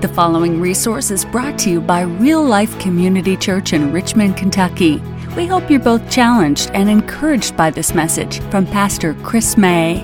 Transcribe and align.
The 0.00 0.08
following 0.08 0.62
resource 0.62 1.10
is 1.10 1.26
brought 1.26 1.58
to 1.58 1.70
you 1.70 1.78
by 1.78 2.00
Real 2.00 2.42
Life 2.42 2.78
Community 2.78 3.36
Church 3.36 3.74
in 3.74 3.92
Richmond, 3.92 4.34
Kentucky. 4.34 4.96
We 5.36 5.46
hope 5.46 5.70
you're 5.70 5.78
both 5.78 6.10
challenged 6.10 6.70
and 6.72 6.88
encouraged 6.88 7.54
by 7.54 7.68
this 7.68 7.94
message 7.94 8.40
from 8.44 8.64
Pastor 8.64 9.12
Chris 9.22 9.58
May. 9.58 9.98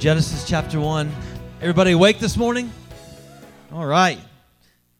Genesis 0.00 0.48
chapter 0.48 0.80
1. 0.80 1.12
Everybody 1.60 1.92
awake 1.92 2.18
this 2.18 2.36
morning? 2.36 2.72
All 3.72 3.86
right. 3.86 4.18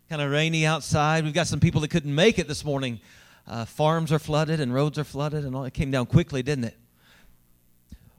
Kind 0.08 0.22
of 0.22 0.30
rainy 0.30 0.64
outside. 0.66 1.24
We've 1.24 1.34
got 1.34 1.48
some 1.48 1.58
people 1.58 1.80
that 1.80 1.90
couldn't 1.90 2.14
make 2.14 2.38
it 2.38 2.46
this 2.46 2.64
morning. 2.64 3.00
Uh, 3.48 3.64
farms 3.64 4.12
are 4.12 4.20
flooded 4.20 4.60
and 4.60 4.72
roads 4.72 4.96
are 4.96 5.02
flooded, 5.02 5.44
and 5.44 5.56
all. 5.56 5.64
It 5.64 5.74
came 5.74 5.90
down 5.90 6.06
quickly, 6.06 6.40
didn't 6.44 6.66
it? 6.66 6.76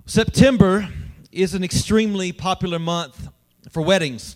September 0.05 0.90
is 1.31 1.53
an 1.53 1.63
extremely 1.63 2.34
popular 2.34 2.80
month 2.80 3.30
for 3.70 3.82
weddings. 3.82 4.36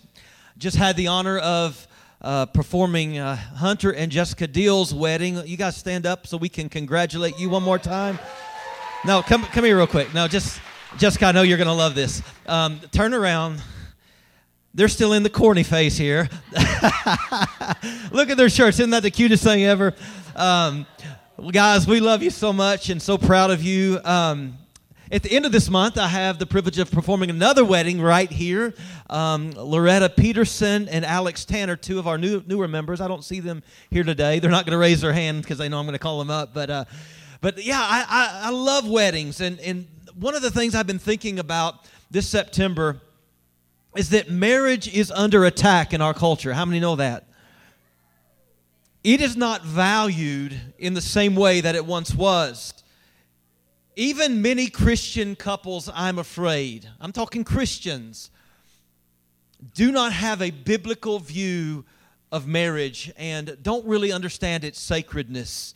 Just 0.58 0.76
had 0.76 0.96
the 0.96 1.06
honor 1.06 1.38
of 1.38 1.86
uh, 2.20 2.46
performing 2.46 3.18
uh, 3.18 3.36
Hunter 3.36 3.92
and 3.92 4.12
Jessica 4.12 4.46
Deal's 4.46 4.92
wedding. 4.92 5.44
You 5.46 5.56
guys 5.56 5.76
stand 5.76 6.06
up 6.06 6.26
so 6.26 6.36
we 6.36 6.48
can 6.48 6.68
congratulate 6.68 7.38
you 7.38 7.48
one 7.48 7.62
more 7.62 7.78
time. 7.78 8.18
No, 9.04 9.22
come 9.22 9.42
come 9.44 9.64
here 9.64 9.76
real 9.76 9.86
quick. 9.86 10.12
No, 10.12 10.28
just 10.28 10.60
Jessica, 10.98 11.26
I 11.26 11.32
know 11.32 11.42
you're 11.42 11.58
gonna 11.58 11.72
love 11.72 11.94
this. 11.94 12.22
Um, 12.46 12.80
turn 12.92 13.14
around. 13.14 13.62
They're 14.74 14.88
still 14.88 15.14
in 15.14 15.22
the 15.22 15.30
corny 15.30 15.62
phase 15.62 15.96
here. 15.96 16.28
Look 18.12 18.30
at 18.30 18.36
their 18.36 18.48
shirts. 18.48 18.78
Isn't 18.78 18.90
that 18.90 19.02
the 19.02 19.10
cutest 19.10 19.42
thing 19.42 19.64
ever? 19.64 19.94
Um, 20.36 20.86
guys, 21.50 21.88
we 21.88 21.98
love 21.98 22.22
you 22.22 22.30
so 22.30 22.52
much 22.52 22.88
and 22.88 23.02
so 23.02 23.18
proud 23.18 23.50
of 23.50 23.62
you. 23.62 23.98
Um, 24.04 24.58
at 25.12 25.24
the 25.24 25.32
end 25.32 25.44
of 25.44 25.50
this 25.50 25.68
month, 25.68 25.98
I 25.98 26.06
have 26.06 26.38
the 26.38 26.46
privilege 26.46 26.78
of 26.78 26.90
performing 26.90 27.30
another 27.30 27.64
wedding 27.64 28.00
right 28.00 28.30
here. 28.30 28.74
Um, 29.08 29.50
Loretta 29.50 30.08
Peterson 30.08 30.88
and 30.88 31.04
Alex 31.04 31.44
Tanner, 31.44 31.74
two 31.74 31.98
of 31.98 32.06
our 32.06 32.16
new, 32.16 32.44
newer 32.46 32.68
members. 32.68 33.00
I 33.00 33.08
don't 33.08 33.24
see 33.24 33.40
them 33.40 33.64
here 33.90 34.04
today. 34.04 34.38
They're 34.38 34.52
not 34.52 34.66
going 34.66 34.72
to 34.72 34.78
raise 34.78 35.00
their 35.00 35.12
hand 35.12 35.42
because 35.42 35.58
they 35.58 35.68
know 35.68 35.80
I'm 35.80 35.84
going 35.84 35.94
to 35.94 35.98
call 35.98 36.20
them 36.20 36.30
up. 36.30 36.54
But, 36.54 36.70
uh, 36.70 36.84
but 37.40 37.64
yeah, 37.64 37.80
I, 37.80 38.04
I, 38.08 38.40
I 38.48 38.50
love 38.50 38.88
weddings. 38.88 39.40
And, 39.40 39.58
and 39.60 39.88
one 40.14 40.36
of 40.36 40.42
the 40.42 40.50
things 40.50 40.76
I've 40.76 40.86
been 40.86 41.00
thinking 41.00 41.40
about 41.40 41.88
this 42.10 42.28
September 42.28 43.00
is 43.96 44.10
that 44.10 44.30
marriage 44.30 44.92
is 44.94 45.10
under 45.10 45.44
attack 45.44 45.92
in 45.92 46.00
our 46.00 46.14
culture. 46.14 46.52
How 46.52 46.64
many 46.64 46.78
know 46.78 46.94
that? 46.96 47.24
It 49.02 49.20
is 49.20 49.36
not 49.36 49.64
valued 49.64 50.60
in 50.78 50.94
the 50.94 51.00
same 51.00 51.34
way 51.34 51.62
that 51.62 51.74
it 51.74 51.84
once 51.84 52.14
was. 52.14 52.74
Even 53.96 54.40
many 54.40 54.68
Christian 54.68 55.34
couples, 55.34 55.90
I'm 55.92 56.18
afraid, 56.18 56.88
I'm 57.00 57.12
talking 57.12 57.42
Christians, 57.42 58.30
do 59.74 59.90
not 59.90 60.12
have 60.12 60.40
a 60.40 60.50
biblical 60.50 61.18
view 61.18 61.84
of 62.32 62.46
marriage 62.46 63.12
and 63.16 63.58
don't 63.62 63.84
really 63.84 64.12
understand 64.12 64.64
its 64.64 64.80
sacredness. 64.80 65.74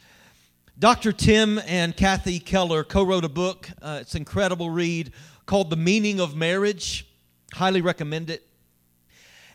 Dr. 0.79 1.13
Tim 1.13 1.61
and 1.67 1.97
Kathy 1.97 2.39
Keller 2.39 2.85
co 2.85 3.03
wrote 3.03 3.25
a 3.25 3.29
book. 3.29 3.69
Uh, 3.83 3.99
it's 4.01 4.15
an 4.15 4.23
incredible 4.23 4.71
read 4.71 5.13
called 5.47 5.71
The 5.71 5.77
Meaning 5.77 6.21
of 6.21 6.37
Marriage. 6.37 7.07
Highly 7.53 7.81
recommend 7.81 8.31
it. 8.31 8.47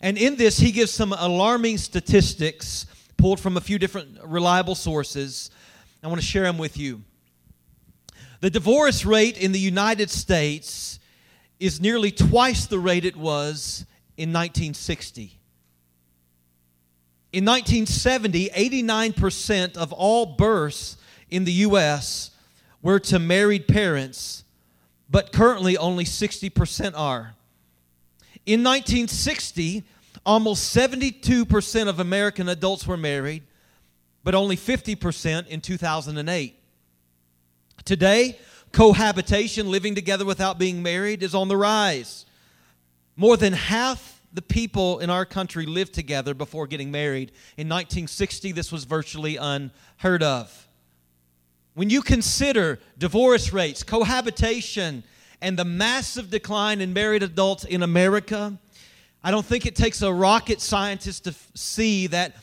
And 0.01 0.17
in 0.17 0.35
this, 0.35 0.59
he 0.59 0.71
gives 0.71 0.91
some 0.91 1.13
alarming 1.13 1.77
statistics 1.77 2.85
pulled 3.17 3.39
from 3.39 3.57
a 3.57 3.61
few 3.61 3.79
different 3.79 4.17
reliable 4.23 4.75
sources. 4.75 5.49
I 6.03 6.07
want 6.07 6.21
to 6.21 6.25
share 6.25 6.43
them 6.43 6.57
with 6.57 6.77
you. 6.77 7.03
The 8.41 8.49
divorce 8.49 9.05
rate 9.05 9.37
in 9.37 9.51
the 9.51 9.59
United 9.59 10.09
States 10.09 10.99
is 11.59 11.81
nearly 11.81 12.11
twice 12.11 12.65
the 12.67 12.79
rate 12.79 13.03
it 13.03 13.17
was 13.17 13.85
in 14.15 14.29
1960. 14.29 15.39
In 17.31 17.45
1970, 17.45 18.49
89% 18.49 19.77
of 19.77 19.93
all 19.93 20.25
births 20.25 20.97
in 21.29 21.43
the 21.43 21.51
U.S. 21.51 22.31
were 22.81 22.99
to 23.01 23.19
married 23.19 23.67
parents, 23.67 24.43
but 25.09 25.31
currently 25.31 25.77
only 25.77 26.05
60% 26.05 26.93
are. 26.95 27.35
In 28.45 28.63
1960, 28.63 29.83
almost 30.25 30.75
72% 30.75 31.87
of 31.87 31.99
American 31.99 32.49
adults 32.49 32.87
were 32.87 32.97
married, 32.97 33.43
but 34.23 34.33
only 34.33 34.55
50% 34.55 35.47
in 35.47 35.61
2008. 35.61 36.58
Today, 37.85 38.37
cohabitation, 38.71 39.69
living 39.69 39.95
together 39.95 40.25
without 40.25 40.59
being 40.59 40.83
married, 40.83 41.23
is 41.23 41.33
on 41.33 41.47
the 41.47 41.57
rise. 41.57 42.25
More 43.15 43.37
than 43.37 43.53
half 43.53 44.21
the 44.31 44.41
people 44.41 44.99
in 44.99 45.09
our 45.09 45.25
country 45.25 45.65
lived 45.65 45.93
together 45.93 46.33
before 46.33 46.67
getting 46.67 46.91
married. 46.91 47.31
In 47.57 47.67
1960, 47.67 48.51
this 48.51 48.71
was 48.71 48.83
virtually 48.83 49.37
unheard 49.37 50.23
of. 50.23 50.67
When 51.73 51.89
you 51.89 52.01
consider 52.01 52.79
divorce 52.97 53.53
rates, 53.53 53.83
cohabitation, 53.83 55.03
and 55.41 55.57
the 55.57 55.65
massive 55.65 56.29
decline 56.29 56.81
in 56.81 56.93
married 56.93 57.23
adults 57.23 57.63
in 57.63 57.83
America, 57.83 58.57
I 59.23 59.31
don't 59.31 59.45
think 59.45 59.65
it 59.65 59.75
takes 59.75 60.01
a 60.01 60.11
rocket 60.11 60.61
scientist 60.61 61.23
to 61.23 61.31
f- 61.31 61.51
see 61.55 62.07
that 62.07 62.35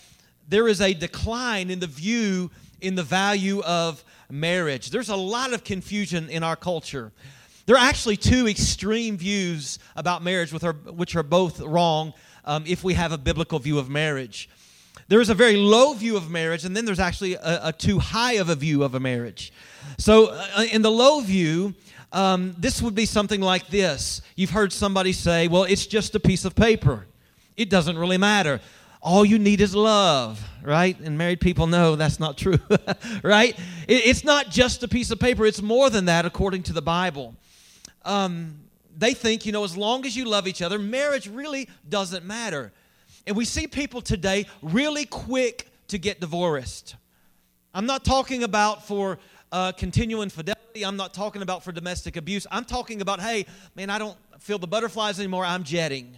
there 0.48 0.68
is 0.68 0.80
a 0.80 0.94
decline 0.94 1.70
in 1.70 1.80
the 1.80 1.86
view 1.86 2.50
in 2.80 2.94
the 2.94 3.02
value 3.02 3.62
of 3.62 4.04
marriage. 4.30 4.90
There's 4.90 5.08
a 5.08 5.16
lot 5.16 5.52
of 5.52 5.64
confusion 5.64 6.28
in 6.28 6.42
our 6.42 6.56
culture. 6.56 7.12
There 7.66 7.76
are 7.76 7.84
actually 7.84 8.16
two 8.16 8.46
extreme 8.46 9.16
views 9.16 9.78
about 9.96 10.22
marriage, 10.22 10.52
which 10.52 11.16
are 11.16 11.22
both 11.22 11.60
wrong 11.60 12.14
um, 12.44 12.64
if 12.66 12.84
we 12.84 12.94
have 12.94 13.12
a 13.12 13.18
biblical 13.18 13.58
view 13.58 13.78
of 13.78 13.88
marriage. 13.88 14.48
There 15.08 15.20
is 15.20 15.30
a 15.30 15.34
very 15.34 15.56
low 15.56 15.92
view 15.92 16.16
of 16.16 16.30
marriage, 16.30 16.64
and 16.64 16.76
then 16.76 16.84
there's 16.84 17.00
actually 17.00 17.34
a, 17.34 17.68
a 17.68 17.72
too 17.72 17.98
high 17.98 18.34
of 18.34 18.48
a 18.48 18.54
view 18.54 18.82
of 18.82 18.94
a 18.94 19.00
marriage. 19.00 19.52
So, 19.98 20.28
uh, 20.30 20.64
in 20.72 20.82
the 20.82 20.90
low 20.90 21.20
view, 21.20 21.74
um, 22.12 22.54
this 22.58 22.82
would 22.82 22.94
be 22.94 23.06
something 23.06 23.40
like 23.40 23.68
this. 23.68 24.22
You've 24.34 24.50
heard 24.50 24.72
somebody 24.72 25.12
say, 25.12 25.48
well, 25.48 25.64
it's 25.64 25.86
just 25.86 26.14
a 26.14 26.20
piece 26.20 26.44
of 26.44 26.54
paper. 26.54 27.06
It 27.56 27.70
doesn't 27.70 27.98
really 27.98 28.18
matter 28.18 28.60
all 29.06 29.24
you 29.24 29.38
need 29.38 29.60
is 29.60 29.72
love, 29.72 30.44
right? 30.66 30.98
And 30.98 31.16
married 31.16 31.40
people 31.40 31.66
know 31.66 31.96
that's 31.96 32.18
not 32.18 32.36
true, 32.36 32.58
right? 33.22 33.58
it's 33.88 34.24
not 34.24 34.50
just 34.50 34.82
a 34.82 34.88
piece 34.88 35.10
of 35.10 35.20
paper, 35.20 35.46
it's 35.46 35.62
more 35.62 35.88
than 35.88 36.06
that 36.06 36.26
according 36.26 36.64
to 36.64 36.72
the 36.72 36.82
Bible. 36.82 37.36
Um, 38.04 38.58
they 38.96 39.14
think, 39.14 39.46
you 39.46 39.52
know, 39.52 39.62
as 39.62 39.76
long 39.76 40.04
as 40.04 40.16
you 40.16 40.24
love 40.24 40.48
each 40.48 40.62
other, 40.62 40.78
marriage 40.78 41.28
really 41.28 41.68
doesn't 41.88 42.24
matter. 42.24 42.72
And 43.26 43.36
we 43.36 43.44
see 43.44 43.66
people 43.66 44.00
today 44.00 44.46
really 44.60 45.04
quick 45.04 45.68
to 45.88 45.98
get 45.98 46.20
divorced. 46.20 46.96
I'm 47.72 47.86
not 47.86 48.04
talking 48.04 48.42
about 48.42 48.86
for 48.86 49.18
uh, 49.52 49.72
continual 49.72 50.22
infidelity. 50.22 50.84
I'm 50.84 50.96
not 50.96 51.14
talking 51.14 51.42
about 51.42 51.62
for 51.62 51.72
domestic 51.72 52.16
abuse. 52.16 52.46
I'm 52.50 52.64
talking 52.64 53.00
about, 53.00 53.20
hey, 53.20 53.46
man, 53.74 53.90
I 53.90 53.98
don't 53.98 54.16
feel 54.40 54.58
the 54.58 54.66
butterflies 54.66 55.18
anymore. 55.18 55.44
I'm 55.44 55.62
jetting. 55.62 56.16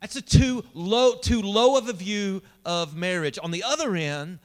That's 0.00 0.16
a 0.16 0.22
too 0.22 0.64
low, 0.72 1.14
too 1.16 1.42
low 1.42 1.76
of 1.76 1.88
a 1.88 1.92
view 1.92 2.42
of 2.64 2.96
marriage. 2.96 3.38
On 3.42 3.50
the 3.50 3.62
other 3.62 3.94
end, 3.94 4.38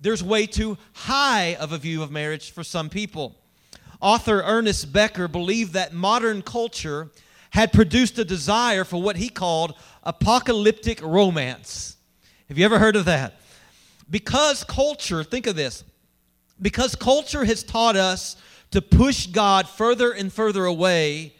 there's 0.00 0.22
way 0.22 0.46
too 0.46 0.76
high 0.92 1.54
of 1.54 1.72
a 1.72 1.78
view 1.78 2.02
of 2.02 2.10
marriage 2.10 2.50
for 2.50 2.64
some 2.64 2.88
people. 2.90 3.36
Author 4.00 4.42
Ernest 4.44 4.92
Becker 4.92 5.28
believed 5.28 5.72
that 5.74 5.92
modern 5.92 6.42
culture 6.42 7.10
had 7.50 7.72
produced 7.72 8.18
a 8.18 8.24
desire 8.24 8.84
for 8.84 9.00
what 9.00 9.16
he 9.16 9.28
called 9.28 9.74
apocalyptic 10.02 11.00
romance. 11.00 11.96
Have 12.48 12.58
you 12.58 12.64
ever 12.64 12.78
heard 12.78 12.96
of 12.96 13.06
that? 13.06 13.40
Because 14.10 14.64
culture, 14.64 15.24
think 15.24 15.46
of 15.46 15.56
this, 15.56 15.84
because 16.60 16.94
culture 16.94 17.44
has 17.44 17.62
taught 17.62 17.96
us 17.96 18.36
to 18.72 18.82
push 18.82 19.26
God 19.26 19.68
further 19.68 20.10
and 20.10 20.32
further 20.32 20.64
away 20.64 21.35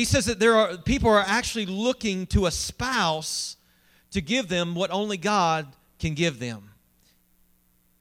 he 0.00 0.06
says 0.06 0.24
that 0.24 0.40
there 0.40 0.56
are 0.56 0.78
people 0.78 1.10
are 1.10 1.20
actually 1.20 1.66
looking 1.66 2.26
to 2.28 2.46
a 2.46 2.50
spouse 2.50 3.58
to 4.12 4.22
give 4.22 4.48
them 4.48 4.74
what 4.74 4.90
only 4.90 5.18
God 5.18 5.66
can 5.98 6.14
give 6.14 6.38
them. 6.38 6.70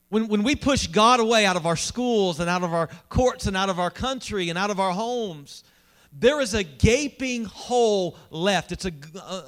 When, 0.07 0.29
when 0.29 0.43
we 0.43 0.55
push 0.55 0.87
God 0.87 1.19
away 1.19 1.45
out 1.45 1.57
of 1.57 1.65
our 1.65 1.75
schools 1.75 2.39
and 2.39 2.49
out 2.49 2.63
of 2.63 2.73
our 2.73 2.87
courts 3.09 3.47
and 3.47 3.57
out 3.57 3.67
of 3.67 3.81
our 3.81 3.91
country 3.91 4.47
and 4.47 4.57
out 4.57 4.69
of 4.69 4.79
our 4.79 4.91
homes, 4.91 5.65
there 6.17 6.39
is 6.39 6.53
a 6.53 6.63
gaping 6.63 7.43
hole 7.43 8.15
left. 8.29 8.71
It's 8.71 8.85
a, 8.85 8.93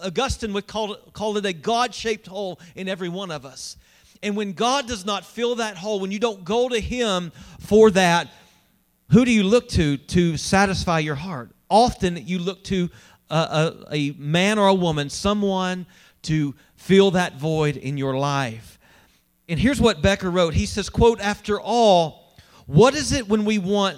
Augustine 0.03 0.51
would 0.51 0.68
call 0.68 0.92
it, 0.92 1.00
call 1.13 1.38
it 1.38 1.45
a 1.45 1.53
God 1.53 1.95
shaped 1.95 2.27
hole 2.27 2.59
in 2.75 2.89
every 2.89 3.07
one 3.07 3.31
of 3.31 3.45
us. 3.45 3.77
And 4.21 4.36
when 4.36 4.51
God 4.51 4.89
does 4.89 5.06
not 5.06 5.24
fill 5.24 5.56
that 5.56 5.77
hole, 5.77 6.01
when 6.01 6.12
you 6.12 6.19
don't 6.19 6.44
go 6.44 6.68
to 6.68 6.81
Him 6.81 7.31
for 7.62 7.92
that, 7.92 8.27
who 9.09 9.24
do 9.24 9.31
you 9.31 9.44
look 9.44 9.69
to 9.69 9.95
to 9.95 10.36
satisfy 10.36 11.00
your 11.00 11.15
heart? 11.15 11.51
Often 11.71 12.18
you 12.18 12.38
look 12.38 12.63
to 12.65 12.89
a, 13.31 13.35
a, 13.35 13.95
a 13.95 14.12
man 14.12 14.59
or 14.59 14.68
a 14.68 14.73
woman, 14.73 15.09
someone 15.09 15.88
to 16.23 16.53
fill 16.75 17.12
that 17.12 17.38
void 17.38 17.77
in 17.77 17.97
your 17.97 18.15
life. 18.15 18.77
And 19.50 19.59
here's 19.59 19.81
what 19.81 20.01
Becker 20.01 20.29
wrote. 20.29 20.53
He 20.53 20.65
says, 20.65 20.89
quote, 20.89 21.19
after 21.19 21.59
all, 21.59 22.35
what 22.68 22.94
is 22.94 23.12
it 23.12 23.27
when 23.27 23.45
we 23.45 23.57
want 23.57 23.97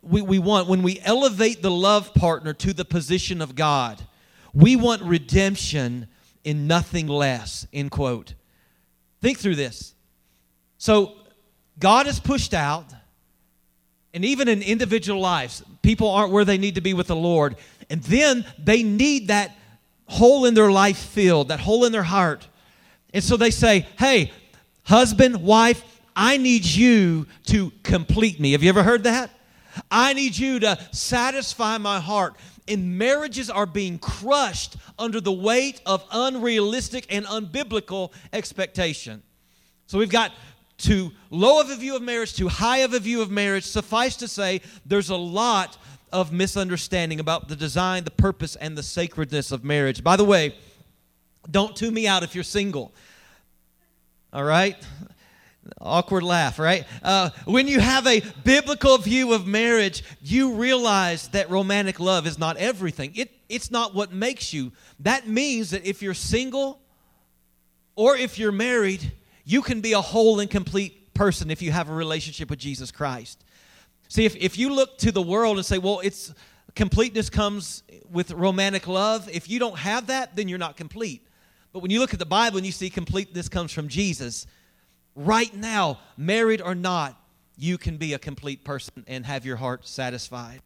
we, 0.00 0.22
we 0.22 0.38
want 0.38 0.68
when 0.68 0.82
we 0.82 1.00
elevate 1.00 1.60
the 1.60 1.70
love 1.70 2.14
partner 2.14 2.52
to 2.54 2.72
the 2.72 2.84
position 2.84 3.40
of 3.40 3.54
God? 3.54 4.02
We 4.54 4.76
want 4.76 5.02
redemption 5.02 6.08
in 6.44 6.66
nothing 6.66 7.06
less, 7.06 7.66
end 7.72 7.90
quote. 7.90 8.34
Think 9.20 9.38
through 9.38 9.56
this. 9.56 9.94
So, 10.78 11.14
God 11.78 12.06
is 12.06 12.20
pushed 12.20 12.52
out, 12.52 12.92
and 14.14 14.24
even 14.24 14.48
in 14.48 14.62
individual 14.62 15.20
lives, 15.20 15.62
people 15.82 16.08
aren't 16.08 16.32
where 16.32 16.44
they 16.44 16.58
need 16.58 16.74
to 16.74 16.80
be 16.80 16.94
with 16.94 17.06
the 17.06 17.16
Lord. 17.16 17.56
And 17.88 18.02
then 18.04 18.44
they 18.58 18.82
need 18.82 19.28
that 19.28 19.56
hole 20.06 20.44
in 20.44 20.54
their 20.54 20.70
life 20.70 20.98
filled, 20.98 21.48
that 21.48 21.60
hole 21.60 21.84
in 21.84 21.92
their 21.92 22.02
heart. 22.02 22.46
And 23.14 23.24
so 23.24 23.36
they 23.36 23.50
say, 23.50 23.86
Hey, 23.98 24.32
husband, 24.84 25.42
wife, 25.42 25.82
I 26.14 26.36
need 26.36 26.64
you 26.64 27.26
to 27.46 27.72
complete 27.82 28.38
me. 28.38 28.52
Have 28.52 28.62
you 28.62 28.68
ever 28.68 28.82
heard 28.82 29.04
that? 29.04 29.30
I 29.90 30.12
need 30.12 30.36
you 30.36 30.60
to 30.60 30.78
satisfy 30.92 31.78
my 31.78 31.98
heart. 31.98 32.36
And 32.68 32.98
marriages 32.98 33.48
are 33.48 33.66
being 33.66 33.98
crushed 33.98 34.76
under 34.98 35.20
the 35.20 35.32
weight 35.32 35.80
of 35.86 36.04
unrealistic 36.12 37.06
and 37.10 37.24
unbiblical 37.26 38.12
expectation. 38.32 39.22
So 39.86 39.98
we've 39.98 40.10
got 40.10 40.32
too 40.82 41.12
low 41.30 41.60
of 41.60 41.70
a 41.70 41.76
view 41.76 41.96
of 41.96 42.02
marriage, 42.02 42.34
too 42.34 42.48
high 42.48 42.78
of 42.78 42.92
a 42.92 42.98
view 42.98 43.22
of 43.22 43.30
marriage. 43.30 43.64
Suffice 43.64 44.16
to 44.16 44.28
say, 44.28 44.60
there's 44.84 45.10
a 45.10 45.16
lot 45.16 45.78
of 46.12 46.32
misunderstanding 46.32 47.20
about 47.20 47.48
the 47.48 47.56
design, 47.56 48.04
the 48.04 48.10
purpose, 48.10 48.56
and 48.56 48.76
the 48.76 48.82
sacredness 48.82 49.52
of 49.52 49.64
marriage. 49.64 50.04
By 50.04 50.16
the 50.16 50.24
way, 50.24 50.54
don't 51.50 51.74
tune 51.74 51.94
me 51.94 52.06
out 52.06 52.22
if 52.22 52.34
you're 52.34 52.44
single. 52.44 52.92
All 54.32 54.44
right? 54.44 54.76
Awkward 55.80 56.24
laugh, 56.24 56.58
right? 56.58 56.84
Uh, 57.02 57.30
when 57.44 57.68
you 57.68 57.78
have 57.78 58.06
a 58.06 58.20
biblical 58.44 58.98
view 58.98 59.32
of 59.32 59.46
marriage, 59.46 60.02
you 60.20 60.54
realize 60.54 61.28
that 61.28 61.48
romantic 61.48 62.00
love 62.00 62.26
is 62.26 62.38
not 62.38 62.56
everything. 62.56 63.12
It, 63.14 63.30
it's 63.48 63.70
not 63.70 63.94
what 63.94 64.12
makes 64.12 64.52
you. 64.52 64.72
That 65.00 65.28
means 65.28 65.70
that 65.70 65.86
if 65.86 66.02
you're 66.02 66.14
single 66.14 66.80
or 67.94 68.16
if 68.16 68.38
you're 68.38 68.52
married, 68.52 69.12
you 69.44 69.62
can 69.62 69.80
be 69.80 69.92
a 69.92 70.00
whole 70.00 70.40
and 70.40 70.50
complete 70.50 71.14
person 71.14 71.50
if 71.50 71.62
you 71.62 71.72
have 71.72 71.88
a 71.88 71.94
relationship 71.94 72.50
with 72.50 72.58
Jesus 72.58 72.90
Christ. 72.90 73.44
See, 74.08 74.24
if, 74.24 74.36
if 74.36 74.58
you 74.58 74.72
look 74.72 74.98
to 74.98 75.12
the 75.12 75.22
world 75.22 75.56
and 75.56 75.64
say, 75.64 75.78
well, 75.78 76.00
it's 76.00 76.34
completeness 76.74 77.30
comes 77.30 77.82
with 78.10 78.30
romantic 78.30 78.86
love, 78.86 79.28
if 79.32 79.48
you 79.48 79.58
don't 79.58 79.78
have 79.78 80.06
that, 80.08 80.36
then 80.36 80.48
you're 80.48 80.58
not 80.58 80.76
complete. 80.76 81.26
But 81.72 81.80
when 81.80 81.90
you 81.90 82.00
look 82.00 82.12
at 82.12 82.18
the 82.18 82.26
Bible 82.26 82.58
and 82.58 82.66
you 82.66 82.72
see 82.72 82.90
completeness 82.90 83.48
comes 83.48 83.72
from 83.72 83.88
Jesus, 83.88 84.46
right 85.14 85.54
now, 85.54 85.98
married 86.16 86.60
or 86.60 86.74
not, 86.74 87.18
you 87.56 87.78
can 87.78 87.96
be 87.96 88.12
a 88.12 88.18
complete 88.18 88.64
person 88.64 89.04
and 89.06 89.24
have 89.24 89.46
your 89.46 89.56
heart 89.56 89.86
satisfied. 89.86 90.60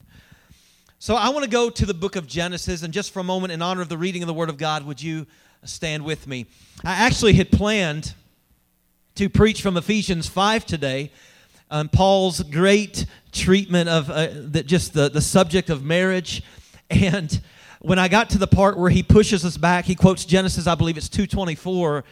So 0.98 1.14
I 1.14 1.28
want 1.28 1.44
to 1.44 1.50
go 1.50 1.68
to 1.68 1.86
the 1.86 1.94
book 1.94 2.16
of 2.16 2.26
Genesis, 2.26 2.82
and 2.82 2.92
just 2.92 3.12
for 3.12 3.20
a 3.20 3.24
moment, 3.24 3.52
in 3.52 3.60
honor 3.60 3.82
of 3.82 3.88
the 3.88 3.98
reading 3.98 4.22
of 4.22 4.26
the 4.26 4.34
Word 4.34 4.48
of 4.48 4.56
God, 4.56 4.84
would 4.86 5.02
you 5.02 5.26
stand 5.62 6.04
with 6.04 6.26
me? 6.26 6.46
I 6.84 6.94
actually 6.94 7.34
had 7.34 7.50
planned 7.52 8.14
to 9.16 9.28
preach 9.28 9.62
from 9.62 9.76
Ephesians 9.76 10.28
5 10.28 10.64
today, 10.64 11.10
on 11.70 11.88
Paul's 11.88 12.42
great 12.42 13.06
treatment 13.32 13.88
of 13.88 14.08
uh, 14.08 14.28
the, 14.32 14.62
just 14.62 14.94
the, 14.94 15.10
the 15.10 15.20
subject 15.20 15.68
of 15.68 15.84
marriage. 15.84 16.42
And 16.88 17.40
when 17.80 17.98
I 17.98 18.08
got 18.08 18.30
to 18.30 18.38
the 18.38 18.46
part 18.46 18.78
where 18.78 18.90
he 18.90 19.02
pushes 19.02 19.44
us 19.44 19.56
back, 19.56 19.84
he 19.84 19.94
quotes 19.94 20.24
Genesis, 20.24 20.66
I 20.66 20.76
believe 20.76 20.96
it's 20.96 21.08
224 21.08 22.04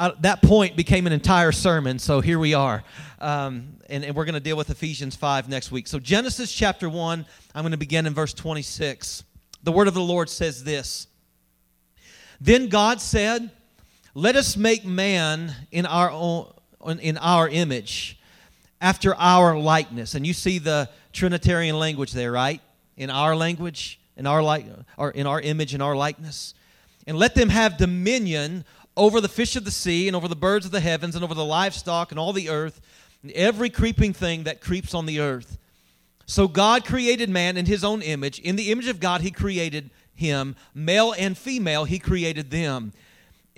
I, 0.00 0.14
that 0.20 0.40
point 0.40 0.76
became 0.76 1.06
an 1.06 1.12
entire 1.12 1.52
sermon, 1.52 1.98
so 1.98 2.22
here 2.22 2.38
we 2.38 2.54
are. 2.54 2.82
Um, 3.20 3.76
and, 3.90 4.02
and 4.02 4.16
we're 4.16 4.24
going 4.24 4.32
to 4.32 4.40
deal 4.40 4.56
with 4.56 4.70
Ephesians 4.70 5.14
5 5.14 5.50
next 5.50 5.70
week. 5.70 5.86
So, 5.86 5.98
Genesis 5.98 6.50
chapter 6.50 6.88
1, 6.88 7.26
I'm 7.54 7.62
going 7.62 7.72
to 7.72 7.76
begin 7.76 8.06
in 8.06 8.14
verse 8.14 8.32
26. 8.32 9.24
The 9.62 9.70
word 9.70 9.88
of 9.88 9.92
the 9.92 10.00
Lord 10.00 10.30
says 10.30 10.64
this 10.64 11.06
Then 12.40 12.68
God 12.68 13.02
said, 13.02 13.50
Let 14.14 14.36
us 14.36 14.56
make 14.56 14.84
man 14.84 15.54
in 15.70 15.86
our, 15.86 16.10
own, 16.10 16.52
in 17.00 17.16
our 17.18 17.48
image, 17.48 18.18
after 18.80 19.14
our 19.14 19.58
likeness. 19.58 20.14
And 20.14 20.26
you 20.26 20.32
see 20.32 20.58
the 20.58 20.88
Trinitarian 21.12 21.78
language 21.78 22.12
there, 22.12 22.32
right? 22.32 22.60
In 22.96 23.10
our 23.10 23.36
language, 23.36 24.00
in 24.16 24.26
our, 24.26 24.42
like, 24.42 24.66
or 24.96 25.10
in 25.10 25.26
our 25.26 25.40
image, 25.40 25.74
in 25.74 25.80
our 25.80 25.94
likeness. 25.94 26.54
And 27.06 27.16
let 27.16 27.34
them 27.34 27.50
have 27.50 27.76
dominion 27.76 28.64
over 28.96 29.20
the 29.20 29.28
fish 29.28 29.54
of 29.56 29.64
the 29.64 29.70
sea 29.70 30.08
and 30.08 30.16
over 30.16 30.28
the 30.28 30.36
birds 30.36 30.66
of 30.66 30.72
the 30.72 30.80
heavens 30.80 31.14
and 31.14 31.24
over 31.24 31.34
the 31.34 31.44
livestock 31.44 32.10
and 32.10 32.18
all 32.18 32.32
the 32.32 32.50
earth 32.50 32.80
and 33.22 33.30
every 33.32 33.70
creeping 33.70 34.12
thing 34.12 34.44
that 34.44 34.60
creeps 34.60 34.92
on 34.92 35.06
the 35.06 35.20
earth. 35.20 35.56
So 36.26 36.48
God 36.48 36.84
created 36.84 37.28
man 37.28 37.56
in 37.56 37.66
his 37.66 37.84
own 37.84 38.02
image. 38.02 38.38
In 38.40 38.56
the 38.56 38.70
image 38.70 38.88
of 38.88 39.00
God, 39.00 39.20
he 39.20 39.30
created 39.30 39.90
him. 40.14 40.56
Male 40.74 41.14
and 41.18 41.36
female, 41.36 41.84
he 41.84 41.98
created 41.98 42.50
them. 42.50 42.92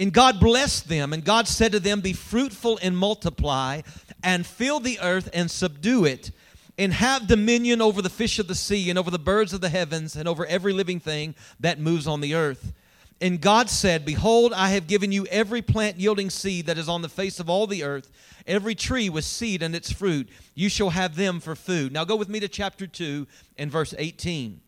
And 0.03 0.13
God 0.13 0.41
blessed 0.41 0.89
them, 0.89 1.13
and 1.13 1.25
God 1.25 1.47
said 1.47 1.71
to 1.71 1.79
them, 1.79 2.01
Be 2.01 2.13
fruitful 2.13 2.77
and 2.83 2.99
multiply, 2.99 3.83
and 4.25 4.45
fill 4.45 4.81
the 4.81 4.99
earth 4.99 5.31
and 5.33 5.49
subdue 5.49 6.07
it, 6.07 6.33
and 6.77 6.93
have 6.93 7.29
dominion 7.29 7.81
over 7.81 8.03
the 8.03 8.11
fish 8.11 8.41
of 8.41 8.49
the 8.49 8.57
sea, 8.57 8.91
and 8.91 8.99
over 8.99 9.13
the 9.13 9.19
birds 9.21 9.53
of 9.53 9.61
the 9.61 9.69
heavens, 9.69 10.17
and 10.17 10.29
over 10.29 10.45
every 10.47 10.73
living 10.73 10.99
thing 10.99 11.37
that 11.61 11.79
moves 11.79 12.09
on 12.09 12.21
the 12.21 12.35
earth. 12.35 12.73
And 13.21 13.41
God 13.41 13.71
said, 13.71 14.05
Behold, 14.05 14.53
I 14.53 14.71
have 14.71 14.89
given 14.89 15.13
you 15.13 15.25
every 15.27 15.63
plant 15.63 16.01
yielding 16.01 16.31
seed 16.31 16.67
that 16.67 16.79
is 16.79 16.89
on 16.89 17.03
the 17.03 17.09
face 17.09 17.39
of 17.39 17.49
all 17.49 17.69
the 17.69 17.85
earth, 17.85 18.11
every 18.45 18.75
tree 18.75 19.09
with 19.09 19.25
seed 19.25 19.63
and 19.63 19.73
its 19.73 19.93
fruit. 19.93 20.29
You 20.57 20.69
shall 20.69 20.91
have 20.91 21.15
them 21.15 21.39
for 21.39 21.55
food. 21.55 21.93
Now 21.93 22.05
go 22.05 22.17
with 22.17 22.29
me 22.29 22.41
to 22.41 22.49
chapter 22.49 22.89
2 22.89 23.25
and 23.57 23.71
verse 23.71 23.95
18. 23.97 24.61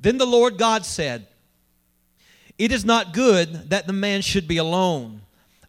Then 0.00 0.18
the 0.18 0.26
Lord 0.26 0.58
God 0.58 0.84
said, 0.84 1.28
It 2.58 2.70
is 2.70 2.84
not 2.84 3.12
good 3.12 3.70
that 3.70 3.86
the 3.86 3.92
man 3.92 4.22
should 4.22 4.46
be 4.46 4.58
alone. 4.58 5.22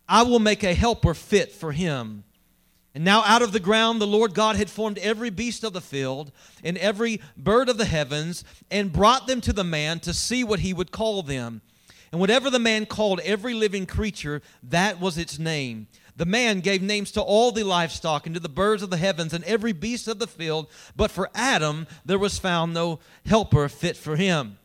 I 0.07 0.21
will 0.23 0.39
make 0.39 0.63
a 0.63 0.73
helper 0.73 1.13
fit 1.13 1.51
for 1.51 1.71
him. 1.71 2.23
And 2.93 3.03
now 3.03 3.23
out 3.25 3.41
of 3.41 3.51
the 3.51 3.59
ground 3.59 3.99
the 3.99 4.07
Lord 4.07 4.33
God 4.33 4.55
had 4.55 4.69
formed 4.69 4.99
every 4.99 5.29
beast 5.29 5.63
of 5.63 5.73
the 5.73 5.81
field 5.81 6.31
and 6.63 6.77
every 6.77 7.19
bird 7.35 7.67
of 7.67 7.77
the 7.77 7.85
heavens 7.85 8.43
and 8.71 8.93
brought 8.93 9.27
them 9.27 9.41
to 9.41 9.51
the 9.51 9.63
man 9.63 9.99
to 10.01 10.13
see 10.13 10.43
what 10.43 10.59
he 10.59 10.73
would 10.73 10.91
call 10.91 11.21
them. 11.21 11.61
And 12.11 12.21
whatever 12.21 12.49
the 12.49 12.59
man 12.59 12.85
called 12.85 13.19
every 13.21 13.53
living 13.53 13.85
creature, 13.85 14.41
that 14.63 15.01
was 15.01 15.17
its 15.17 15.37
name. 15.37 15.87
The 16.15 16.25
man 16.25 16.61
gave 16.61 16.81
names 16.81 17.11
to 17.11 17.21
all 17.21 17.51
the 17.51 17.63
livestock 17.63 18.25
and 18.25 18.35
to 18.35 18.39
the 18.39 18.47
birds 18.47 18.81
of 18.81 18.89
the 18.89 18.95
heavens 18.95 19.33
and 19.33 19.43
every 19.43 19.73
beast 19.73 20.07
of 20.07 20.19
the 20.19 20.27
field, 20.27 20.67
but 20.95 21.11
for 21.11 21.29
Adam 21.35 21.87
there 22.05 22.19
was 22.19 22.39
found 22.39 22.73
no 22.73 22.99
helper 23.25 23.67
fit 23.67 23.97
for 23.97 24.15
him. 24.15 24.57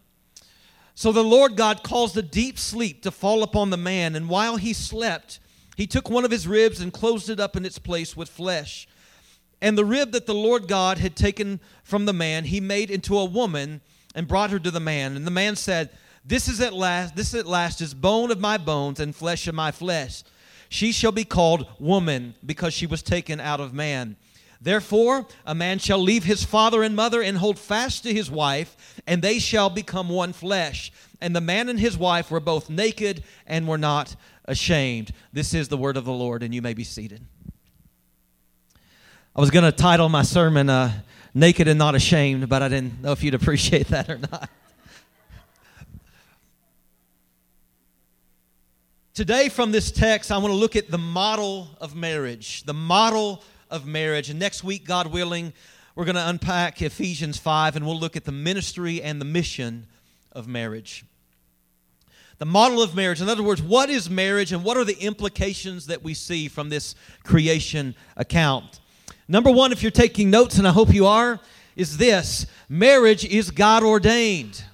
So 1.00 1.12
the 1.12 1.24
Lord 1.24 1.56
God 1.56 1.82
caused 1.82 2.14
a 2.18 2.22
deep 2.22 2.58
sleep 2.58 3.04
to 3.04 3.10
fall 3.10 3.42
upon 3.42 3.70
the 3.70 3.78
man, 3.78 4.14
and 4.14 4.28
while 4.28 4.58
he 4.58 4.74
slept, 4.74 5.40
he 5.74 5.86
took 5.86 6.10
one 6.10 6.26
of 6.26 6.30
his 6.30 6.46
ribs 6.46 6.78
and 6.78 6.92
closed 6.92 7.30
it 7.30 7.40
up 7.40 7.56
in 7.56 7.64
its 7.64 7.78
place 7.78 8.14
with 8.14 8.28
flesh. 8.28 8.86
And 9.62 9.78
the 9.78 9.84
rib 9.86 10.12
that 10.12 10.26
the 10.26 10.34
Lord 10.34 10.68
God 10.68 10.98
had 10.98 11.16
taken 11.16 11.58
from 11.84 12.04
the 12.04 12.12
man, 12.12 12.44
he 12.44 12.60
made 12.60 12.90
into 12.90 13.16
a 13.16 13.24
woman 13.24 13.80
and 14.14 14.28
brought 14.28 14.50
her 14.50 14.58
to 14.58 14.70
the 14.70 14.78
man. 14.78 15.16
And 15.16 15.26
the 15.26 15.30
man 15.30 15.56
said, 15.56 15.88
this 16.22 16.48
is 16.48 16.60
at 16.60 16.74
last, 16.74 17.16
this 17.16 17.32
at 17.32 17.46
last 17.46 17.80
is 17.80 17.94
bone 17.94 18.30
of 18.30 18.38
my 18.38 18.58
bones 18.58 19.00
and 19.00 19.16
flesh 19.16 19.48
of 19.48 19.54
my 19.54 19.70
flesh. 19.70 20.22
She 20.68 20.92
shall 20.92 21.12
be 21.12 21.24
called 21.24 21.66
woman 21.78 22.34
because 22.44 22.74
she 22.74 22.86
was 22.86 23.02
taken 23.02 23.40
out 23.40 23.60
of 23.60 23.72
man. 23.72 24.16
Therefore, 24.60 25.26
a 25.46 25.54
man 25.54 25.78
shall 25.78 25.98
leave 25.98 26.24
his 26.24 26.44
father 26.44 26.82
and 26.82 26.94
mother 26.94 27.22
and 27.22 27.38
hold 27.38 27.58
fast 27.58 28.02
to 28.02 28.12
his 28.12 28.30
wife, 28.30 29.00
and 29.06 29.22
they 29.22 29.38
shall 29.38 29.70
become 29.70 30.10
one 30.10 30.34
flesh. 30.34 30.92
And 31.20 31.34
the 31.34 31.40
man 31.40 31.68
and 31.70 31.80
his 31.80 31.96
wife 31.96 32.30
were 32.30 32.40
both 32.40 32.68
naked 32.68 33.24
and 33.46 33.66
were 33.66 33.78
not 33.78 34.16
ashamed. 34.44 35.12
This 35.32 35.54
is 35.54 35.68
the 35.68 35.78
word 35.78 35.96
of 35.96 36.04
the 36.04 36.12
Lord, 36.12 36.42
and 36.42 36.54
you 36.54 36.60
may 36.60 36.74
be 36.74 36.84
seated. 36.84 37.24
I 39.34 39.40
was 39.40 39.50
going 39.50 39.64
to 39.64 39.72
title 39.72 40.10
my 40.10 40.22
sermon 40.22 40.68
uh, 40.68 40.92
Naked 41.32 41.68
and 41.68 41.78
Not 41.78 41.94
Ashamed, 41.94 42.48
but 42.48 42.62
I 42.62 42.68
didn't 42.68 43.00
know 43.00 43.12
if 43.12 43.22
you'd 43.22 43.34
appreciate 43.34 43.88
that 43.88 44.10
or 44.10 44.18
not. 44.18 44.50
Today, 49.14 49.48
from 49.48 49.72
this 49.72 49.90
text, 49.90 50.30
I 50.32 50.38
want 50.38 50.52
to 50.52 50.56
look 50.56 50.76
at 50.76 50.90
the 50.90 50.98
model 50.98 51.68
of 51.80 51.94
marriage. 51.94 52.64
The 52.64 52.74
model 52.74 53.42
of 53.70 53.86
marriage. 53.86 54.30
And 54.30 54.38
next 54.38 54.64
week, 54.64 54.84
God 54.84 55.08
willing, 55.08 55.52
we're 55.94 56.04
going 56.04 56.16
to 56.16 56.28
unpack 56.28 56.82
Ephesians 56.82 57.38
5 57.38 57.76
and 57.76 57.86
we'll 57.86 57.98
look 57.98 58.16
at 58.16 58.24
the 58.24 58.32
ministry 58.32 59.02
and 59.02 59.20
the 59.20 59.24
mission 59.24 59.86
of 60.32 60.46
marriage. 60.46 61.04
The 62.38 62.46
model 62.46 62.82
of 62.82 62.94
marriage. 62.94 63.20
In 63.20 63.28
other 63.28 63.42
words, 63.42 63.60
what 63.60 63.90
is 63.90 64.08
marriage 64.08 64.52
and 64.52 64.64
what 64.64 64.76
are 64.76 64.84
the 64.84 64.98
implications 64.98 65.86
that 65.86 66.02
we 66.02 66.14
see 66.14 66.48
from 66.48 66.70
this 66.70 66.94
creation 67.22 67.94
account? 68.16 68.80
Number 69.28 69.50
one, 69.50 69.72
if 69.72 69.82
you're 69.82 69.90
taking 69.90 70.30
notes, 70.30 70.58
and 70.58 70.66
I 70.66 70.72
hope 70.72 70.92
you 70.92 71.06
are, 71.06 71.38
is 71.76 71.98
this 71.98 72.46
marriage 72.68 73.24
is 73.24 73.50
God 73.50 73.82
ordained. 73.82 74.64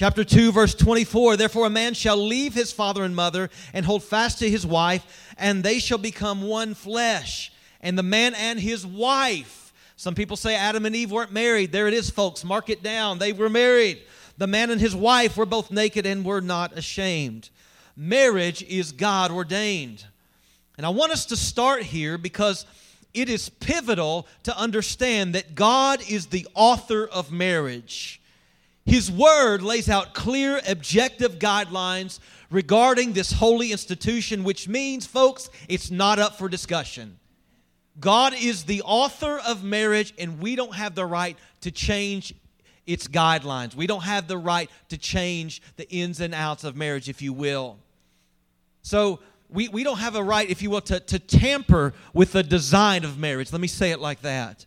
Chapter 0.00 0.24
2, 0.24 0.52
verse 0.52 0.74
24 0.74 1.36
Therefore, 1.36 1.66
a 1.66 1.68
man 1.68 1.92
shall 1.92 2.16
leave 2.16 2.54
his 2.54 2.72
father 2.72 3.04
and 3.04 3.14
mother 3.14 3.50
and 3.74 3.84
hold 3.84 4.02
fast 4.02 4.38
to 4.38 4.48
his 4.48 4.64
wife, 4.64 5.34
and 5.36 5.62
they 5.62 5.78
shall 5.78 5.98
become 5.98 6.40
one 6.40 6.72
flesh. 6.72 7.52
And 7.82 7.98
the 7.98 8.02
man 8.02 8.32
and 8.34 8.58
his 8.58 8.86
wife. 8.86 9.74
Some 9.96 10.14
people 10.14 10.38
say 10.38 10.56
Adam 10.56 10.86
and 10.86 10.96
Eve 10.96 11.10
weren't 11.10 11.32
married. 11.32 11.70
There 11.70 11.86
it 11.86 11.92
is, 11.92 12.08
folks. 12.08 12.46
Mark 12.46 12.70
it 12.70 12.82
down. 12.82 13.18
They 13.18 13.34
were 13.34 13.50
married. 13.50 14.00
the 14.38 14.46
man 14.46 14.70
and 14.70 14.80
his 14.80 14.96
wife 14.96 15.36
were 15.36 15.44
both 15.44 15.70
naked 15.70 16.06
and 16.06 16.24
were 16.24 16.40
not 16.40 16.78
ashamed. 16.78 17.50
Marriage 17.94 18.62
is 18.62 18.92
God 18.92 19.30
ordained. 19.30 20.06
And 20.78 20.86
I 20.86 20.88
want 20.88 21.12
us 21.12 21.26
to 21.26 21.36
start 21.36 21.82
here 21.82 22.16
because 22.16 22.64
it 23.12 23.28
is 23.28 23.50
pivotal 23.50 24.26
to 24.44 24.58
understand 24.58 25.34
that 25.34 25.54
God 25.54 26.00
is 26.08 26.28
the 26.28 26.48
author 26.54 27.06
of 27.06 27.30
marriage. 27.30 28.19
His 28.90 29.08
word 29.08 29.62
lays 29.62 29.88
out 29.88 30.14
clear, 30.14 30.60
objective 30.66 31.38
guidelines 31.38 32.18
regarding 32.50 33.12
this 33.12 33.30
holy 33.30 33.70
institution, 33.70 34.42
which 34.42 34.66
means, 34.66 35.06
folks, 35.06 35.48
it's 35.68 35.92
not 35.92 36.18
up 36.18 36.36
for 36.36 36.48
discussion. 36.48 37.16
God 38.00 38.34
is 38.34 38.64
the 38.64 38.82
author 38.82 39.40
of 39.46 39.62
marriage, 39.62 40.12
and 40.18 40.40
we 40.40 40.56
don't 40.56 40.74
have 40.74 40.96
the 40.96 41.06
right 41.06 41.38
to 41.60 41.70
change 41.70 42.34
its 42.84 43.06
guidelines. 43.06 43.76
We 43.76 43.86
don't 43.86 44.02
have 44.02 44.26
the 44.26 44.38
right 44.38 44.68
to 44.88 44.98
change 44.98 45.62
the 45.76 45.88
ins 45.88 46.18
and 46.18 46.34
outs 46.34 46.64
of 46.64 46.74
marriage, 46.74 47.08
if 47.08 47.22
you 47.22 47.32
will. 47.32 47.78
So, 48.82 49.20
we, 49.48 49.68
we 49.68 49.84
don't 49.84 49.98
have 49.98 50.16
a 50.16 50.24
right, 50.24 50.50
if 50.50 50.62
you 50.62 50.70
will, 50.70 50.80
to, 50.80 50.98
to 50.98 51.20
tamper 51.20 51.94
with 52.12 52.32
the 52.32 52.42
design 52.42 53.04
of 53.04 53.20
marriage. 53.20 53.52
Let 53.52 53.60
me 53.60 53.68
say 53.68 53.92
it 53.92 54.00
like 54.00 54.22
that. 54.22 54.66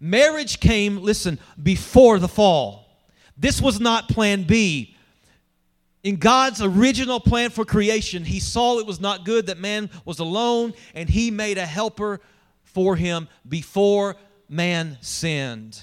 Marriage 0.00 0.60
came, 0.60 1.02
listen, 1.02 1.38
before 1.62 2.18
the 2.18 2.28
fall. 2.28 2.83
This 3.36 3.60
was 3.60 3.80
not 3.80 4.08
plan 4.08 4.44
B. 4.44 4.96
In 6.02 6.16
God's 6.16 6.60
original 6.60 7.18
plan 7.18 7.50
for 7.50 7.64
creation, 7.64 8.24
He 8.24 8.40
saw 8.40 8.78
it 8.78 8.86
was 8.86 9.00
not 9.00 9.24
good 9.24 9.46
that 9.46 9.58
man 9.58 9.90
was 10.04 10.18
alone, 10.18 10.74
and 10.94 11.08
He 11.08 11.30
made 11.30 11.58
a 11.58 11.66
helper 11.66 12.20
for 12.74 12.96
him 12.96 13.28
before 13.48 14.16
man 14.48 14.98
sinned. 15.00 15.80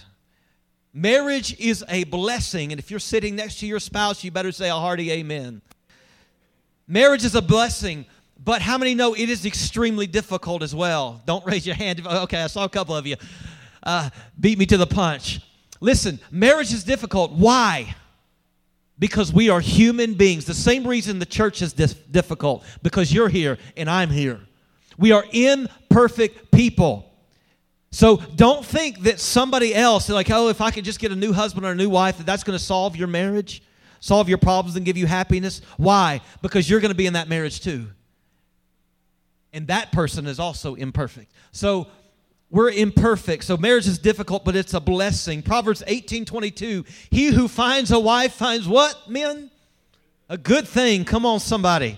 Marriage 0.93 1.58
is 1.58 1.86
a 1.88 2.03
blessing, 2.03 2.72
and 2.72 2.79
if 2.79 2.91
you're 2.91 3.00
sitting 3.00 3.36
next 3.36 3.60
to 3.60 3.65
your 3.65 3.79
spouse, 3.79 4.24
you 4.24 4.29
better 4.29 4.51
say 4.51 4.70
a 4.70 4.75
hearty 4.75 5.10
amen. 5.10 5.62
Marriage 6.86 7.24
is 7.24 7.34
a 7.34 7.41
blessing, 7.41 8.05
but 8.38 8.62
how 8.62 8.77
many 8.77 8.93
know 8.93 9.13
it 9.13 9.29
is 9.29 9.46
extremely 9.46 10.05
difficult 10.05 10.62
as 10.62 10.75
well? 10.75 11.22
Don't 11.25 11.46
raise 11.46 11.65
your 11.65 11.75
hand. 11.75 12.05
Okay, 12.05 12.41
I 12.41 12.48
saw 12.48 12.65
a 12.65 12.70
couple 12.70 12.96
of 12.96 13.08
you. 13.08 13.15
Uh, 13.81 14.10
beat 14.38 14.58
me 14.60 14.65
to 14.65 14.77
the 14.77 14.86
punch. 14.86 15.39
Listen, 15.82 16.20
marriage 16.30 16.72
is 16.72 16.84
difficult. 16.86 17.34
Why? 17.34 17.96
Because 18.98 19.34
we 19.34 19.50
are 19.50 19.60
human 19.60 20.14
beings. 20.14 20.46
The 20.46 20.54
same 20.54 20.88
reason 20.88 21.20
the 21.20 21.26
church 21.26 21.62
is 21.62 21.74
difficult, 21.74 22.64
because 22.84 23.12
you're 23.12 23.30
here 23.30 23.58
and 23.76 23.90
I'm 23.90 24.12
here. 24.12 24.40
We 24.98 25.12
are 25.12 25.26
imperfect 25.32 26.52
people. 26.52 27.12
So 27.92 28.18
don't 28.36 28.64
think 28.64 29.02
that 29.02 29.20
somebody 29.20 29.74
else, 29.74 30.08
like, 30.08 30.30
oh, 30.30 30.50
if 30.50 30.62
I 30.62 30.70
could 30.72 30.86
just 30.86 31.00
get 31.00 31.12
a 31.12 31.16
new 31.16 31.34
husband 31.34 31.66
or 31.66 31.72
a 31.72 31.76
new 31.76 31.90
wife, 31.90 32.18
that 32.18 32.26
that's 32.26 32.44
going 32.44 32.58
to 32.58 32.64
solve 32.64 32.96
your 32.96 33.08
marriage, 33.08 33.64
solve 34.00 34.30
your 34.30 34.38
problems, 34.38 34.76
and 34.76 34.86
give 34.86 34.98
you 34.98 35.08
happiness. 35.08 35.62
Why? 35.78 36.22
Because 36.42 36.70
you're 36.70 36.80
going 36.80 36.92
to 36.92 36.96
be 36.96 37.08
in 37.08 37.14
that 37.14 37.28
marriage 37.28 37.60
too. 37.60 37.88
And 39.52 39.68
that 39.68 39.92
person 39.92 40.28
is 40.28 40.40
also 40.40 40.76
imperfect. 40.76 41.32
So 41.52 41.88
we're 42.51 42.70
imperfect. 42.70 43.46
So 43.46 43.58
marriage 43.58 43.88
is 43.88 43.98
difficult, 43.98 44.46
but 44.46 44.55
it's 44.55 44.74
a 44.74 44.79
blessing. 44.79 45.41
Proverbs 45.41 45.81
18 45.88 46.25
22. 46.25 46.86
He 47.10 47.27
who 47.27 47.48
finds 47.48 47.91
a 47.91 48.00
wife 48.00 48.34
finds 48.34 48.67
what, 48.67 49.10
men? 49.10 49.50
A 50.29 50.38
good 50.38 50.67
thing. 50.67 51.05
Come 51.05 51.25
on, 51.25 51.39
somebody 51.39 51.98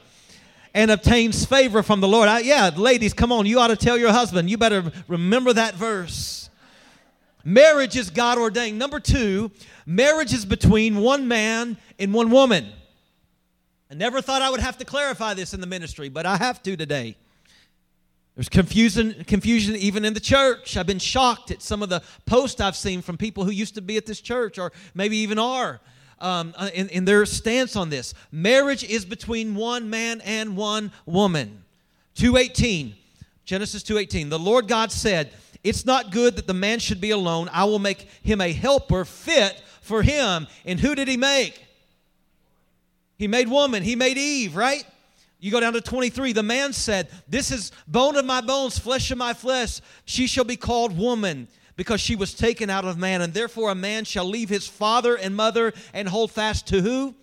and 0.74 0.90
obtains 0.90 1.46
favor 1.46 1.84
from 1.84 2.02
the 2.02 2.08
Lord. 2.08 2.28
I, 2.28 2.40
yeah, 2.40 2.72
ladies, 2.76 3.14
come 3.14 3.32
on. 3.32 3.46
You 3.46 3.60
ought 3.60 3.68
to 3.68 3.76
tell 3.76 3.98
your 3.98 4.12
husband. 4.12 4.50
You 4.50 4.58
better 4.58 4.92
remember 5.08 5.54
that 5.54 5.76
verse. 5.76 6.50
Marriage 7.44 7.96
is 7.96 8.10
God 8.10 8.38
ordained. 8.38 8.80
Number 8.80 9.00
two, 9.00 9.52
marriage 9.86 10.34
is 10.34 10.46
between 10.46 10.98
one 10.98 11.28
man 11.28 11.78
and 12.00 12.14
one 12.14 12.32
woman. 12.32 12.72
I 13.92 13.96
never 13.96 14.22
thought 14.22 14.42
I 14.42 14.50
would 14.50 14.62
have 14.62 14.78
to 14.80 14.86
clarify 14.86 15.34
this 15.34 15.54
in 15.54 15.62
the 15.62 15.68
ministry, 15.68 16.10
but 16.10 16.26
I 16.26 16.38
have 16.38 16.64
to 16.64 16.76
today. 16.76 17.18
There's 18.36 18.50
confusion, 18.50 19.24
confusion 19.28 19.76
even 19.76 20.06
in 20.06 20.14
the 20.14 20.20
church. 20.20 20.76
I've 20.76 20.88
been 20.88 21.00
shocked 21.00 21.52
at 21.52 21.62
some 21.62 21.84
of 21.84 21.90
the 21.90 22.02
posts 22.26 22.60
I've 22.60 22.76
seen 22.76 23.02
from 23.02 23.16
people 23.16 23.44
who 23.44 23.52
used 23.52 23.76
to 23.76 23.82
be 23.82 23.96
at 23.96 24.08
this 24.08 24.22
church 24.22 24.58
or 24.58 24.72
maybe 24.96 25.18
even 25.18 25.38
are 25.38 25.80
um, 26.20 26.54
uh, 26.58 26.70
in, 26.74 26.90
in 26.90 27.06
their 27.06 27.26
stance 27.28 27.76
on 27.76 27.90
this. 27.90 28.16
Marriage 28.32 28.84
is 28.84 29.06
between 29.06 29.54
one 29.54 29.90
man 29.90 30.22
and 30.22 30.58
one 30.58 30.92
woman. 31.06 31.64
218, 32.16 32.96
Genesis 33.46 33.84
2:18. 33.84 34.30
The 34.30 34.40
Lord 34.40 34.68
God 34.68 34.92
said, 34.92 35.32
"It's 35.64 35.86
not 35.86 36.12
good 36.12 36.36
that 36.38 36.48
the 36.48 36.54
man 36.54 36.80
should 36.80 37.02
be 37.02 37.12
alone. 37.12 37.50
I 37.52 37.66
will 37.66 37.80
make 37.80 38.08
him 38.24 38.42
a 38.42 38.52
helper 38.52 39.06
fit 39.06 39.62
for 39.82 40.02
him." 40.02 40.48
And 40.66 40.80
who 40.80 40.96
did 40.96 41.08
he 41.08 41.18
make? 41.18 41.60
He 43.18 43.28
made 43.28 43.48
woman. 43.48 43.84
He 43.84 43.96
made 43.96 44.18
Eve, 44.18 44.56
right? 44.56 44.86
You 45.44 45.52
go 45.52 45.60
down 45.60 45.74
to 45.74 45.82
23. 45.82 46.32
The 46.32 46.42
man 46.42 46.72
said, 46.72 47.10
This 47.28 47.52
is 47.52 47.74
bone 47.86 48.16
of 48.16 48.24
my 48.24 48.40
bones, 48.40 48.80
flesh 48.80 49.12
of 49.12 49.18
my 49.18 49.34
flesh. 49.34 49.82
She 50.06 50.26
shall 50.26 50.46
be 50.46 50.56
called 50.56 50.98
woman 50.98 51.50
because 51.76 52.00
she 52.00 52.16
was 52.16 52.34
taken 52.34 52.70
out 52.70 52.86
of 52.86 52.98
man. 52.98 53.22
And 53.22 53.34
therefore, 53.34 53.70
a 53.70 53.76
man 53.76 54.06
shall 54.06 54.24
leave 54.24 54.48
his 54.48 54.70
father 54.70 55.18
and 55.18 55.36
mother 55.36 55.74
and 55.94 56.08
hold 56.08 56.32
fast 56.32 56.68
to 56.68 56.80
who? 56.80 57.14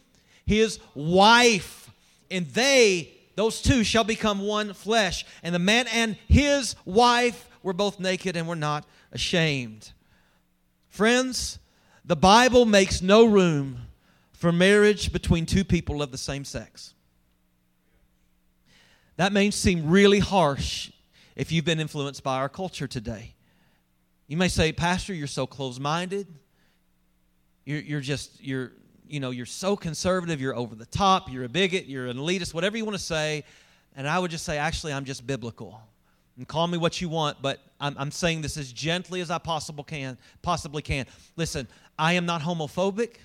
His 0.45 0.81
wife. 0.95 1.91
And 2.31 2.47
they, 2.49 3.11
those 3.37 3.63
two, 3.63 3.85
shall 3.85 4.05
become 4.05 4.41
one 4.41 4.75
flesh. 4.75 5.25
And 5.43 5.55
the 5.55 5.59
man 5.59 5.87
and 5.91 6.15
his 6.29 6.77
wife 6.85 7.49
were 7.63 7.73
both 7.73 7.99
naked 7.99 8.37
and 8.37 8.47
were 8.47 8.55
not 8.55 8.85
ashamed. 9.13 9.93
Friends, 10.91 11.59
the 12.05 12.17
Bible 12.17 12.67
makes 12.67 13.01
no 13.01 13.25
room 13.25 13.79
for 14.35 14.53
marriage 14.53 15.11
between 15.11 15.47
two 15.47 15.65
people 15.65 16.03
of 16.03 16.13
the 16.13 16.19
same 16.19 16.45
sex. 16.45 16.93
That 19.21 19.35
may 19.35 19.51
seem 19.51 19.91
really 19.91 20.19
harsh 20.19 20.91
if 21.37 21.53
you've 21.53 21.67
been 21.67 21.79
influenced 21.79 22.23
by 22.23 22.39
our 22.39 22.49
culture 22.49 22.87
today. 22.87 23.35
You 24.29 24.39
may 24.39 24.49
say, 24.49 24.73
Pastor, 24.73 25.13
you're 25.13 25.27
so 25.27 25.47
close 25.47 25.79
minded. 25.79 26.27
You're, 27.67 27.81
you're 27.81 28.01
just, 28.01 28.43
you're, 28.43 28.73
you 29.07 29.21
know, 29.21 29.29
you're 29.29 29.45
so 29.45 29.77
conservative, 29.77 30.41
you're 30.41 30.57
over 30.57 30.75
the 30.75 30.87
top, 30.87 31.31
you're 31.31 31.45
a 31.45 31.51
bigot, 31.51 31.85
you're 31.85 32.07
an 32.07 32.17
elitist, 32.17 32.55
whatever 32.55 32.79
you 32.79 32.87
want 32.87 32.97
to 32.97 33.05
say. 33.05 33.45
And 33.95 34.09
I 34.09 34.19
would 34.19 34.31
just 34.31 34.47
say, 34.47 34.57
actually, 34.57 34.95
I'm 34.95 35.05
just 35.05 35.27
biblical. 35.27 35.79
And 36.39 36.49
call 36.49 36.67
me 36.67 36.79
what 36.79 37.03
you 37.03 37.11
want, 37.11 37.43
but 37.43 37.61
I'm, 37.79 37.95
I'm 37.99 38.11
saying 38.11 38.41
this 38.41 38.57
as 38.57 38.73
gently 38.73 39.21
as 39.21 39.31
I 39.31 39.37
possible 39.37 39.85
can, 39.85 40.17
possibly 40.41 40.81
can. 40.81 41.05
Listen, 41.37 41.69
I 41.99 42.15
am 42.15 42.25
not 42.25 42.41
homophobic. 42.41 43.17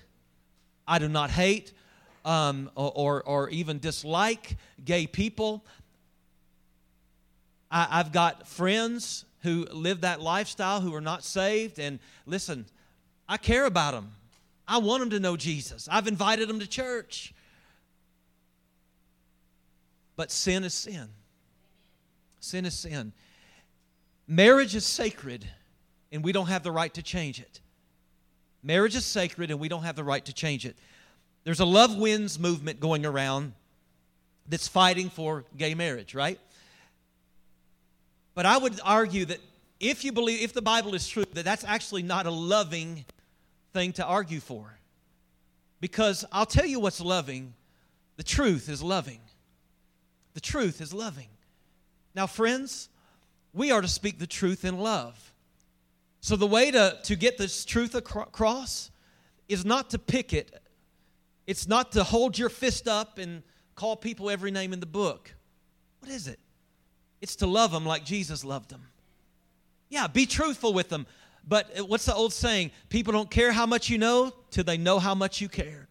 I 0.86 1.00
do 1.00 1.08
not 1.08 1.30
hate 1.30 1.72
um, 2.26 2.70
or, 2.76 2.92
or, 2.96 3.24
or 3.24 3.50
even 3.50 3.80
dislike 3.80 4.58
gay 4.84 5.08
people. 5.08 5.64
I, 7.76 8.00
I've 8.00 8.14
got 8.14 8.48
friends 8.48 9.26
who 9.44 9.66
live 9.66 10.02
that 10.02 10.22
lifestyle 10.22 10.80
who 10.80 10.96
are 10.96 11.02
not 11.02 11.24
saved. 11.24 11.78
And 11.78 12.00
listen, 12.26 12.66
I 13.28 13.36
care 13.36 13.66
about 13.66 13.94
them. 13.94 14.12
I 14.66 14.78
want 14.78 15.02
them 15.02 15.10
to 15.12 15.20
know 15.20 15.36
Jesus. 15.36 15.88
I've 15.92 16.08
invited 16.08 16.48
them 16.48 16.62
to 16.62 16.68
church. 16.68 17.34
But 20.16 20.32
sin 20.32 20.64
is 20.64 20.74
sin. 20.74 21.10
Sin 22.40 22.66
is 22.66 22.74
sin. 22.74 23.12
Marriage 24.28 24.74
is 24.74 24.86
sacred, 24.86 25.46
and 26.12 26.24
we 26.24 26.32
don't 26.32 26.48
have 26.48 26.64
the 26.64 26.72
right 26.72 26.94
to 26.94 27.04
change 27.04 27.40
it. 27.40 27.60
Marriage 28.64 28.96
is 28.96 29.06
sacred, 29.06 29.52
and 29.52 29.60
we 29.60 29.68
don't 29.68 29.84
have 29.84 29.96
the 29.96 30.04
right 30.04 30.24
to 30.26 30.34
change 30.34 30.66
it. 30.66 30.78
There's 31.44 31.60
a 31.60 31.66
Love 31.66 31.98
Wins 31.98 32.40
movement 32.40 32.80
going 32.80 33.06
around 33.06 33.54
that's 34.48 34.68
fighting 34.68 35.10
for 35.10 35.44
gay 35.58 35.76
marriage, 35.76 36.16
right? 36.16 36.40
But 38.36 38.46
I 38.46 38.58
would 38.58 38.80
argue 38.84 39.26
that 39.26 39.40
if 39.80 40.04
you 40.04 40.12
believe, 40.12 40.42
if 40.42 40.54
the 40.54 40.62
Bible 40.62 40.94
is 40.94 41.08
true, 41.08 41.24
that 41.34 41.46
that's 41.46 41.64
actually 41.64 42.04
not 42.04 42.26
a 42.26 42.32
loving 42.32 43.06
thing 43.74 43.94
to 43.94 44.06
argue 44.06 44.40
for. 44.40 44.78
Because 45.80 46.26
I'll 46.32 46.46
tell 46.46 46.66
you 46.66 46.80
what's 46.80 47.02
loving 47.02 47.54
the 48.18 48.24
truth 48.24 48.70
is 48.70 48.82
loving. 48.82 49.20
The 50.34 50.42
truth 50.42 50.82
is 50.82 50.94
loving. 50.94 51.28
Now, 52.14 52.28
friends, 52.28 52.90
we 53.54 53.72
are 53.72 53.82
to 53.82 53.88
speak 53.88 54.20
the 54.20 54.28
truth 54.28 54.64
in 54.64 54.80
love. 54.80 55.34
So, 56.22 56.36
the 56.36 56.48
way 56.48 56.72
to, 56.72 56.98
to 57.04 57.16
get 57.16 57.38
this 57.38 57.66
truth 57.66 57.94
across 57.94 58.90
is 59.48 59.66
not 59.66 59.90
to 59.92 60.00
pick 60.00 60.34
it, 60.34 60.52
it's 61.46 61.68
not 61.68 61.92
to 61.92 62.04
hold 62.04 62.38
your 62.38 62.50
fist 62.50 62.88
up 62.88 63.18
and 63.18 63.44
call 63.76 63.96
people 63.96 64.30
every 64.30 64.52
name 64.52 64.74
in 64.74 64.80
the 64.80 64.86
book. 64.86 65.34
What 66.00 66.10
is 66.10 66.28
it? 66.28 66.40
It's 67.22 67.36
to 67.38 67.48
love 67.48 67.72
them 67.72 67.86
like 67.86 68.06
Jesus 68.06 68.44
loved 68.44 68.70
them. 68.70 68.84
Yeah, 69.90 70.08
be 70.08 70.26
truthful 70.26 70.74
with 70.74 70.90
them. 70.90 71.08
But 71.48 71.80
uh, 71.80 71.86
what's 71.86 72.06
the 72.06 72.16
old 72.16 72.34
saying? 72.34 72.72
People 72.90 73.14
don't 73.14 73.30
care 73.30 73.52
how 73.52 73.66
much 73.66 73.90
you 73.90 73.98
know 73.98 74.34
till 74.52 74.64
they 74.64 74.78
know 74.78 75.00
how 75.00 75.16
much 75.16 75.42
you 75.42 75.50
care. 75.50 75.88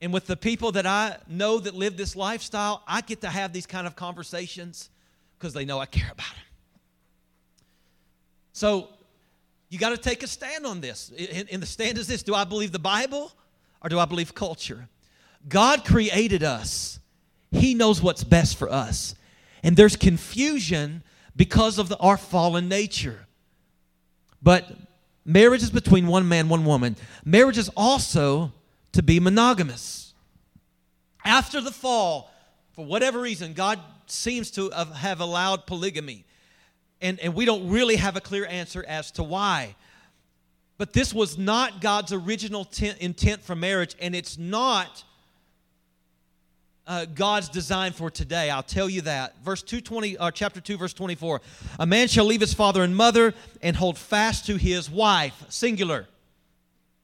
And 0.00 0.12
with 0.12 0.26
the 0.26 0.36
people 0.36 0.72
that 0.72 0.86
I 0.86 1.16
know 1.26 1.58
that 1.58 1.74
live 1.74 1.96
this 1.96 2.14
lifestyle, 2.14 2.82
I 2.86 3.00
get 3.00 3.22
to 3.22 3.28
have 3.28 3.52
these 3.52 3.66
kind 3.66 3.86
of 3.86 3.96
conversations 3.96 4.90
because 5.38 5.54
they 5.54 5.64
know 5.64 5.78
I 5.78 5.86
care 5.86 6.10
about 6.12 6.26
them. 6.26 6.44
So 8.52 8.88
You 9.70 9.78
got 9.78 9.90
to 9.90 9.98
take 9.98 10.22
a 10.22 10.26
stand 10.26 10.64
on 10.64 10.80
this. 10.80 11.12
And 11.50 11.62
the 11.62 11.66
stand 11.66 11.98
is 11.98 12.06
this 12.06 12.22
Do 12.22 12.34
I 12.34 12.44
believe 12.44 12.72
the 12.72 12.78
Bible 12.78 13.32
or 13.82 13.88
do 13.88 13.98
I 13.98 14.04
believe 14.04 14.34
culture? 14.34 14.88
God 15.48 15.84
created 15.84 16.42
us, 16.42 16.98
He 17.50 17.74
knows 17.74 18.02
what's 18.02 18.24
best 18.24 18.58
for 18.58 18.70
us. 18.70 19.14
And 19.62 19.76
there's 19.76 19.96
confusion 19.96 21.02
because 21.34 21.78
of 21.78 21.88
the, 21.88 21.96
our 21.98 22.16
fallen 22.16 22.68
nature. 22.68 23.26
But 24.42 24.70
marriage 25.24 25.62
is 25.62 25.70
between 25.70 26.06
one 26.06 26.28
man, 26.28 26.48
one 26.48 26.64
woman. 26.64 26.96
Marriage 27.24 27.58
is 27.58 27.70
also 27.76 28.52
to 28.92 29.02
be 29.02 29.20
monogamous. 29.20 30.14
After 31.24 31.60
the 31.60 31.70
fall, 31.70 32.30
for 32.72 32.84
whatever 32.84 33.20
reason, 33.20 33.52
God 33.52 33.80
seems 34.06 34.50
to 34.52 34.70
have 34.70 35.20
allowed 35.20 35.66
polygamy. 35.66 36.24
And, 37.00 37.20
and 37.20 37.34
we 37.34 37.44
don't 37.44 37.68
really 37.68 37.96
have 37.96 38.16
a 38.16 38.20
clear 38.20 38.46
answer 38.46 38.84
as 38.86 39.10
to 39.12 39.22
why. 39.22 39.76
But 40.78 40.92
this 40.92 41.12
was 41.12 41.36
not 41.36 41.80
God's 41.80 42.12
original 42.12 42.68
intent 43.00 43.42
for 43.42 43.56
marriage, 43.56 43.96
and 44.00 44.14
it's 44.14 44.38
not 44.38 45.04
uh, 46.88 47.04
God's 47.04 47.50
design 47.50 47.92
for 47.92 48.10
today. 48.10 48.48
I'll 48.48 48.62
tell 48.62 48.88
you 48.88 49.02
that. 49.02 49.36
Verse 49.44 49.62
220, 49.62 50.16
uh, 50.16 50.30
chapter 50.30 50.60
2, 50.60 50.78
verse 50.78 50.94
24. 50.94 51.42
A 51.78 51.86
man 51.86 52.08
shall 52.08 52.24
leave 52.24 52.40
his 52.40 52.54
father 52.54 52.82
and 52.82 52.96
mother 52.96 53.34
and 53.62 53.76
hold 53.76 53.98
fast 53.98 54.46
to 54.46 54.56
his 54.56 54.90
wife, 54.90 55.44
singular. 55.50 56.08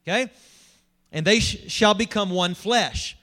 Okay? 0.02 0.30
And 1.12 1.26
they 1.26 1.38
sh- 1.38 1.70
shall 1.70 1.92
become 1.92 2.30
one 2.30 2.54
flesh. 2.54 3.16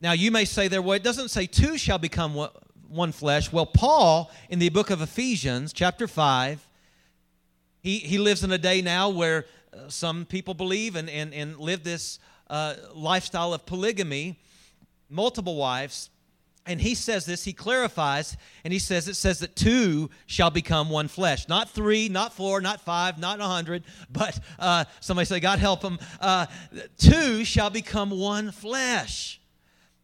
Now, 0.00 0.12
you 0.12 0.30
may 0.30 0.46
say 0.46 0.66
there, 0.66 0.80
well, 0.80 0.96
it 0.96 1.04
doesn't 1.04 1.28
say 1.28 1.46
two 1.46 1.76
shall 1.76 1.98
become 1.98 2.48
one 2.88 3.12
flesh. 3.12 3.52
Well, 3.52 3.66
Paul, 3.66 4.30
in 4.48 4.58
the 4.58 4.70
book 4.70 4.88
of 4.88 5.02
Ephesians, 5.02 5.74
chapter 5.74 6.08
5, 6.08 6.66
he, 7.80 7.98
he 7.98 8.16
lives 8.16 8.42
in 8.42 8.50
a 8.50 8.58
day 8.58 8.80
now 8.80 9.10
where 9.10 9.44
uh, 9.74 9.88
some 9.88 10.24
people 10.24 10.54
believe 10.54 10.96
and, 10.96 11.10
and, 11.10 11.34
and 11.34 11.58
live 11.58 11.84
this 11.84 12.18
uh, 12.48 12.76
lifestyle 12.94 13.52
of 13.52 13.66
polygamy 13.66 14.38
multiple 15.12 15.56
wives. 15.56 16.10
And 16.64 16.80
he 16.80 16.94
says 16.94 17.26
this, 17.26 17.42
he 17.42 17.52
clarifies, 17.52 18.36
and 18.62 18.72
he 18.72 18.78
says, 18.78 19.08
it 19.08 19.14
says 19.14 19.40
that 19.40 19.56
two 19.56 20.10
shall 20.26 20.50
become 20.50 20.90
one 20.90 21.08
flesh. 21.08 21.48
Not 21.48 21.70
three, 21.70 22.08
not 22.08 22.32
four, 22.32 22.60
not 22.60 22.80
five, 22.80 23.18
not 23.18 23.40
a 23.40 23.44
hundred, 23.44 23.82
but 24.10 24.38
uh, 24.60 24.84
somebody 25.00 25.26
say, 25.26 25.40
God 25.40 25.58
help 25.58 25.80
them. 25.80 25.98
Uh, 26.20 26.46
two 26.98 27.44
shall 27.44 27.68
become 27.68 28.10
one 28.10 28.52
flesh. 28.52 29.40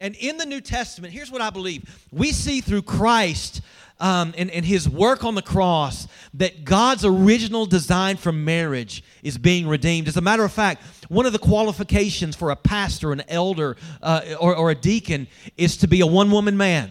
And 0.01 0.17
in 0.17 0.37
the 0.37 0.47
New 0.47 0.61
Testament, 0.61 1.13
here's 1.13 1.31
what 1.31 1.43
I 1.43 1.51
believe 1.51 2.07
we 2.11 2.33
see 2.33 2.61
through 2.61 2.83
Christ 2.83 3.61
um, 4.01 4.35
and, 4.37 4.51
and 4.51 4.65
his 4.65 4.89
work 4.89 5.25
on 5.25 5.35
the 5.35 5.43
cross 5.43 6.07
that 6.35 6.65
God's 6.65 7.05
original 7.05 7.67
design 7.67 8.17
for 8.17 8.33
marriage 8.33 9.03
is 9.23 9.39
being 9.39 9.67
redeemed. 9.67 10.09
As 10.09 10.17
a 10.17 10.21
matter 10.21 10.45
of 10.45 10.53
fact, 10.53 10.83
one 11.09 11.27
of 11.27 11.33
the 11.33 11.39
qualifications 11.39 12.37
for 12.37 12.51
a 12.51 12.57
pastor, 12.57 13.13
an 13.13 13.23
elder, 13.29 13.77
uh, 14.03 14.23
or, 14.41 14.55
or 14.55 14.71
a 14.71 14.75
deacon 14.75 15.27
is 15.57 15.77
to 15.79 15.89
be 15.89 16.01
a 16.01 16.07
one 16.07 16.31
woman 16.31 16.57
man, 16.57 16.91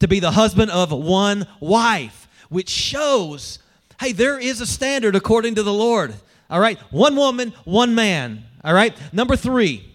to 0.00 0.08
be 0.08 0.20
the 0.20 0.32
husband 0.32 0.70
of 0.70 0.92
one 0.92 1.46
wife, 1.60 2.28
which 2.48 2.68
shows 2.68 3.58
hey, 4.02 4.10
there 4.10 4.36
is 4.36 4.60
a 4.60 4.66
standard 4.66 5.14
according 5.14 5.54
to 5.54 5.62
the 5.62 5.72
Lord. 5.72 6.12
All 6.50 6.58
right, 6.58 6.76
one 6.90 7.14
woman, 7.14 7.54
one 7.64 7.94
man. 7.94 8.44
All 8.64 8.74
right, 8.74 8.96
number 9.12 9.36
three, 9.36 9.88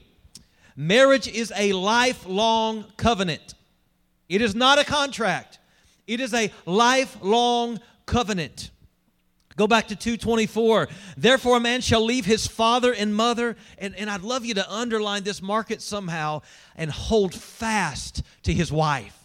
marriage 0.78 1.28
is 1.28 1.52
a 1.58 1.74
lifelong 1.74 2.86
covenant, 2.96 3.54
it 4.30 4.42
is 4.42 4.56
not 4.56 4.80
a 4.80 4.86
contract. 4.86 5.57
It 6.08 6.22
is 6.22 6.34
a 6.34 6.52
lifelong 6.66 7.80
covenant. 8.06 8.72
Go 9.58 9.68
back 9.68 9.88
to 9.88 9.96
224. 9.96 10.88
Therefore, 11.18 11.58
a 11.58 11.60
man 11.60 11.82
shall 11.82 12.06
leave 12.06 12.26
his 12.26 12.46
father 12.46 12.94
and 12.94 13.14
mother. 13.14 13.58
And, 13.80 13.96
and 13.96 14.10
I'd 14.10 14.22
love 14.22 14.46
you 14.46 14.54
to 14.54 14.72
underline 14.72 15.24
this, 15.24 15.42
mark 15.42 15.72
it 15.72 15.82
somehow, 15.82 16.44
and 16.76 16.92
hold 16.92 17.34
fast 17.34 18.22
to 18.44 18.54
his 18.54 18.72
wife. 18.72 19.18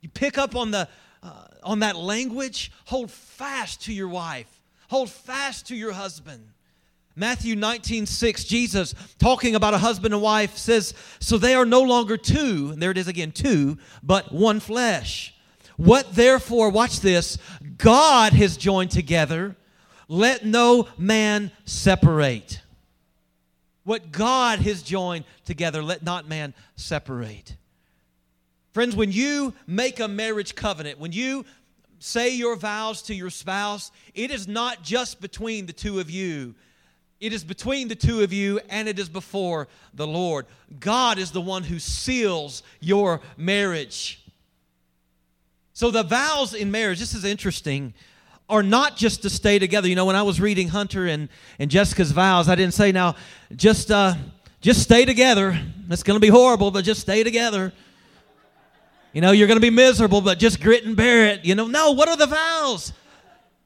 You 0.00 0.08
pick 0.08 0.38
up 0.38 0.54
on, 0.54 0.70
the, 0.70 0.88
uh, 1.20 1.46
on 1.64 1.80
that 1.80 1.96
language, 1.96 2.70
hold 2.84 3.10
fast 3.10 3.82
to 3.82 3.92
your 3.92 4.08
wife, 4.08 4.62
hold 4.88 5.10
fast 5.10 5.66
to 5.68 5.76
your 5.76 5.92
husband. 5.92 6.46
Matthew 7.16 7.56
19, 7.56 8.06
6, 8.06 8.44
Jesus 8.44 8.94
talking 9.18 9.56
about 9.56 9.74
a 9.74 9.78
husband 9.78 10.14
and 10.14 10.22
wife 10.22 10.56
says, 10.56 10.94
So 11.18 11.38
they 11.38 11.54
are 11.54 11.64
no 11.64 11.80
longer 11.80 12.16
two, 12.16 12.70
and 12.72 12.80
there 12.80 12.90
it 12.92 12.98
is 12.98 13.08
again, 13.08 13.32
two, 13.32 13.78
but 14.02 14.32
one 14.32 14.60
flesh. 14.60 15.34
What 15.76 16.14
therefore, 16.14 16.70
watch 16.70 17.00
this, 17.00 17.38
God 17.76 18.32
has 18.32 18.56
joined 18.56 18.90
together, 18.90 19.56
let 20.08 20.44
no 20.44 20.88
man 20.96 21.50
separate. 21.64 22.60
What 23.84 24.10
God 24.10 24.58
has 24.60 24.82
joined 24.82 25.24
together, 25.44 25.82
let 25.82 26.02
not 26.02 26.28
man 26.28 26.54
separate. 26.76 27.56
Friends, 28.72 28.96
when 28.96 29.12
you 29.12 29.54
make 29.66 30.00
a 30.00 30.08
marriage 30.08 30.54
covenant, 30.54 30.98
when 30.98 31.12
you 31.12 31.44
say 31.98 32.34
your 32.34 32.56
vows 32.56 33.02
to 33.02 33.14
your 33.14 33.30
spouse, 33.30 33.90
it 34.14 34.30
is 34.30 34.48
not 34.48 34.82
just 34.82 35.20
between 35.20 35.66
the 35.66 35.72
two 35.72 36.00
of 36.00 36.10
you. 36.10 36.54
It 37.20 37.32
is 37.32 37.44
between 37.44 37.88
the 37.88 37.94
two 37.94 38.22
of 38.22 38.32
you 38.32 38.60
and 38.68 38.88
it 38.88 38.98
is 38.98 39.08
before 39.08 39.68
the 39.94 40.06
Lord. 40.06 40.46
God 40.78 41.18
is 41.18 41.30
the 41.30 41.40
one 41.40 41.62
who 41.62 41.78
seals 41.78 42.62
your 42.80 43.20
marriage. 43.38 44.22
So 45.76 45.90
the 45.90 46.04
vows 46.04 46.54
in 46.54 46.70
marriage, 46.70 47.00
this 47.00 47.12
is 47.12 47.22
interesting, 47.22 47.92
are 48.48 48.62
not 48.62 48.96
just 48.96 49.20
to 49.24 49.28
stay 49.28 49.58
together. 49.58 49.86
You 49.86 49.94
know, 49.94 50.06
when 50.06 50.16
I 50.16 50.22
was 50.22 50.40
reading 50.40 50.68
Hunter 50.68 51.04
and, 51.04 51.28
and 51.58 51.70
Jessica's 51.70 52.12
vows, 52.12 52.48
I 52.48 52.54
didn't 52.54 52.72
say, 52.72 52.92
now, 52.92 53.14
just, 53.54 53.90
uh, 53.90 54.14
just 54.62 54.80
stay 54.80 55.04
together. 55.04 55.60
It's 55.90 56.02
going 56.02 56.16
to 56.16 56.20
be 56.20 56.30
horrible, 56.30 56.70
but 56.70 56.82
just 56.86 57.02
stay 57.02 57.22
together. 57.22 57.74
You 59.12 59.20
know, 59.20 59.32
you're 59.32 59.48
going 59.48 59.58
to 59.58 59.60
be 59.60 59.68
miserable, 59.68 60.22
but 60.22 60.38
just 60.38 60.62
grit 60.62 60.86
and 60.86 60.96
bear 60.96 61.26
it. 61.26 61.44
You 61.44 61.54
know, 61.54 61.66
no, 61.66 61.90
what 61.90 62.08
are 62.08 62.16
the 62.16 62.26
vows? 62.26 62.94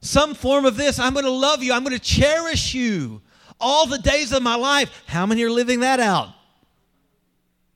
Some 0.01 0.33
form 0.33 0.65
of 0.65 0.75
this. 0.75 0.99
I'm 0.99 1.13
going 1.13 1.23
to 1.23 1.31
love 1.31 1.63
you. 1.63 1.71
I'm 1.71 1.85
going 1.85 1.97
to 1.97 2.03
cherish 2.03 2.73
you 2.73 3.21
all 3.57 3.85
the 3.85 3.99
days 3.99 4.33
of 4.33 4.43
my 4.43 4.55
life. 4.55 5.05
How 5.07 5.25
many 5.25 5.43
are 5.43 5.49
living 5.49 5.79
that 5.79 6.01
out? 6.01 6.27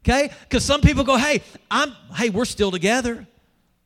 Okay? 0.04 0.30
Because 0.42 0.66
some 0.66 0.82
people 0.82 1.06
go, 1.06 1.16
hey, 1.16 1.42
I'm, 1.72 1.94
hey, 2.16 2.32
we're 2.32 2.44
still 2.44 2.70
together. 2.70 3.26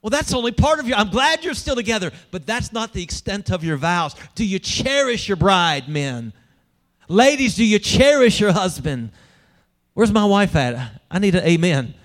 Well, 0.02 0.10
that's 0.10 0.34
only 0.34 0.52
part 0.52 0.80
of 0.80 0.88
your. 0.88 0.98
I'm 0.98 1.10
glad 1.10 1.44
you're 1.44 1.54
still 1.54 1.76
together, 1.76 2.12
but 2.32 2.46
that's 2.46 2.72
not 2.72 2.94
the 2.94 3.04
extent 3.04 3.52
of 3.52 3.64
your 3.64 3.76
vows. 3.78 4.16
Do 4.36 4.46
you 4.46 4.60
cherish 4.60 5.28
your 5.28 5.36
bride, 5.36 5.90
men? 5.90 6.32
Ladies, 7.10 7.56
do 7.56 7.66
you 7.66 7.80
cherish 7.80 8.40
your 8.40 8.54
husband? 8.54 9.12
Where's 9.94 10.12
my 10.12 10.24
wife 10.24 10.56
at? 10.56 11.02
I 11.12 11.20
need 11.20 11.36
an 11.36 11.44
amen. 11.44 11.96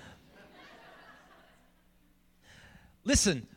Listen, 3.05 3.47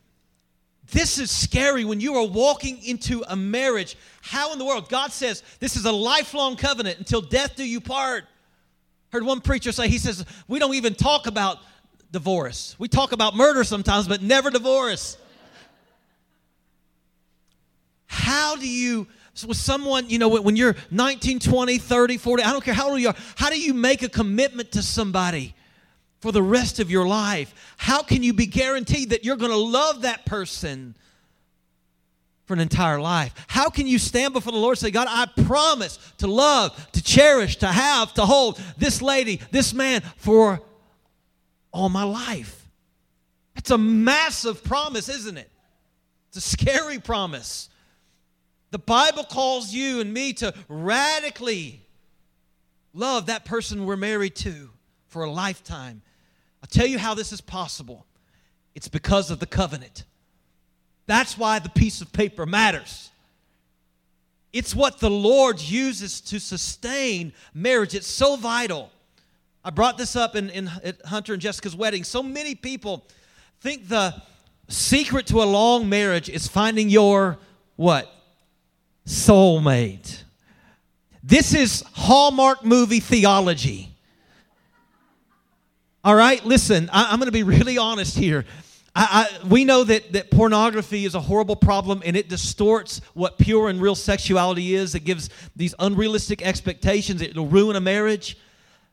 this 0.93 1.19
is 1.19 1.31
scary 1.31 1.85
when 1.85 2.01
you 2.01 2.15
are 2.17 2.27
walking 2.27 2.83
into 2.85 3.25
a 3.29 3.35
marriage. 3.35 3.97
How 4.23 4.53
in 4.53 4.59
the 4.59 4.65
world? 4.65 4.89
God 4.89 5.11
says 5.11 5.43
this 5.59 5.75
is 5.75 5.85
a 5.85 5.93
lifelong 5.93 6.57
covenant 6.57 6.99
until 6.99 7.21
death 7.21 7.57
do 7.57 7.65
you 7.65 7.81
part. 7.81 8.25
Heard 9.11 9.25
one 9.25 9.41
preacher 9.41 9.73
say, 9.73 9.89
he 9.89 9.99
says, 9.99 10.25
we 10.49 10.59
don't 10.59 10.75
even 10.75 10.95
talk 10.95 11.27
about 11.27 11.59
divorce. 12.11 12.77
We 12.79 12.89
talk 12.89 13.13
about 13.13 13.37
murder 13.37 13.65
sometimes, 13.65 14.09
but 14.09 14.23
never 14.23 14.51
divorce. 14.51 15.17
How 18.07 18.57
do 18.57 18.69
you, 18.69 19.07
with 19.47 19.57
someone, 19.57 20.09
you 20.09 20.19
know, 20.19 20.29
when 20.29 20.57
you're 20.57 20.77
19, 20.91 21.41
20, 21.41 21.79
30, 21.79 22.17
40, 22.17 22.43
I 22.43 22.53
don't 22.53 22.65
care 22.65 22.75
how 22.75 22.91
old 22.91 23.01
you 23.01 23.09
are, 23.09 23.17
how 23.37 23.51
do 23.51 23.61
you 23.61 23.75
make 23.75 24.03
a 24.03 24.09
commitment 24.09 24.73
to 24.73 24.83
somebody 24.83 25.55
for 26.21 26.33
the 26.33 26.43
rest 26.43 26.81
of 26.81 26.91
your 26.91 27.07
life? 27.07 27.55
How 27.77 28.03
can 28.03 28.23
you 28.23 28.33
be 28.33 28.47
guaranteed 28.47 29.11
that 29.11 29.25
you're 29.25 29.37
going 29.37 29.51
to 29.51 29.57
love 29.57 30.03
that 30.03 30.25
person? 30.27 30.95
for 32.49 32.55
an 32.55 32.61
entire 32.61 32.99
life. 32.99 33.35
How 33.47 33.69
can 33.69 33.87
you 33.87 33.99
stand 33.99 34.33
before 34.33 34.53
the 34.53 34.59
Lord 34.59 34.73
and 34.73 34.79
say, 34.79 34.91
God, 34.91 35.07
I 35.11 35.27
promise 35.45 35.99
to 36.17 36.27
love, 36.27 36.91
to 36.93 37.03
cherish, 37.03 37.57
to 37.57 37.67
have, 37.67 38.15
to 38.15 38.25
hold 38.25 38.59
this 38.79 39.03
lady, 39.03 39.43
this 39.51 39.75
man 39.75 40.01
for 40.17 40.63
all 41.73 41.89
my 41.89 42.05
life. 42.05 42.69
That's 43.55 43.71
a 43.71 43.79
massive 43.79 44.63
promise, 44.63 45.09
isn't 45.09 45.37
it? 45.37 45.51
It's 46.29 46.39
a 46.39 46.41
scary 46.41 46.99
promise. 46.99 47.69
The 48.71 48.79
Bible 48.79 49.25
calls 49.25 49.73
you 49.73 50.01
and 50.01 50.13
me 50.13 50.33
to 50.35 50.55
radically 50.69 51.81
love 52.93 53.27
that 53.27 53.45
person 53.45 53.87
we're 53.87 53.97
married 53.97 54.37
to 54.37 54.71
for 55.07 55.25
a 55.25 55.31
lifetime. 55.31 56.03
I'll 56.63 56.69
tell 56.69 56.87
you 56.87 56.99
how 56.99 57.15
this 57.15 57.33
is 57.33 57.41
possible. 57.41 58.07
It's 58.75 58.89
because 58.89 59.31
of 59.31 59.39
the 59.39 59.47
covenant. 59.47 60.05
That's 61.07 61.39
why 61.39 61.59
the 61.59 61.71
piece 61.71 62.01
of 62.01 62.13
paper 62.13 62.45
matters. 62.45 63.11
It's 64.53 64.75
what 64.75 65.01
the 65.01 65.11
Lord 65.11 65.61
uses 65.61 66.21
to 66.23 66.39
sustain 66.39 67.33
marriage. 67.55 67.95
It's 67.95 68.07
so 68.07 68.37
vital. 68.37 68.91
I 69.69 69.71
brought 69.71 69.99
this 69.99 70.17
up 70.17 70.35
in, 70.35 70.49
in 70.49 70.71
at 70.83 71.05
Hunter 71.05 71.35
and 71.35 71.43
Jessica's 71.43 71.77
wedding. 71.77 72.03
So 72.03 72.23
many 72.23 72.55
people 72.55 73.07
think 73.61 73.87
the 73.87 74.15
secret 74.67 75.27
to 75.27 75.43
a 75.43 75.45
long 75.45 75.91
marriage 75.91 76.31
is 76.31 76.49
finding 76.49 76.89
your 76.89 77.37
what? 77.77 78.11
soulmate. 79.07 80.23
This 81.23 81.53
is 81.53 81.85
Hallmark 81.93 82.65
movie 82.65 83.01
theology. 83.01 83.95
All 86.03 86.15
right, 86.15 86.43
listen, 86.47 86.89
I, 86.91 87.13
am 87.13 87.19
going 87.19 87.27
to 87.27 87.33
be 87.33 87.43
really 87.43 87.77
honest 87.77 88.17
here. 88.17 88.47
I, 88.97 89.29
I, 89.45 89.47
we 89.49 89.67
know 89.67 89.85
that, 89.85 90.15
that 90.15 90.31
pornography 90.31 91.05
is 91.05 91.15
a 91.15 91.21
horrible 91.21 91.57
problem 91.57 92.01
and 92.07 92.17
it 92.17 92.31
distorts 92.31 93.03
what 93.13 93.37
pure 93.37 93.69
and 93.69 93.83
real 93.83 93.95
sexuality 93.95 94.75
is. 94.75 94.95
It 94.95 95.05
gives 95.05 95.29
these 95.55 95.75
unrealistic 95.79 96.41
expectations, 96.41 97.21
it'll 97.21 97.45
ruin 97.45 97.77
a 97.77 97.83
marriage. 97.83 98.39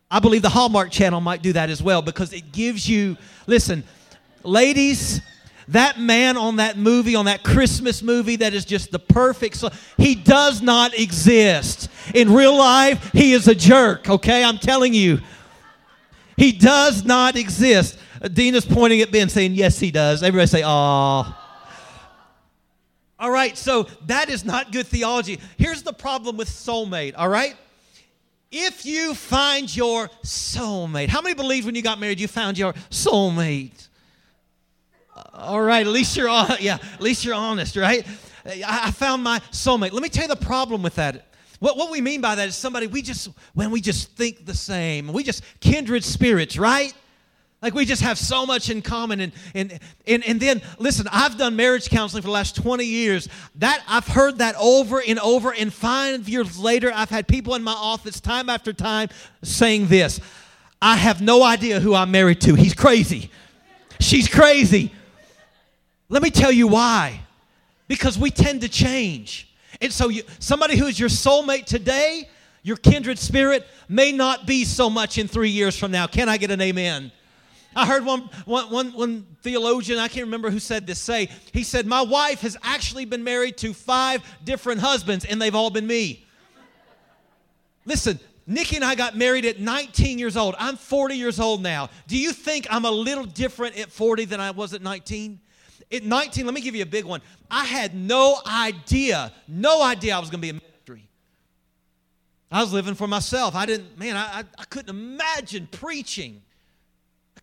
I 0.09 0.19
believe 0.19 0.41
the 0.41 0.49
Hallmark 0.49 0.91
channel 0.91 1.19
might 1.21 1.41
do 1.41 1.53
that 1.53 1.69
as 1.69 1.81
well 1.81 2.01
because 2.01 2.31
it 2.31 2.51
gives 2.51 2.87
you, 2.87 3.17
listen, 3.47 3.83
ladies, 4.43 5.21
that 5.69 5.99
man 5.99 6.37
on 6.37 6.57
that 6.57 6.77
movie, 6.77 7.15
on 7.15 7.25
that 7.25 7.43
Christmas 7.43 8.03
movie 8.03 8.35
that 8.37 8.53
is 8.53 8.65
just 8.65 8.91
the 8.91 8.99
perfect, 8.99 9.63
he 9.97 10.13
does 10.13 10.61
not 10.61 10.97
exist. 10.97 11.89
In 12.13 12.33
real 12.33 12.55
life, 12.55 13.11
he 13.13 13.33
is 13.33 13.47
a 13.47 13.55
jerk, 13.55 14.09
okay? 14.09 14.43
I'm 14.43 14.59
telling 14.59 14.93
you. 14.93 15.19
He 16.37 16.51
does 16.51 17.03
not 17.03 17.35
exist. 17.35 17.97
Dina's 18.33 18.65
pointing 18.65 19.01
at 19.01 19.11
Ben 19.11 19.29
saying, 19.29 19.53
Yes, 19.53 19.79
he 19.79 19.89
does. 19.89 20.21
Everybody 20.21 20.47
say, 20.47 20.63
Aw. 20.63 21.41
All 23.17 23.31
right, 23.31 23.57
so 23.57 23.83
that 24.07 24.29
is 24.29 24.43
not 24.43 24.73
good 24.73 24.85
theology. 24.85 25.39
Here's 25.57 25.83
the 25.83 25.93
problem 25.93 26.35
with 26.35 26.49
soulmate, 26.49 27.13
all 27.17 27.29
right? 27.29 27.55
If 28.51 28.85
you 28.85 29.13
find 29.13 29.73
your 29.75 30.09
soulmate, 30.23 31.09
how 31.09 31.21
many 31.21 31.35
believe 31.35 31.65
when 31.65 31.75
you 31.75 31.81
got 31.81 31.99
married 31.99 32.19
you 32.19 32.27
found 32.27 32.57
your 32.57 32.73
soulmate? 32.89 33.87
Uh, 35.15 35.23
all 35.33 35.61
right, 35.61 35.85
at 35.85 35.91
least 35.91 36.15
you're 36.15 36.29
on, 36.29 36.57
yeah, 36.59 36.77
at 36.93 37.01
least 37.01 37.25
you're 37.25 37.35
honest, 37.35 37.75
right? 37.75 38.05
I 38.45 38.91
found 38.91 39.23
my 39.23 39.39
soulmate. 39.51 39.91
Let 39.91 40.03
me 40.03 40.09
tell 40.09 40.25
you 40.25 40.29
the 40.29 40.35
problem 40.35 40.83
with 40.83 40.95
that. 40.95 41.25
What, 41.59 41.77
what 41.77 41.89
we 41.89 42.01
mean 42.01 42.21
by 42.21 42.35
that 42.35 42.47
is 42.47 42.55
somebody 42.55 42.87
we 42.87 43.01
just, 43.01 43.29
when 43.53 43.71
we 43.71 43.81
just 43.81 44.11
think 44.11 44.45
the 44.45 44.53
same, 44.53 45.07
we 45.11 45.23
just 45.23 45.43
kindred 45.59 46.03
spirits, 46.03 46.57
right? 46.57 46.93
Like 47.61 47.73
we 47.73 47.85
just 47.85 48.01
have 48.01 48.17
so 48.17 48.45
much 48.45 48.69
in 48.69 48.81
common. 48.81 49.19
And, 49.19 49.31
and, 49.53 49.79
and, 50.05 50.23
and 50.25 50.39
then, 50.39 50.61
listen, 50.77 51.07
I've 51.11 51.37
done 51.37 51.55
marriage 51.55 51.89
counseling 51.89 52.21
for 52.21 52.27
the 52.27 52.33
last 52.33 52.55
20 52.55 52.85
years. 52.85 53.27
That 53.55 53.83
I've 53.87 54.07
heard 54.07 54.37
that 54.39 54.55
over 54.59 55.01
and 55.01 55.19
over. 55.19 55.53
And 55.53 55.73
five 55.73 56.29
years 56.29 56.59
later, 56.59 56.91
I've 56.93 57.09
had 57.09 57.27
people 57.27 57.55
in 57.55 57.63
my 57.63 57.73
office 57.73 58.19
time 58.19 58.49
after 58.49 58.73
time 58.73 59.09
saying 59.41 59.87
this 59.87 60.19
I 60.81 60.97
have 60.97 61.21
no 61.21 61.43
idea 61.43 61.79
who 61.79 61.95
I'm 61.95 62.11
married 62.11 62.41
to. 62.41 62.55
He's 62.55 62.73
crazy. 62.73 63.31
She's 63.99 64.27
crazy. 64.27 64.91
Let 66.09 66.21
me 66.21 66.29
tell 66.29 66.51
you 66.51 66.67
why. 66.67 67.21
Because 67.87 68.17
we 68.17 68.29
tend 68.29 68.61
to 68.61 68.69
change. 68.69 69.51
And 69.81 69.91
so, 69.91 70.09
you, 70.09 70.23
somebody 70.39 70.77
who 70.77 70.85
is 70.85 70.99
your 70.99 71.09
soulmate 71.09 71.65
today, 71.65 72.29
your 72.61 72.77
kindred 72.77 73.17
spirit, 73.17 73.65
may 73.89 74.11
not 74.11 74.45
be 74.45 74.65
so 74.65 74.89
much 74.89 75.17
in 75.17 75.27
three 75.27 75.49
years 75.49 75.77
from 75.77 75.91
now. 75.91 76.07
Can 76.07 76.29
I 76.29 76.37
get 76.37 76.51
an 76.51 76.61
amen? 76.61 77.11
I 77.75 77.85
heard 77.85 78.05
one, 78.05 78.29
one, 78.45 78.69
one, 78.69 78.93
one 78.93 79.27
theologian, 79.41 79.99
I 79.99 80.07
can't 80.07 80.25
remember 80.25 80.49
who 80.49 80.59
said 80.59 80.87
this, 80.87 80.99
say, 80.99 81.29
he 81.51 81.63
said, 81.63 81.85
My 81.85 82.01
wife 82.01 82.41
has 82.41 82.55
actually 82.63 83.03
been 83.05 83.23
married 83.23 83.57
to 83.57 83.73
five 83.73 84.23
different 84.43 84.79
husbands, 84.79 85.25
and 85.25 85.41
they've 85.41 85.55
all 85.55 85.69
been 85.69 85.85
me. 85.85 86.25
Listen, 87.85 88.19
Nikki 88.47 88.77
and 88.77 88.85
I 88.85 88.95
got 88.95 89.17
married 89.17 89.45
at 89.45 89.59
19 89.59 90.19
years 90.19 90.37
old. 90.37 90.55
I'm 90.57 90.77
40 90.77 91.15
years 91.15 91.39
old 91.39 91.61
now. 91.61 91.89
Do 92.07 92.17
you 92.17 92.31
think 92.31 92.65
I'm 92.69 92.85
a 92.85 92.91
little 92.91 93.25
different 93.25 93.77
at 93.77 93.91
40 93.91 94.25
than 94.25 94.39
I 94.39 94.51
was 94.51 94.73
at 94.73 94.81
19? 94.81 95.39
At 95.91 96.03
19, 96.03 96.45
let 96.45 96.53
me 96.53 96.61
give 96.61 96.75
you 96.75 96.83
a 96.83 96.87
big 96.87 97.05
one. 97.05 97.21
I 97.49 97.65
had 97.65 97.93
no 97.93 98.39
idea, 98.45 99.33
no 99.47 99.83
idea 99.83 100.15
I 100.15 100.19
was 100.19 100.29
going 100.29 100.41
to 100.41 100.41
be 100.41 100.49
a 100.49 100.53
ministry. 100.53 101.09
I 102.51 102.61
was 102.61 102.71
living 102.71 102.95
for 102.95 103.07
myself. 103.07 103.53
I 103.53 103.65
didn't, 103.65 103.97
man, 103.97 104.15
I, 104.15 104.39
I, 104.39 104.43
I 104.57 104.63
couldn't 104.65 104.89
imagine 104.89 105.67
preaching. 105.71 106.41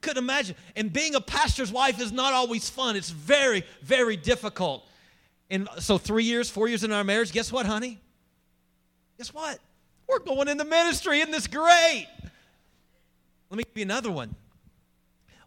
Couldn't 0.03 0.23
imagine. 0.23 0.57
And 0.77 0.93
being 0.93 1.15
a 1.15 1.21
pastor's 1.21 1.73
wife 1.73 1.99
is 2.01 2.12
not 2.12 2.35
always 2.35 2.69
fun, 2.69 2.95
it's 2.97 3.11
very, 3.11 3.65
very 3.83 4.17
difficult. 4.17 4.87
And 5.51 5.69
so, 5.79 5.97
three 5.97 6.25
years, 6.25 6.51
four 6.51 6.69
years 6.69 6.85
in 6.85 6.93
our 6.93 7.05
marriage, 7.05 7.33
guess 7.33 7.51
what, 7.51 7.65
honey? 7.65 7.99
Guess 9.17 9.33
what? 9.33 9.59
We're 10.07 10.19
going 10.19 10.49
into 10.49 10.65
ministry. 10.65 11.21
Isn't 11.21 11.31
this 11.31 11.47
great? 11.47 12.07
Let 13.49 13.57
me 13.57 13.65
give 13.65 13.77
you 13.77 13.83
another 13.83 14.11
one 14.11 14.35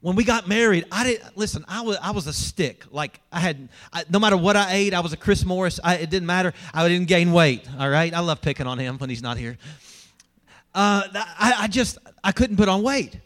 when 0.06 0.16
we 0.16 0.24
got 0.24 0.48
married, 0.48 0.86
I 0.92 1.04
didn't 1.04 1.36
listen. 1.36 1.66
I 1.68 1.82
was 1.82 1.98
I 2.00 2.12
was 2.12 2.28
a 2.28 2.34
stick. 2.34 2.84
Like 2.92 3.20
I 3.32 3.40
had, 3.40 3.70
I, 3.92 4.04
no 4.08 4.20
matter 4.20 4.38
what 4.38 4.56
I 4.56 4.74
ate, 4.74 4.94
I 4.94 5.00
was 5.00 5.14
a 5.14 5.18
Chris 5.18 5.44
Morris. 5.44 5.80
I, 5.84 5.96
it 5.96 6.12
didn't 6.12 6.28
matter. 6.28 6.54
I 6.76 6.88
didn't 6.88 7.08
gain 7.08 7.32
weight. 7.32 7.68
All 7.80 7.90
right, 7.90 8.14
I 8.14 8.20
love 8.20 8.40
picking 8.40 8.68
on 8.68 8.78
him 8.78 9.00
when 9.00 9.10
he's 9.10 9.24
not 9.24 9.40
here. 9.40 9.58
Uh, 10.76 11.08
I, 11.16 11.56
I 11.62 11.68
just 11.68 11.98
I 12.24 12.34
couldn't 12.34 12.58
put 12.58 12.70
on 12.70 12.84
weight, 12.84 13.20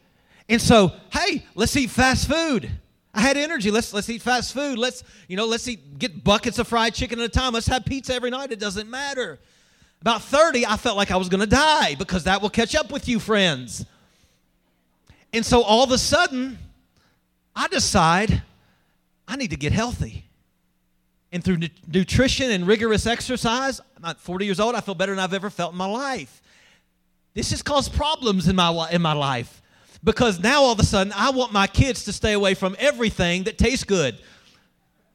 and 0.50 0.62
so 0.62 0.92
hey, 1.12 1.46
let's 1.56 1.76
eat 1.78 1.90
fast 1.90 2.28
food. 2.28 2.70
I 3.14 3.22
had 3.22 3.38
energy. 3.38 3.72
Let's 3.72 3.94
let's 3.94 4.10
eat 4.10 4.22
fast 4.22 4.54
food. 4.54 4.78
Let's 4.78 5.04
you 5.28 5.38
know 5.38 5.46
let's 5.46 5.68
eat 5.68 6.00
get 6.00 6.24
buckets 6.24 6.60
of 6.60 6.68
fried 6.68 6.94
chicken 6.94 7.20
at 7.20 7.26
a 7.26 7.30
time. 7.30 7.54
Let's 7.54 7.68
have 7.68 7.86
pizza 7.86 8.14
every 8.14 8.30
night. 8.30 8.52
It 8.52 8.60
doesn't 8.60 8.90
matter. 8.90 9.40
About 10.02 10.22
30, 10.22 10.66
I 10.66 10.78
felt 10.78 10.96
like 10.96 11.12
I 11.12 11.18
was 11.18 11.28
going 11.28 11.42
to 11.42 11.48
die 11.48 11.96
because 11.96 12.24
that 12.24 12.42
will 12.42 12.50
catch 12.50 12.74
up 12.74 12.90
with 12.90 13.10
you, 13.10 13.20
friends. 13.20 13.86
And 15.34 15.46
so 15.46 15.62
all 15.62 15.84
of 15.84 15.92
a 15.92 15.98
sudden, 15.98 16.58
I 17.54 17.68
decide 17.68 18.42
I 19.28 19.36
need 19.36 19.50
to 19.50 19.58
get 19.58 19.74
healthy. 19.74 20.24
And 21.34 21.44
through 21.44 21.58
nutrition 21.86 22.50
and 22.50 22.66
rigorous 22.66 23.06
exercise, 23.06 23.82
I'm 23.98 24.02
not 24.02 24.20
40 24.22 24.46
years 24.46 24.60
old, 24.60 24.74
I 24.74 24.80
feel 24.80 24.96
better 24.96 25.14
than 25.14 25.20
I've 25.20 25.34
ever 25.34 25.50
felt 25.50 25.74
in 25.74 25.78
my 25.78 25.86
life. 25.86 26.42
This 27.34 27.52
has 27.52 27.62
caused 27.62 27.94
problems 27.94 28.48
in 28.48 28.56
my, 28.56 28.90
in 28.92 29.02
my 29.02 29.14
life 29.14 29.62
because 30.04 30.40
now 30.40 30.64
all 30.64 30.72
of 30.72 30.80
a 30.80 30.86
sudden 30.86 31.14
I 31.16 31.32
want 31.32 31.52
my 31.52 31.68
kids 31.68 32.06
to 32.06 32.14
stay 32.14 32.34
away 32.34 32.54
from 32.54 32.76
everything 32.80 33.44
that 33.44 33.58
tastes 33.58 33.84
good. 33.84 34.20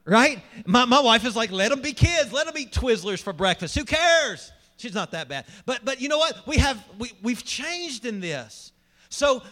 Right? 0.06 0.42
My, 0.66 0.84
my 0.84 1.00
wife 1.00 1.24
is 1.24 1.34
like, 1.34 1.50
let 1.50 1.70
them 1.70 1.80
be 1.80 1.94
kids, 1.94 2.30
let 2.30 2.46
them 2.46 2.54
eat 2.58 2.72
Twizzlers 2.72 3.22
for 3.22 3.32
breakfast. 3.32 3.74
Who 3.74 3.84
cares? 3.84 4.52
She's 4.76 4.94
not 4.94 5.12
that 5.12 5.28
bad. 5.28 5.46
But 5.64 5.84
but 5.84 6.00
you 6.00 6.08
know 6.08 6.18
what? 6.18 6.46
We 6.46 6.58
have 6.58 6.84
we, 6.98 7.12
we've 7.22 7.42
changed 7.42 8.04
in 8.04 8.20
this. 8.20 8.72
So 9.08 9.42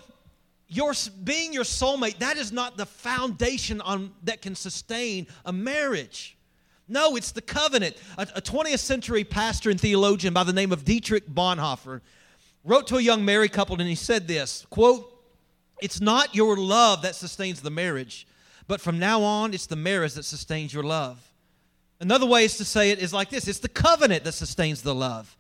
your 0.72 0.94
being 1.22 1.52
your 1.52 1.64
soulmate 1.64 2.18
that 2.18 2.36
is 2.36 2.50
not 2.50 2.76
the 2.76 2.86
foundation 2.86 3.80
on 3.82 4.10
that 4.24 4.40
can 4.40 4.54
sustain 4.54 5.26
a 5.44 5.52
marriage 5.52 6.36
no 6.88 7.14
it's 7.14 7.32
the 7.32 7.42
covenant 7.42 7.94
a, 8.16 8.26
a 8.36 8.40
20th 8.40 8.78
century 8.78 9.22
pastor 9.22 9.68
and 9.68 9.78
theologian 9.78 10.32
by 10.32 10.42
the 10.42 10.52
name 10.52 10.72
of 10.72 10.84
dietrich 10.84 11.28
bonhoeffer 11.28 12.00
wrote 12.64 12.86
to 12.86 12.96
a 12.96 13.00
young 13.00 13.22
married 13.24 13.52
couple 13.52 13.78
and 13.78 13.88
he 13.88 13.94
said 13.94 14.26
this 14.26 14.66
quote 14.70 15.11
it's 15.82 16.00
not 16.00 16.34
your 16.34 16.56
love 16.56 17.02
that 17.02 17.14
sustains 17.14 17.60
the 17.60 17.70
marriage 17.70 18.26
but 18.68 18.80
from 18.80 18.98
now 18.98 19.22
on 19.22 19.52
it's 19.52 19.66
the 19.66 19.76
marriage 19.76 20.14
that 20.14 20.24
sustains 20.24 20.72
your 20.72 20.82
love 20.82 21.30
another 22.00 22.26
way 22.26 22.44
is 22.44 22.56
to 22.56 22.64
say 22.64 22.90
it 22.90 22.98
is 22.98 23.12
like 23.12 23.30
this 23.30 23.48
it's 23.48 23.58
the 23.58 23.68
covenant 23.68 24.24
that 24.24 24.32
sustains 24.32 24.82
the 24.82 24.94
love 24.94 25.36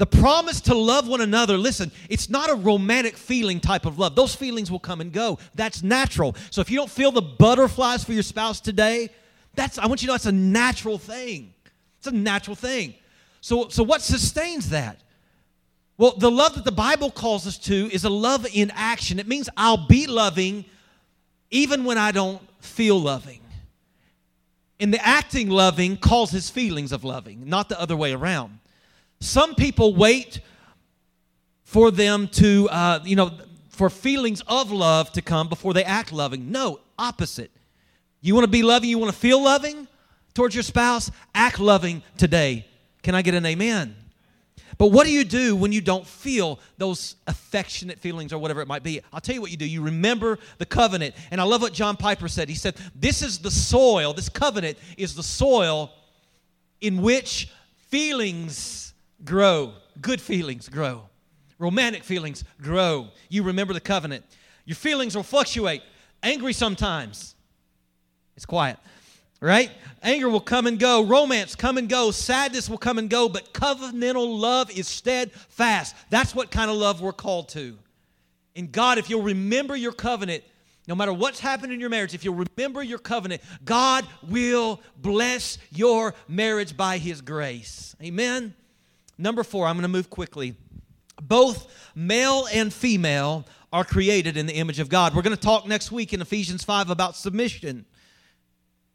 the 0.00 0.06
promise 0.06 0.62
to 0.62 0.74
love 0.74 1.08
one 1.08 1.20
another, 1.20 1.58
listen, 1.58 1.92
it's 2.08 2.30
not 2.30 2.48
a 2.48 2.54
romantic 2.54 3.18
feeling 3.18 3.60
type 3.60 3.84
of 3.84 3.98
love. 3.98 4.16
Those 4.16 4.34
feelings 4.34 4.70
will 4.70 4.78
come 4.78 5.02
and 5.02 5.12
go. 5.12 5.38
That's 5.54 5.82
natural. 5.82 6.34
So 6.48 6.62
if 6.62 6.70
you 6.70 6.78
don't 6.78 6.90
feel 6.90 7.12
the 7.12 7.20
butterflies 7.20 8.02
for 8.02 8.14
your 8.14 8.22
spouse 8.22 8.60
today, 8.60 9.10
that's 9.54 9.76
I 9.76 9.84
want 9.84 10.00
you 10.00 10.06
to 10.06 10.12
know 10.12 10.14
that's 10.14 10.24
a 10.24 10.32
natural 10.32 10.96
thing. 10.96 11.52
It's 11.98 12.06
a 12.06 12.12
natural 12.12 12.56
thing. 12.56 12.94
So 13.42 13.68
so 13.68 13.82
what 13.82 14.00
sustains 14.00 14.70
that? 14.70 15.02
Well, 16.00 16.14
the 16.16 16.30
love 16.30 16.54
that 16.54 16.64
the 16.64 16.72
Bible 16.72 17.10
calls 17.10 17.46
us 17.46 17.58
to 17.58 17.90
is 17.92 18.04
a 18.04 18.08
love 18.08 18.46
in 18.54 18.72
action. 18.74 19.18
It 19.18 19.28
means 19.28 19.50
I'll 19.54 19.86
be 19.86 20.06
loving 20.06 20.64
even 21.50 21.84
when 21.84 21.98
I 21.98 22.10
don't 22.10 22.40
feel 22.62 22.98
loving. 22.98 23.42
And 24.80 24.94
the 24.94 25.06
acting 25.06 25.50
loving 25.50 25.98
causes 25.98 26.48
feelings 26.48 26.92
of 26.92 27.04
loving, 27.04 27.46
not 27.46 27.68
the 27.68 27.78
other 27.78 27.98
way 27.98 28.14
around. 28.14 28.60
Some 29.20 29.54
people 29.54 29.94
wait 29.94 30.40
for 31.64 31.90
them 31.90 32.28
to, 32.28 32.66
uh, 32.70 33.00
you 33.04 33.14
know, 33.14 33.32
for 33.68 33.90
feelings 33.90 34.40
of 34.46 34.72
love 34.72 35.12
to 35.12 35.20
come 35.20 35.50
before 35.50 35.74
they 35.74 35.84
act 35.84 36.12
loving. 36.12 36.50
No, 36.50 36.80
opposite. 36.98 37.50
You 38.22 38.34
want 38.34 38.46
to 38.46 38.50
be 38.50 38.62
loving, 38.62 38.88
you 38.88 38.96
want 38.96 39.12
to 39.12 39.18
feel 39.18 39.42
loving 39.42 39.86
towards 40.32 40.54
your 40.54 40.64
spouse, 40.64 41.10
act 41.34 41.60
loving 41.60 42.02
today. 42.16 42.64
Can 43.02 43.14
I 43.14 43.20
get 43.20 43.34
an 43.34 43.44
amen? 43.44 43.96
But 44.80 44.92
what 44.92 45.06
do 45.06 45.12
you 45.12 45.24
do 45.24 45.54
when 45.54 45.72
you 45.72 45.82
don't 45.82 46.06
feel 46.06 46.58
those 46.78 47.16
affectionate 47.26 47.98
feelings 47.98 48.32
or 48.32 48.38
whatever 48.38 48.62
it 48.62 48.66
might 48.66 48.82
be? 48.82 49.02
I'll 49.12 49.20
tell 49.20 49.34
you 49.34 49.42
what 49.42 49.50
you 49.50 49.58
do. 49.58 49.68
You 49.68 49.82
remember 49.82 50.38
the 50.56 50.64
covenant. 50.64 51.14
And 51.30 51.38
I 51.38 51.44
love 51.44 51.60
what 51.60 51.74
John 51.74 51.98
Piper 51.98 52.28
said. 52.28 52.48
He 52.48 52.54
said, 52.54 52.76
This 52.94 53.20
is 53.20 53.40
the 53.40 53.50
soil, 53.50 54.14
this 54.14 54.30
covenant 54.30 54.78
is 54.96 55.14
the 55.14 55.22
soil 55.22 55.92
in 56.80 57.02
which 57.02 57.52
feelings 57.88 58.94
grow. 59.22 59.74
Good 60.00 60.18
feelings 60.18 60.70
grow. 60.70 61.02
Romantic 61.58 62.02
feelings 62.02 62.42
grow. 62.62 63.08
You 63.28 63.42
remember 63.42 63.74
the 63.74 63.80
covenant. 63.82 64.24
Your 64.64 64.76
feelings 64.76 65.14
will 65.14 65.22
fluctuate. 65.22 65.82
Angry 66.22 66.54
sometimes. 66.54 67.34
It's 68.34 68.46
quiet. 68.46 68.78
Right? 69.40 69.70
Anger 70.02 70.28
will 70.28 70.40
come 70.40 70.66
and 70.66 70.78
go. 70.78 71.02
Romance 71.02 71.54
come 71.54 71.78
and 71.78 71.88
go. 71.88 72.10
Sadness 72.10 72.68
will 72.68 72.78
come 72.78 72.98
and 72.98 73.08
go. 73.08 73.28
But 73.28 73.52
covenantal 73.54 74.38
love 74.38 74.70
is 74.70 74.86
steadfast. 74.86 75.94
That's 76.10 76.34
what 76.34 76.50
kind 76.50 76.70
of 76.70 76.76
love 76.76 77.00
we're 77.00 77.12
called 77.12 77.48
to. 77.50 77.78
And 78.54 78.70
God, 78.70 78.98
if 78.98 79.08
you'll 79.08 79.22
remember 79.22 79.76
your 79.76 79.92
covenant, 79.92 80.44
no 80.86 80.94
matter 80.94 81.12
what's 81.12 81.40
happened 81.40 81.72
in 81.72 81.80
your 81.80 81.88
marriage, 81.88 82.14
if 82.14 82.24
you'll 82.24 82.44
remember 82.56 82.82
your 82.82 82.98
covenant, 82.98 83.42
God 83.64 84.06
will 84.28 84.80
bless 84.96 85.58
your 85.70 86.14
marriage 86.28 86.76
by 86.76 86.98
His 86.98 87.20
grace. 87.20 87.94
Amen? 88.02 88.54
Number 89.16 89.44
four, 89.44 89.66
I'm 89.66 89.76
going 89.76 89.82
to 89.82 89.88
move 89.88 90.10
quickly. 90.10 90.56
Both 91.22 91.72
male 91.94 92.46
and 92.52 92.72
female 92.72 93.46
are 93.72 93.84
created 93.84 94.36
in 94.36 94.46
the 94.46 94.54
image 94.54 94.80
of 94.80 94.88
God. 94.88 95.14
We're 95.14 95.22
going 95.22 95.36
to 95.36 95.40
talk 95.40 95.66
next 95.66 95.92
week 95.92 96.12
in 96.12 96.20
Ephesians 96.20 96.64
5 96.64 96.90
about 96.90 97.14
submission. 97.14 97.84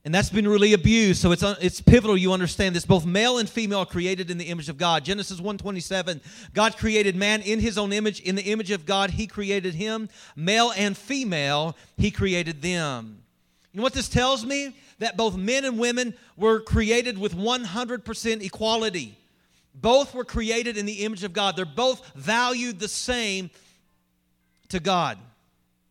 And 0.05 0.13
that's 0.13 0.29
been 0.29 0.47
really 0.47 0.73
abused. 0.73 1.19
So 1.19 1.31
it's, 1.31 1.41
it's 1.59 1.81
pivotal 1.81 2.15
you 2.15 2.31
understand 2.31 2.75
this. 2.75 2.85
Both 2.85 3.07
male 3.07 3.39
and 3.39 3.49
female 3.49 3.79
are 3.79 3.85
created 3.87 4.29
in 4.29 4.37
the 4.37 4.45
image 4.45 4.69
of 4.69 4.77
God. 4.77 5.03
Genesis 5.03 5.41
1:27, 5.41 6.21
God 6.53 6.77
created 6.77 7.15
man 7.15 7.41
in 7.41 7.59
his 7.59 7.79
own 7.79 7.91
image. 7.91 8.19
In 8.19 8.35
the 8.35 8.43
image 8.43 8.69
of 8.69 8.85
God, 8.85 9.09
he 9.09 9.25
created 9.25 9.73
him. 9.73 10.07
Male 10.35 10.71
and 10.77 10.95
female, 10.95 11.75
he 11.97 12.11
created 12.11 12.61
them. 12.61 13.17
You 13.73 13.79
know 13.79 13.83
what 13.83 13.93
this 13.93 14.07
tells 14.07 14.45
me? 14.45 14.75
That 14.99 15.17
both 15.17 15.35
men 15.35 15.65
and 15.65 15.79
women 15.79 16.13
were 16.37 16.61
created 16.61 17.17
with 17.17 17.35
100% 17.35 18.43
equality. 18.43 19.17
Both 19.73 20.13
were 20.13 20.23
created 20.23 20.77
in 20.77 20.85
the 20.85 21.03
image 21.03 21.23
of 21.23 21.33
God. 21.33 21.57
They're 21.57 21.65
both 21.65 22.11
valued 22.13 22.79
the 22.79 22.87
same 22.87 23.49
to 24.69 24.79
God. 24.79 25.17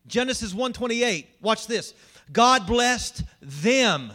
Genesis 0.07 0.53
1:28. 0.53 1.27
Watch 1.41 1.67
this. 1.67 1.93
God 2.31 2.67
blessed 2.67 3.23
them. 3.41 4.11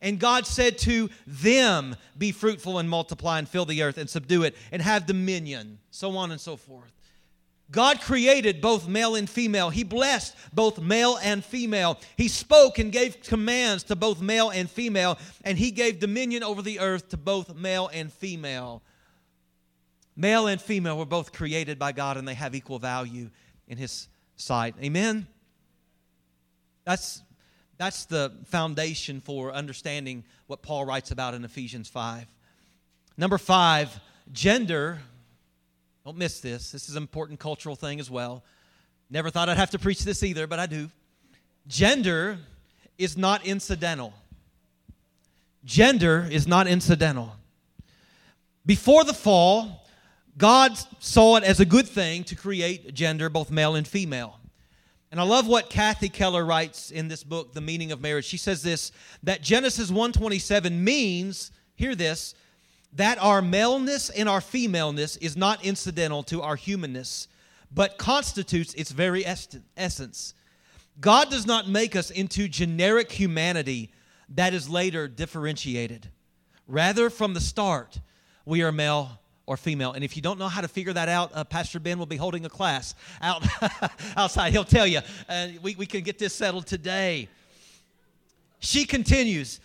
And 0.00 0.20
God 0.20 0.46
said 0.46 0.78
to 0.78 1.10
them, 1.26 1.96
Be 2.16 2.30
fruitful 2.30 2.78
and 2.78 2.88
multiply 2.88 3.38
and 3.38 3.48
fill 3.48 3.64
the 3.64 3.82
earth 3.82 3.98
and 3.98 4.08
subdue 4.08 4.44
it 4.44 4.56
and 4.70 4.80
have 4.80 5.06
dominion, 5.06 5.80
so 5.90 6.16
on 6.16 6.30
and 6.30 6.40
so 6.40 6.56
forth. 6.56 6.92
God 7.70 8.00
created 8.00 8.60
both 8.62 8.88
male 8.88 9.14
and 9.14 9.28
female. 9.28 9.68
He 9.68 9.84
blessed 9.84 10.34
both 10.54 10.80
male 10.80 11.18
and 11.22 11.44
female. 11.44 11.98
He 12.16 12.28
spoke 12.28 12.78
and 12.78 12.90
gave 12.90 13.22
commands 13.22 13.84
to 13.84 13.96
both 13.96 14.22
male 14.22 14.50
and 14.50 14.70
female, 14.70 15.18
and 15.44 15.58
He 15.58 15.70
gave 15.70 16.00
dominion 16.00 16.42
over 16.42 16.62
the 16.62 16.80
earth 16.80 17.10
to 17.10 17.16
both 17.16 17.54
male 17.54 17.90
and 17.92 18.10
female. 18.10 18.82
Male 20.16 20.46
and 20.46 20.60
female 20.60 20.96
were 20.96 21.04
both 21.04 21.32
created 21.32 21.78
by 21.78 21.92
God, 21.92 22.16
and 22.16 22.26
they 22.26 22.34
have 22.34 22.54
equal 22.54 22.78
value 22.78 23.28
in 23.66 23.76
His 23.76 24.08
sight. 24.38 24.74
Amen? 24.82 25.26
That's 26.84 27.22
that's 27.76 28.06
the 28.06 28.32
foundation 28.46 29.20
for 29.20 29.52
understanding 29.52 30.24
what 30.48 30.62
Paul 30.62 30.84
writes 30.84 31.12
about 31.12 31.34
in 31.34 31.44
Ephesians 31.44 31.88
5. 31.88 32.26
Number 33.16 33.38
five, 33.38 34.00
gender. 34.32 34.98
Don't 36.04 36.16
miss 36.16 36.40
this. 36.40 36.72
This 36.72 36.88
is 36.88 36.96
an 36.96 37.02
important 37.02 37.38
cultural 37.38 37.76
thing 37.76 38.00
as 38.00 38.10
well. 38.10 38.42
Never 39.10 39.30
thought 39.30 39.48
I'd 39.48 39.56
have 39.56 39.70
to 39.70 39.78
preach 39.78 40.00
this 40.00 40.22
either, 40.22 40.46
but 40.46 40.58
I 40.58 40.66
do. 40.66 40.90
Gender 41.68 42.38
is 42.96 43.16
not 43.16 43.46
incidental. 43.46 44.12
Gender 45.64 46.26
is 46.30 46.46
not 46.46 46.66
incidental. 46.66 47.36
Before 48.66 49.04
the 49.04 49.14
fall, 49.14 49.86
God 50.38 50.78
saw 51.00 51.36
it 51.36 51.44
as 51.44 51.58
a 51.58 51.64
good 51.66 51.88
thing 51.88 52.22
to 52.24 52.36
create 52.36 52.94
gender, 52.94 53.28
both 53.28 53.50
male 53.50 53.74
and 53.74 53.86
female. 53.86 54.38
And 55.10 55.18
I 55.18 55.24
love 55.24 55.48
what 55.48 55.68
Kathy 55.68 56.08
Keller 56.08 56.44
writes 56.44 56.90
in 56.90 57.08
this 57.08 57.24
book, 57.24 57.52
The 57.54 57.60
Meaning 57.60 57.92
of 57.92 58.00
Marriage. 58.00 58.24
She 58.24 58.36
says 58.36 58.62
this 58.62 58.92
that 59.22 59.42
Genesis 59.42 59.90
127 59.90 60.84
means, 60.84 61.50
hear 61.74 61.94
this, 61.94 62.34
that 62.92 63.18
our 63.20 63.42
maleness 63.42 64.10
and 64.10 64.28
our 64.28 64.40
femaleness 64.40 65.16
is 65.16 65.36
not 65.36 65.64
incidental 65.64 66.22
to 66.24 66.40
our 66.40 66.56
humanness, 66.56 67.26
but 67.72 67.98
constitutes 67.98 68.74
its 68.74 68.92
very 68.92 69.24
essence. 69.26 70.34
God 71.00 71.30
does 71.30 71.46
not 71.46 71.68
make 71.68 71.96
us 71.96 72.10
into 72.10 72.48
generic 72.48 73.10
humanity 73.10 73.90
that 74.30 74.54
is 74.54 74.68
later 74.68 75.08
differentiated. 75.08 76.08
Rather, 76.66 77.10
from 77.10 77.34
the 77.34 77.40
start, 77.40 78.00
we 78.44 78.62
are 78.62 78.72
male 78.72 79.20
or 79.48 79.56
female. 79.56 79.92
And 79.92 80.04
if 80.04 80.14
you 80.14 80.20
don't 80.20 80.38
know 80.38 80.46
how 80.46 80.60
to 80.60 80.68
figure 80.68 80.92
that 80.92 81.08
out, 81.08 81.30
uh, 81.34 81.42
Pastor 81.42 81.80
Ben 81.80 81.98
will 81.98 82.06
be 82.06 82.16
holding 82.16 82.44
a 82.44 82.50
class 82.50 82.94
out 83.22 83.42
outside. 84.16 84.52
He'll 84.52 84.62
tell 84.62 84.86
you. 84.86 85.00
Uh, 85.26 85.48
we, 85.62 85.74
we 85.74 85.86
can 85.86 86.02
get 86.02 86.18
this 86.18 86.34
settled 86.34 86.66
today. 86.66 87.28
She 88.58 88.84
continues. 88.84 89.58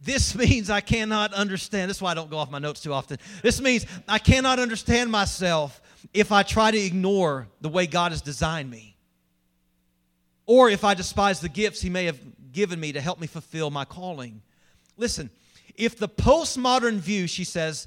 This 0.00 0.34
means 0.34 0.70
I 0.70 0.80
cannot 0.80 1.32
understand. 1.32 1.88
This 1.88 1.98
is 1.98 2.02
why 2.02 2.10
I 2.10 2.14
don't 2.14 2.30
go 2.30 2.36
off 2.36 2.50
my 2.50 2.58
notes 2.58 2.80
too 2.80 2.92
often. 2.92 3.18
This 3.42 3.60
means 3.60 3.86
I 4.08 4.18
cannot 4.18 4.58
understand 4.58 5.08
myself 5.12 5.80
if 6.12 6.32
I 6.32 6.42
try 6.42 6.72
to 6.72 6.78
ignore 6.78 7.46
the 7.60 7.68
way 7.68 7.86
God 7.86 8.10
has 8.10 8.22
designed 8.22 8.68
me. 8.68 8.96
Or 10.46 10.68
if 10.68 10.82
I 10.82 10.94
despise 10.94 11.40
the 11.40 11.48
gifts 11.48 11.80
He 11.80 11.90
may 11.90 12.06
have 12.06 12.18
given 12.50 12.80
me 12.80 12.92
to 12.92 13.00
help 13.00 13.20
me 13.20 13.28
fulfill 13.28 13.70
my 13.70 13.84
calling. 13.84 14.42
Listen, 14.96 15.30
if 15.76 15.96
the 15.96 16.08
postmodern 16.08 16.96
view, 16.96 17.28
she 17.28 17.44
says, 17.44 17.86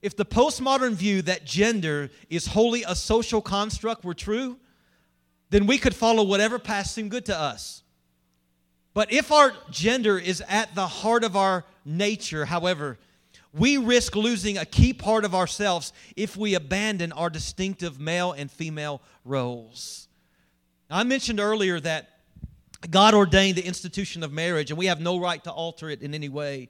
if 0.00 0.16
the 0.16 0.24
postmodern 0.24 0.92
view 0.92 1.22
that 1.22 1.44
gender 1.44 2.10
is 2.30 2.46
wholly 2.46 2.84
a 2.86 2.94
social 2.94 3.40
construct 3.40 4.04
were 4.04 4.14
true, 4.14 4.58
then 5.50 5.66
we 5.66 5.78
could 5.78 5.94
follow 5.94 6.22
whatever 6.22 6.58
path 6.58 6.86
seemed 6.86 7.10
good 7.10 7.26
to 7.26 7.38
us. 7.38 7.82
But 8.94 9.12
if 9.12 9.32
our 9.32 9.52
gender 9.70 10.18
is 10.18 10.42
at 10.48 10.74
the 10.74 10.86
heart 10.86 11.24
of 11.24 11.36
our 11.36 11.64
nature, 11.84 12.44
however, 12.44 12.98
we 13.52 13.76
risk 13.76 14.14
losing 14.14 14.58
a 14.58 14.64
key 14.64 14.92
part 14.92 15.24
of 15.24 15.34
ourselves 15.34 15.92
if 16.16 16.36
we 16.36 16.54
abandon 16.54 17.12
our 17.12 17.30
distinctive 17.30 17.98
male 17.98 18.32
and 18.32 18.50
female 18.50 19.00
roles. 19.24 20.08
Now, 20.90 20.98
I 20.98 21.02
mentioned 21.04 21.40
earlier 21.40 21.80
that 21.80 22.10
God 22.90 23.14
ordained 23.14 23.56
the 23.56 23.66
institution 23.66 24.22
of 24.22 24.32
marriage, 24.32 24.70
and 24.70 24.78
we 24.78 24.86
have 24.86 25.00
no 25.00 25.18
right 25.18 25.42
to 25.44 25.50
alter 25.50 25.90
it 25.90 26.02
in 26.02 26.14
any 26.14 26.28
way. 26.28 26.68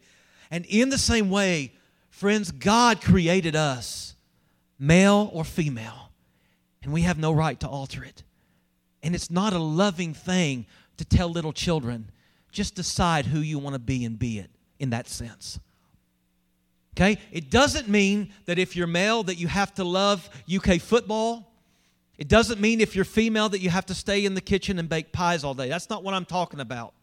And 0.50 0.64
in 0.66 0.88
the 0.88 0.98
same 0.98 1.30
way, 1.30 1.72
Friends, 2.18 2.50
God 2.50 3.00
created 3.00 3.54
us, 3.54 4.16
male 4.76 5.30
or 5.32 5.44
female, 5.44 6.10
and 6.82 6.92
we 6.92 7.02
have 7.02 7.16
no 7.16 7.30
right 7.30 7.60
to 7.60 7.68
alter 7.68 8.02
it. 8.02 8.24
And 9.04 9.14
it's 9.14 9.30
not 9.30 9.52
a 9.52 9.58
loving 9.60 10.14
thing 10.14 10.66
to 10.96 11.04
tell 11.04 11.28
little 11.28 11.52
children, 11.52 12.10
just 12.50 12.74
decide 12.74 13.26
who 13.26 13.38
you 13.38 13.60
want 13.60 13.74
to 13.74 13.78
be 13.78 14.04
and 14.04 14.18
be 14.18 14.40
it 14.40 14.50
in 14.80 14.90
that 14.90 15.06
sense. 15.06 15.60
Okay? 16.96 17.18
It 17.30 17.50
doesn't 17.52 17.88
mean 17.88 18.32
that 18.46 18.58
if 18.58 18.74
you're 18.74 18.88
male 18.88 19.22
that 19.22 19.36
you 19.36 19.46
have 19.46 19.72
to 19.74 19.84
love 19.84 20.28
UK 20.52 20.80
football. 20.80 21.52
It 22.18 22.26
doesn't 22.26 22.60
mean 22.60 22.80
if 22.80 22.96
you're 22.96 23.04
female 23.04 23.48
that 23.50 23.60
you 23.60 23.70
have 23.70 23.86
to 23.86 23.94
stay 23.94 24.24
in 24.24 24.34
the 24.34 24.40
kitchen 24.40 24.80
and 24.80 24.88
bake 24.88 25.12
pies 25.12 25.44
all 25.44 25.54
day. 25.54 25.68
That's 25.68 25.88
not 25.88 26.02
what 26.02 26.14
I'm 26.14 26.24
talking 26.24 26.58
about. 26.58 26.94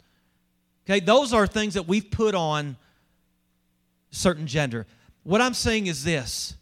Okay? 0.84 1.00
Those 1.00 1.32
are 1.32 1.46
things 1.46 1.72
that 1.72 1.88
we've 1.88 2.10
put 2.10 2.34
on 2.34 2.76
certain 4.10 4.46
gender. 4.46 4.84
What 5.26 5.40
I'm 5.40 5.54
saying 5.54 5.88
is 5.88 6.04
this 6.04 6.54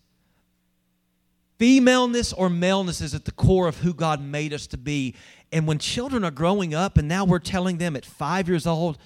femaleness 1.59 2.33
or 2.33 2.49
maleness 2.49 3.03
is 3.03 3.15
at 3.15 3.27
the 3.27 3.31
core 3.31 3.69
of 3.69 3.77
who 3.77 3.93
God 3.93 4.23
made 4.23 4.55
us 4.55 4.67
to 4.69 4.79
be. 4.79 5.15
And 5.53 5.67
when 5.67 5.79
children 5.79 6.25
are 6.25 6.31
growing 6.31 6.73
up 6.73 6.97
and 6.97 7.07
now 7.07 7.27
we're 7.27 7.41
telling 7.41 7.77
them 7.77 7.95
at 7.95 8.07
five 8.07 8.49
years 8.49 8.67
old, 8.67 8.97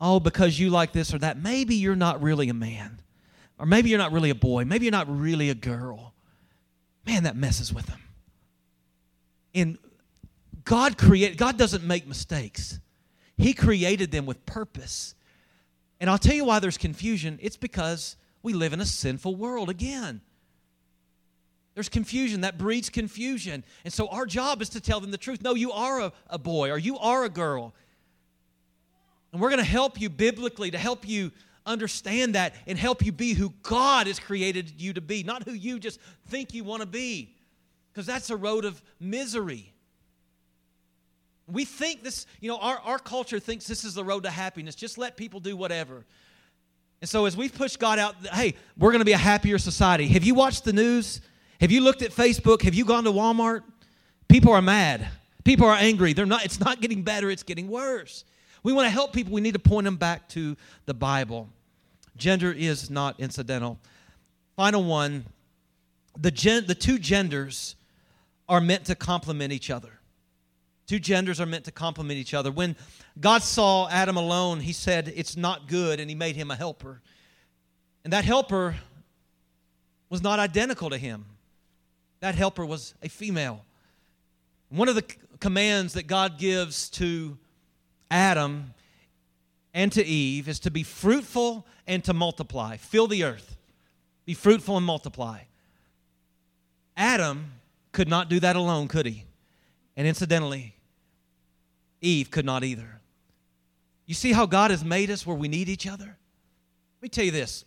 oh, 0.00 0.18
because 0.18 0.58
you 0.58 0.70
like 0.70 0.92
this 0.92 1.12
or 1.12 1.18
that, 1.18 1.36
maybe 1.36 1.74
you're 1.74 1.94
not 1.94 2.22
really 2.22 2.48
a 2.48 2.54
man. 2.54 3.02
Or 3.58 3.66
maybe 3.66 3.90
you're 3.90 3.98
not 3.98 4.12
really 4.12 4.30
a 4.30 4.34
boy. 4.34 4.64
Maybe 4.64 4.86
you're 4.86 4.92
not 4.92 5.14
really 5.14 5.50
a 5.50 5.54
girl. 5.54 6.14
Man, 7.06 7.24
that 7.24 7.36
messes 7.36 7.74
with 7.74 7.84
them. 7.84 8.00
And 9.54 9.76
God 10.64 10.96
create 10.96 11.36
God 11.36 11.58
doesn't 11.58 11.84
make 11.84 12.06
mistakes. 12.06 12.80
He 13.36 13.52
created 13.52 14.10
them 14.10 14.24
with 14.24 14.46
purpose. 14.46 15.14
And 16.00 16.08
I'll 16.08 16.16
tell 16.16 16.34
you 16.34 16.46
why 16.46 16.60
there's 16.60 16.78
confusion. 16.78 17.38
It's 17.42 17.58
because 17.58 18.16
we 18.46 18.52
live 18.52 18.72
in 18.72 18.80
a 18.80 18.86
sinful 18.86 19.34
world 19.34 19.68
again. 19.68 20.20
There's 21.74 21.88
confusion 21.88 22.42
that 22.42 22.56
breeds 22.56 22.88
confusion. 22.88 23.64
And 23.84 23.92
so 23.92 24.06
our 24.06 24.24
job 24.24 24.62
is 24.62 24.68
to 24.70 24.80
tell 24.80 25.00
them 25.00 25.10
the 25.10 25.18
truth. 25.18 25.42
No, 25.42 25.54
you 25.54 25.72
are 25.72 26.00
a, 26.00 26.12
a 26.30 26.38
boy 26.38 26.70
or 26.70 26.78
you 26.78 26.96
are 26.96 27.24
a 27.24 27.28
girl. 27.28 27.74
And 29.32 29.42
we're 29.42 29.50
going 29.50 29.58
to 29.58 29.68
help 29.68 30.00
you 30.00 30.08
biblically 30.08 30.70
to 30.70 30.78
help 30.78 31.08
you 31.08 31.32
understand 31.66 32.36
that 32.36 32.54
and 32.68 32.78
help 32.78 33.04
you 33.04 33.10
be 33.10 33.34
who 33.34 33.52
God 33.62 34.06
has 34.06 34.20
created 34.20 34.80
you 34.80 34.92
to 34.92 35.00
be, 35.00 35.24
not 35.24 35.42
who 35.42 35.52
you 35.52 35.80
just 35.80 35.98
think 36.28 36.54
you 36.54 36.62
want 36.62 36.82
to 36.82 36.86
be. 36.86 37.34
Because 37.92 38.06
that's 38.06 38.30
a 38.30 38.36
road 38.36 38.64
of 38.64 38.80
misery. 39.00 39.72
We 41.48 41.64
think 41.64 42.04
this, 42.04 42.26
you 42.40 42.48
know, 42.48 42.58
our, 42.58 42.78
our 42.78 42.98
culture 43.00 43.40
thinks 43.40 43.66
this 43.66 43.82
is 43.82 43.94
the 43.94 44.04
road 44.04 44.22
to 44.22 44.30
happiness. 44.30 44.76
Just 44.76 44.98
let 44.98 45.16
people 45.16 45.40
do 45.40 45.56
whatever. 45.56 46.06
And 47.00 47.08
so, 47.08 47.26
as 47.26 47.36
we've 47.36 47.54
pushed 47.54 47.78
God 47.78 47.98
out, 47.98 48.14
hey, 48.32 48.54
we're 48.78 48.90
going 48.90 49.00
to 49.00 49.06
be 49.06 49.12
a 49.12 49.18
happier 49.18 49.58
society. 49.58 50.08
Have 50.08 50.24
you 50.24 50.34
watched 50.34 50.64
the 50.64 50.72
news? 50.72 51.20
Have 51.60 51.70
you 51.70 51.80
looked 51.80 52.02
at 52.02 52.10
Facebook? 52.10 52.62
Have 52.62 52.74
you 52.74 52.84
gone 52.84 53.04
to 53.04 53.12
Walmart? 53.12 53.62
People 54.28 54.52
are 54.52 54.62
mad. 54.62 55.08
People 55.44 55.66
are 55.66 55.76
angry. 55.76 56.12
They're 56.12 56.26
not, 56.26 56.44
it's 56.44 56.58
not 56.58 56.80
getting 56.80 57.02
better, 57.02 57.30
it's 57.30 57.42
getting 57.42 57.68
worse. 57.68 58.24
We 58.62 58.72
want 58.72 58.86
to 58.86 58.90
help 58.90 59.12
people, 59.12 59.32
we 59.32 59.40
need 59.40 59.54
to 59.54 59.60
point 59.60 59.84
them 59.84 59.96
back 59.96 60.28
to 60.30 60.56
the 60.86 60.94
Bible. 60.94 61.48
Gender 62.16 62.50
is 62.50 62.90
not 62.90 63.20
incidental. 63.20 63.78
Final 64.56 64.82
one 64.82 65.24
the, 66.18 66.30
gen- 66.30 66.66
the 66.66 66.74
two 66.74 66.98
genders 66.98 67.76
are 68.48 68.60
meant 68.60 68.86
to 68.86 68.94
complement 68.94 69.52
each 69.52 69.70
other. 69.70 69.95
Two 70.86 70.98
genders 71.00 71.40
are 71.40 71.46
meant 71.46 71.64
to 71.64 71.72
complement 71.72 72.18
each 72.18 72.32
other. 72.32 72.52
When 72.52 72.76
God 73.18 73.42
saw 73.42 73.88
Adam 73.88 74.16
alone, 74.16 74.60
he 74.60 74.72
said, 74.72 75.12
It's 75.14 75.36
not 75.36 75.66
good, 75.66 75.98
and 75.98 76.08
he 76.08 76.14
made 76.14 76.36
him 76.36 76.50
a 76.50 76.56
helper. 76.56 77.00
And 78.04 78.12
that 78.12 78.24
helper 78.24 78.76
was 80.08 80.22
not 80.22 80.38
identical 80.38 80.90
to 80.90 80.98
him, 80.98 81.24
that 82.20 82.36
helper 82.36 82.64
was 82.64 82.94
a 83.02 83.08
female. 83.08 83.64
One 84.68 84.88
of 84.88 84.94
the 84.94 85.04
commands 85.40 85.94
that 85.94 86.06
God 86.06 86.38
gives 86.38 86.88
to 86.90 87.36
Adam 88.10 88.74
and 89.74 89.92
to 89.92 90.04
Eve 90.04 90.48
is 90.48 90.60
to 90.60 90.70
be 90.70 90.82
fruitful 90.82 91.66
and 91.86 92.02
to 92.04 92.14
multiply. 92.14 92.76
Fill 92.76 93.06
the 93.06 93.24
earth. 93.24 93.56
Be 94.24 94.34
fruitful 94.34 94.76
and 94.76 94.86
multiply. 94.86 95.40
Adam 96.96 97.52
could 97.92 98.08
not 98.08 98.28
do 98.28 98.40
that 98.40 98.56
alone, 98.56 98.88
could 98.88 99.06
he? 99.06 99.24
And 99.96 100.06
incidentally, 100.06 100.75
Eve 102.00 102.30
could 102.30 102.44
not 102.44 102.64
either. 102.64 103.00
You 104.06 104.14
see 104.14 104.32
how 104.32 104.46
God 104.46 104.70
has 104.70 104.84
made 104.84 105.10
us 105.10 105.26
where 105.26 105.36
we 105.36 105.48
need 105.48 105.68
each 105.68 105.86
other? 105.86 106.04
Let 106.04 107.02
me 107.02 107.08
tell 107.08 107.24
you 107.24 107.30
this. 107.30 107.64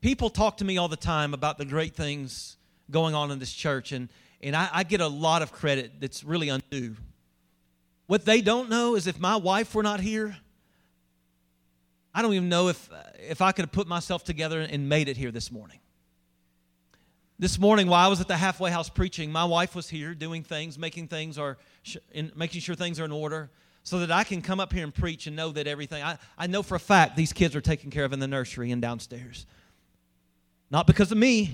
People 0.00 0.30
talk 0.30 0.56
to 0.58 0.64
me 0.64 0.78
all 0.78 0.88
the 0.88 0.96
time 0.96 1.34
about 1.34 1.58
the 1.58 1.64
great 1.64 1.94
things 1.94 2.56
going 2.90 3.14
on 3.14 3.30
in 3.30 3.38
this 3.38 3.52
church, 3.52 3.92
and, 3.92 4.08
and 4.40 4.56
I, 4.56 4.68
I 4.72 4.82
get 4.82 5.00
a 5.00 5.06
lot 5.06 5.42
of 5.42 5.52
credit 5.52 5.92
that's 6.00 6.24
really 6.24 6.48
undue. 6.48 6.96
What 8.06 8.24
they 8.24 8.40
don't 8.40 8.68
know 8.68 8.96
is 8.96 9.06
if 9.06 9.18
my 9.18 9.36
wife 9.36 9.74
were 9.74 9.82
not 9.82 10.00
here, 10.00 10.36
I 12.14 12.22
don't 12.22 12.34
even 12.34 12.48
know 12.48 12.68
if, 12.68 12.90
if 13.18 13.40
I 13.40 13.52
could 13.52 13.62
have 13.62 13.72
put 13.72 13.86
myself 13.86 14.24
together 14.24 14.60
and 14.60 14.88
made 14.88 15.08
it 15.08 15.16
here 15.16 15.30
this 15.30 15.50
morning. 15.50 15.78
This 17.38 17.58
morning, 17.58 17.88
while 17.88 18.06
I 18.06 18.08
was 18.08 18.20
at 18.20 18.28
the 18.28 18.36
halfway 18.36 18.70
house 18.70 18.88
preaching, 18.88 19.32
my 19.32 19.44
wife 19.44 19.74
was 19.74 19.88
here 19.88 20.14
doing 20.14 20.42
things, 20.42 20.78
making 20.78 21.08
things 21.08 21.38
are, 21.38 21.58
making 22.36 22.60
sure 22.60 22.74
things 22.74 23.00
are 23.00 23.04
in 23.04 23.12
order, 23.12 23.50
so 23.82 23.98
that 23.98 24.12
I 24.12 24.22
can 24.22 24.42
come 24.42 24.60
up 24.60 24.72
here 24.72 24.84
and 24.84 24.94
preach 24.94 25.26
and 25.26 25.34
know 25.34 25.50
that 25.52 25.66
everything. 25.66 26.02
I, 26.02 26.18
I 26.38 26.46
know 26.46 26.62
for 26.62 26.76
a 26.76 26.80
fact 26.80 27.16
these 27.16 27.32
kids 27.32 27.56
are 27.56 27.60
taken 27.60 27.90
care 27.90 28.04
of 28.04 28.12
in 28.12 28.20
the 28.20 28.28
nursery 28.28 28.70
and 28.70 28.80
downstairs, 28.80 29.46
not 30.70 30.86
because 30.86 31.10
of 31.10 31.18
me. 31.18 31.50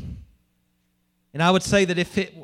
And 1.33 1.43
I 1.43 1.51
would 1.51 1.62
say 1.62 1.85
that 1.85 1.99
if 1.99 2.19
it, 2.19 2.35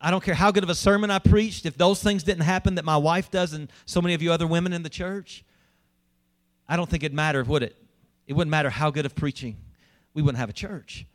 I 0.00 0.10
don't 0.10 0.22
care 0.22 0.34
how 0.34 0.50
good 0.50 0.64
of 0.64 0.70
a 0.70 0.74
sermon 0.74 1.10
I 1.10 1.18
preached, 1.18 1.64
if 1.64 1.78
those 1.78 2.02
things 2.02 2.22
didn't 2.24 2.42
happen 2.42 2.74
that 2.74 2.84
my 2.84 2.96
wife 2.96 3.30
does 3.30 3.52
and 3.52 3.70
so 3.86 4.02
many 4.02 4.14
of 4.14 4.22
you 4.22 4.32
other 4.32 4.46
women 4.46 4.72
in 4.72 4.82
the 4.82 4.90
church, 4.90 5.44
I 6.68 6.76
don't 6.76 6.90
think 6.90 7.04
it'd 7.04 7.14
matter, 7.14 7.42
would 7.44 7.62
it? 7.62 7.76
It 8.26 8.34
wouldn't 8.34 8.50
matter 8.50 8.70
how 8.70 8.90
good 8.90 9.06
of 9.06 9.14
preaching. 9.14 9.56
We 10.12 10.22
wouldn't 10.22 10.38
have 10.38 10.50
a 10.50 10.54
church. 10.54 11.06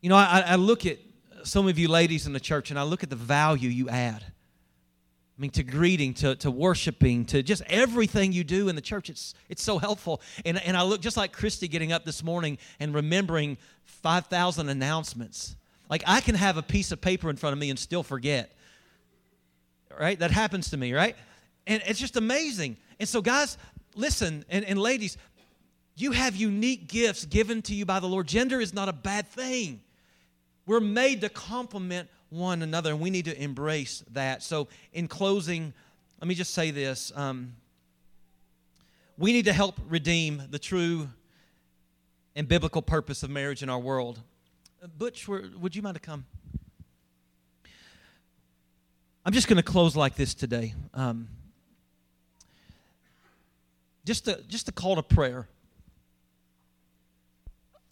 You 0.00 0.08
know, 0.08 0.16
I, 0.16 0.44
I 0.46 0.54
look 0.56 0.86
at 0.86 0.98
some 1.44 1.66
of 1.66 1.78
you 1.78 1.88
ladies 1.88 2.26
in 2.26 2.32
the 2.32 2.40
church 2.40 2.70
and 2.70 2.78
I 2.78 2.82
look 2.82 3.02
at 3.02 3.10
the 3.10 3.16
value 3.16 3.68
you 3.68 3.88
add. 3.88 4.22
I 4.22 5.40
mean, 5.40 5.50
to 5.52 5.62
greeting, 5.62 6.14
to, 6.14 6.34
to 6.36 6.50
worshiping, 6.50 7.24
to 7.26 7.44
just 7.44 7.62
everything 7.66 8.32
you 8.32 8.42
do 8.42 8.68
in 8.68 8.74
the 8.74 8.82
church. 8.82 9.08
It's, 9.08 9.34
it's 9.48 9.62
so 9.62 9.78
helpful. 9.78 10.20
And, 10.44 10.60
and 10.64 10.76
I 10.76 10.82
look 10.82 11.00
just 11.00 11.16
like 11.16 11.32
Christy 11.32 11.68
getting 11.68 11.92
up 11.92 12.04
this 12.04 12.24
morning 12.24 12.58
and 12.80 12.92
remembering 12.92 13.56
5,000 13.84 14.68
announcements. 14.68 15.54
Like, 15.88 16.02
I 16.06 16.20
can 16.20 16.34
have 16.34 16.56
a 16.56 16.62
piece 16.62 16.90
of 16.90 17.00
paper 17.00 17.30
in 17.30 17.36
front 17.36 17.52
of 17.52 17.58
me 17.58 17.70
and 17.70 17.78
still 17.78 18.02
forget. 18.02 18.52
Right? 19.98 20.18
That 20.18 20.32
happens 20.32 20.70
to 20.70 20.76
me, 20.76 20.92
right? 20.92 21.16
And 21.68 21.82
it's 21.86 22.00
just 22.00 22.16
amazing. 22.16 22.76
And 22.98 23.08
so, 23.08 23.22
guys, 23.22 23.58
listen, 23.94 24.44
and, 24.48 24.64
and 24.64 24.80
ladies, 24.80 25.18
you 25.96 26.12
have 26.12 26.34
unique 26.34 26.88
gifts 26.88 27.24
given 27.24 27.62
to 27.62 27.74
you 27.74 27.86
by 27.86 28.00
the 28.00 28.08
Lord. 28.08 28.26
Gender 28.26 28.60
is 28.60 28.74
not 28.74 28.88
a 28.88 28.92
bad 28.92 29.28
thing. 29.28 29.80
We're 30.68 30.80
made 30.80 31.22
to 31.22 31.30
complement 31.30 32.10
one 32.28 32.60
another, 32.60 32.90
and 32.90 33.00
we 33.00 33.08
need 33.08 33.24
to 33.24 33.42
embrace 33.42 34.04
that. 34.12 34.42
So, 34.42 34.68
in 34.92 35.08
closing, 35.08 35.72
let 36.20 36.28
me 36.28 36.34
just 36.34 36.52
say 36.52 36.70
this. 36.70 37.10
Um, 37.16 37.54
we 39.16 39.32
need 39.32 39.46
to 39.46 39.54
help 39.54 39.76
redeem 39.88 40.42
the 40.50 40.58
true 40.58 41.08
and 42.36 42.46
biblical 42.46 42.82
purpose 42.82 43.22
of 43.22 43.30
marriage 43.30 43.62
in 43.62 43.70
our 43.70 43.78
world. 43.78 44.20
Butch, 44.98 45.26
would 45.26 45.74
you 45.74 45.80
mind 45.80 45.94
to 45.94 46.00
come? 46.00 46.26
I'm 49.24 49.32
just 49.32 49.48
going 49.48 49.56
to 49.56 49.62
close 49.62 49.96
like 49.96 50.16
this 50.16 50.34
today. 50.34 50.74
Um, 50.92 51.28
just 54.04 54.28
a 54.28 54.42
just 54.48 54.68
a 54.68 54.72
call 54.72 54.96
to 54.96 55.02
prayer. 55.02 55.48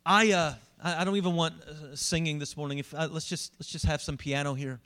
I 0.05 0.33
uh, 0.33 0.55
I, 0.83 1.05
don't 1.05 1.17
even 1.17 1.35
want 1.35 1.55
uh, 1.63 1.97
singing 1.97 2.39
this 2.39 2.57
morning. 2.57 2.79
If 2.79 2.95
uh, 2.95 3.09
let's 3.11 3.27
just 3.27 3.53
let's 3.59 3.71
just 3.71 3.87
have 3.87 4.03
some 4.03 4.17
piano 4.17 4.55
here. 4.55 4.81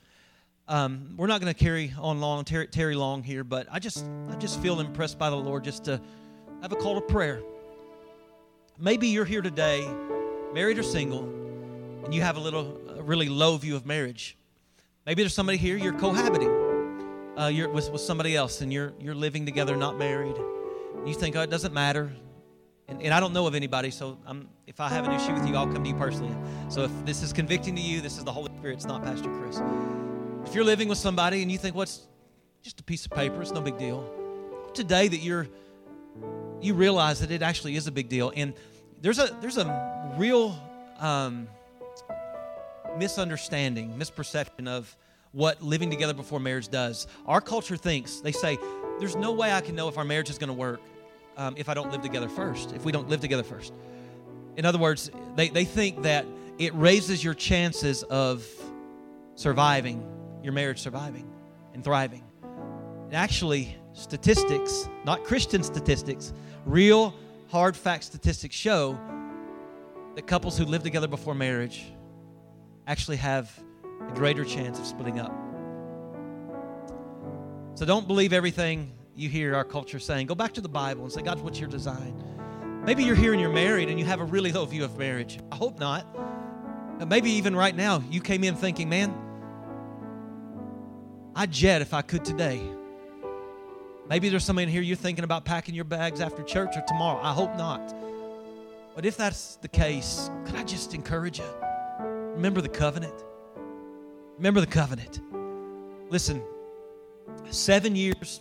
Um, 0.69 1.15
we're 1.17 1.27
not 1.27 1.41
going 1.41 1.53
to 1.53 1.59
carry 1.59 1.93
on 1.99 2.21
long, 2.21 2.45
tarry, 2.45 2.69
tarry 2.69 2.95
long 2.95 3.25
here, 3.25 3.43
but 3.43 3.67
I 3.71 3.81
just 3.81 4.07
I 4.31 4.37
just 4.37 4.61
feel 4.61 4.79
impressed 4.79 5.19
by 5.19 5.31
the 5.31 5.37
Lord 5.37 5.65
just 5.65 5.85
to 5.85 6.01
have 6.63 6.73
a 6.73 6.77
call 6.77 6.95
to 6.95 7.01
prayer. 7.01 7.41
Maybe 8.79 9.09
you're 9.09 9.25
here 9.25 9.43
today, 9.43 9.87
married 10.55 10.79
or 10.79 10.85
single, 10.85 11.25
and 12.05 12.15
you 12.15 12.23
have 12.23 12.37
a 12.37 12.41
little 12.41 12.81
a 12.97 13.03
really 13.03 13.29
low 13.29 13.57
view 13.57 13.75
of 13.75 13.85
marriage. 13.85 14.37
Maybe 15.07 15.23
there's 15.23 15.35
somebody 15.35 15.59
here 15.59 15.77
you're 15.77 15.99
cohabiting, 15.99 17.35
uh, 17.37 17.49
you're 17.49 17.69
with, 17.69 17.91
with 17.91 18.01
somebody 18.01 18.37
else, 18.37 18.61
and 18.61 18.73
you're 18.73 18.93
you're 19.01 19.15
living 19.15 19.45
together, 19.45 19.77
not 19.77 19.99
married. 19.99 20.37
You 21.05 21.15
think 21.15 21.35
oh, 21.35 21.43
it 21.43 21.51
doesn't 21.51 21.75
matter. 21.75 22.13
And, 22.91 23.01
and 23.03 23.15
I 23.15 23.21
don't 23.21 23.33
know 23.33 23.47
of 23.47 23.55
anybody, 23.55 23.91
so 23.91 24.19
I'm, 24.27 24.49
if 24.67 24.81
I 24.81 24.89
have 24.89 25.07
an 25.07 25.13
issue 25.13 25.33
with 25.33 25.47
you, 25.47 25.55
I'll 25.55 25.67
come 25.67 25.83
to 25.85 25.89
you 25.89 25.95
personally. 25.95 26.37
So 26.69 26.83
if 26.83 26.91
this 27.07 27.23
is 27.23 27.33
convicting 27.33 27.77
to 27.77 27.81
you, 27.81 28.01
this 28.01 28.19
is 28.19 28.25
the 28.25 28.33
Holy 28.33 28.53
Spirit, 28.59 28.75
it's 28.75 28.85
not 28.85 29.03
Pastor 29.03 29.31
Chris. 29.39 29.61
If 30.45 30.55
you're 30.55 30.65
living 30.65 30.89
with 30.89 30.99
somebody 30.99 31.43
and 31.43 31.51
you 31.51 31.59
think, 31.59 31.77
what's 31.77 31.99
well, 31.99 32.09
just 32.63 32.81
a 32.81 32.83
piece 32.83 33.07
of 33.07 33.13
paper, 33.13 33.41
it's 33.41 33.53
no 33.53 33.61
big 33.61 33.79
deal. 33.79 34.05
Today 34.75 35.09
that 35.09 35.19
you're 35.19 35.49
you 36.61 36.75
realize 36.75 37.21
that 37.21 37.31
it 37.31 37.41
actually 37.43 37.77
is 37.77 37.87
a 37.87 37.93
big 37.93 38.09
deal. 38.09 38.33
And 38.37 38.53
there's 39.01 39.19
a 39.19 39.35
there's 39.41 39.57
a 39.57 40.15
real 40.19 40.59
um, 40.99 41.49
misunderstanding, 42.99 43.95
misperception 43.95 44.69
of 44.69 44.95
what 45.33 45.63
living 45.63 45.91
together 45.91 46.15
before 46.15 46.41
marriage 46.41 46.69
does. 46.69 47.07
Our 47.27 47.41
culture 47.41 47.77
thinks, 47.77 48.21
they 48.21 48.33
say, 48.33 48.59
there's 48.99 49.17
no 49.17 49.33
way 49.33 49.53
I 49.53 49.61
can 49.61 49.75
know 49.75 49.89
if 49.89 49.97
our 49.97 50.05
marriage 50.05 50.29
is 50.29 50.39
going 50.39 50.49
to 50.49 50.55
work 50.55 50.81
um, 51.41 51.55
if 51.57 51.71
I 51.71 51.75
don't 51.75 51.91
live 51.91 52.03
together 52.03 52.29
first, 52.29 52.73
if 52.73 52.85
we 52.85 52.93
don't 52.93 53.09
live 53.09 53.21
together 53.21 53.43
first. 53.43 53.73
In 54.59 54.67
other 54.67 54.79
words, 54.79 55.11
they, 55.37 55.49
they 55.49 55.65
think 55.65 56.03
that 56.03 56.27
it 56.59 56.75
raises 56.75 57.25
your 57.25 57.33
chances 57.33 58.03
of 58.03 58.47
surviving, 59.37 60.07
your 60.43 60.53
marriage 60.53 60.81
surviving 60.81 61.27
and 61.73 61.83
thriving. 61.83 62.23
And 63.07 63.15
actually, 63.15 63.75
statistics, 63.95 64.87
not 65.07 65.25
Christian 65.25 65.63
statistics, 65.63 66.35
real 66.67 67.15
hard 67.49 67.75
fact 67.75 68.05
statistics 68.05 68.55
show 68.55 69.01
that 70.17 70.27
couples 70.27 70.59
who 70.59 70.67
live 70.67 70.83
together 70.83 71.09
before 71.09 71.35
marriage 71.35 71.91
actually 72.87 73.17
have 73.17 73.51
a 74.07 74.13
greater 74.13 74.45
chance 74.45 74.79
of 74.79 74.85
splitting 74.85 75.19
up. 75.19 75.33
So 77.77 77.87
don't 77.87 78.07
believe 78.07 78.35
everything 78.35 78.93
you 79.15 79.29
hear 79.29 79.55
our 79.55 79.65
culture 79.65 79.99
saying. 79.99 80.27
Go 80.27 80.35
back 80.35 80.53
to 80.55 80.61
the 80.61 80.69
Bible 80.69 81.05
and 81.05 81.13
say, 81.13 81.23
God, 81.23 81.41
what's 81.41 81.61
your 81.61 81.69
design? 81.69 82.15
Maybe 82.85 83.05
you're 83.05 83.17
here 83.17 83.33
and 83.33 83.41
you're 83.41 83.53
married 83.53 83.89
and 83.89 83.99
you 83.99 84.07
have 84.07 84.21
a 84.21 84.25
really 84.25 84.53
low 84.53 84.65
view 84.65 84.85
of 84.85 84.97
marriage. 84.97 85.39
I 85.53 85.57
hope 85.57 85.79
not. 85.79 86.07
Maybe 87.07 87.31
even 87.33 87.57
right 87.57 87.75
now, 87.75 88.03
you 88.11 88.21
came 88.21 88.45
in 88.45 88.55
thinking, 88.55 88.89
man, 88.89 89.15
I'd 91.35 91.51
jet 91.51 91.83
if 91.83 91.95
I 91.95 92.03
could 92.03 92.25
today. 92.25 92.61
Maybe 94.09 94.29
there's 94.29 94.45
somebody 94.45 94.65
in 94.65 94.69
here 94.71 94.83
you're 94.83 94.97
thinking 94.97 95.25
about 95.25 95.45
packing 95.45 95.75
your 95.75 95.85
bags 95.85 96.21
after 96.21 96.43
church 96.43 96.77
or 96.77 96.83
tomorrow. 96.87 97.21
I 97.23 97.33
hope 97.33 97.57
not. 97.57 97.95
But 98.95 99.07
if 99.07 99.17
that's 99.17 99.57
the 99.57 99.69
case, 99.69 100.31
could 100.45 100.57
I 100.57 100.65
just 100.65 100.95
encourage 100.95 101.39
you? 101.39 101.47
Remember 102.01 102.61
the 102.61 102.69
covenant. 102.69 103.15
Remember 104.37 104.61
the 104.61 104.67
covenant. 104.67 105.21
Listen, 106.11 106.43
seven 107.51 107.95
years 107.95 108.41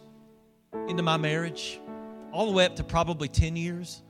into 0.87 1.03
my 1.03 1.17
marriage, 1.17 1.79
all 2.31 2.45
the 2.45 2.51
way 2.51 2.65
up 2.65 2.75
to 2.77 2.83
probably 2.83 3.27
10 3.27 3.55
years, 3.55 4.01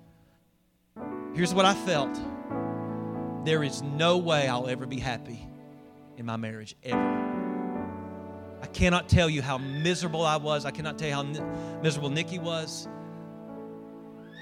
here's 1.34 1.53
what 1.53 1.66
I 1.66 1.74
felt 1.74 2.20
there 3.45 3.64
is 3.64 3.82
no 3.82 4.18
way 4.18 4.47
I'll 4.47 4.68
ever 4.68 4.86
be 4.86 4.99
happy 4.99 5.47
in 6.18 6.26
my 6.26 6.36
marriage, 6.36 6.76
ever. 6.84 7.20
I 8.62 8.68
cannot 8.68 9.07
tell 9.07 9.30
you 9.30 9.41
how 9.41 9.57
miserable 9.57 10.26
I 10.26 10.36
was. 10.36 10.66
I 10.66 10.72
cannot 10.72 10.97
tell 10.97 11.07
you 11.07 11.14
how 11.16 11.24
miserable 11.82 12.10
Nikki 12.10 12.39
was. 12.39 12.88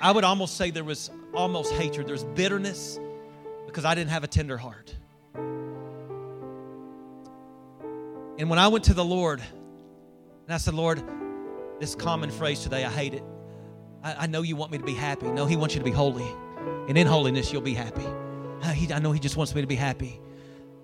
I 0.02 0.12
would 0.12 0.24
almost 0.24 0.58
say 0.58 0.72
there 0.72 0.84
was 0.84 1.12
almost 1.34 1.72
hatred. 1.74 2.08
There's 2.08 2.24
bitterness 2.24 3.00
because 3.68 3.86
I 3.86 3.94
didn't 3.94 4.10
have 4.10 4.24
a 4.24 4.28
tender 4.28 4.58
heart. 4.58 4.96
And 8.40 8.50
when 8.50 8.60
I 8.60 8.68
went 8.68 8.86
to 8.86 8.94
the 8.94 9.06
Lord 9.06 9.40
and 9.40 10.54
I 10.54 10.58
said, 10.58 10.74
Lord, 10.74 11.04
this 11.80 11.96
common 11.96 12.32
phrase 12.32 12.62
today. 12.62 12.84
I 12.84 12.90
hate 12.90 13.14
it. 13.14 13.24
I, 14.04 14.16
I 14.20 14.28
know 14.28 14.42
you 14.42 14.56
want 14.56 14.72
me 14.72 14.78
to 14.78 14.84
be 14.84 14.94
happy. 14.94 15.28
No, 15.28 15.46
He 15.46 15.56
wants 15.56 15.76
you 15.76 15.80
to 15.80 15.86
be 15.86 15.92
holy. 15.92 16.28
And 16.88 16.98
in 16.98 17.08
holiness, 17.08 17.52
you'll 17.52 17.62
be 17.62 17.74
happy. 17.74 18.06
Uh, 18.62 18.72
he, 18.72 18.92
I 18.94 19.00
know 19.00 19.12
He 19.12 19.20
just 19.20 19.38
wants 19.38 19.54
me 19.54 19.62
to 19.62 19.68
be 19.68 19.76
happy. 19.76 20.20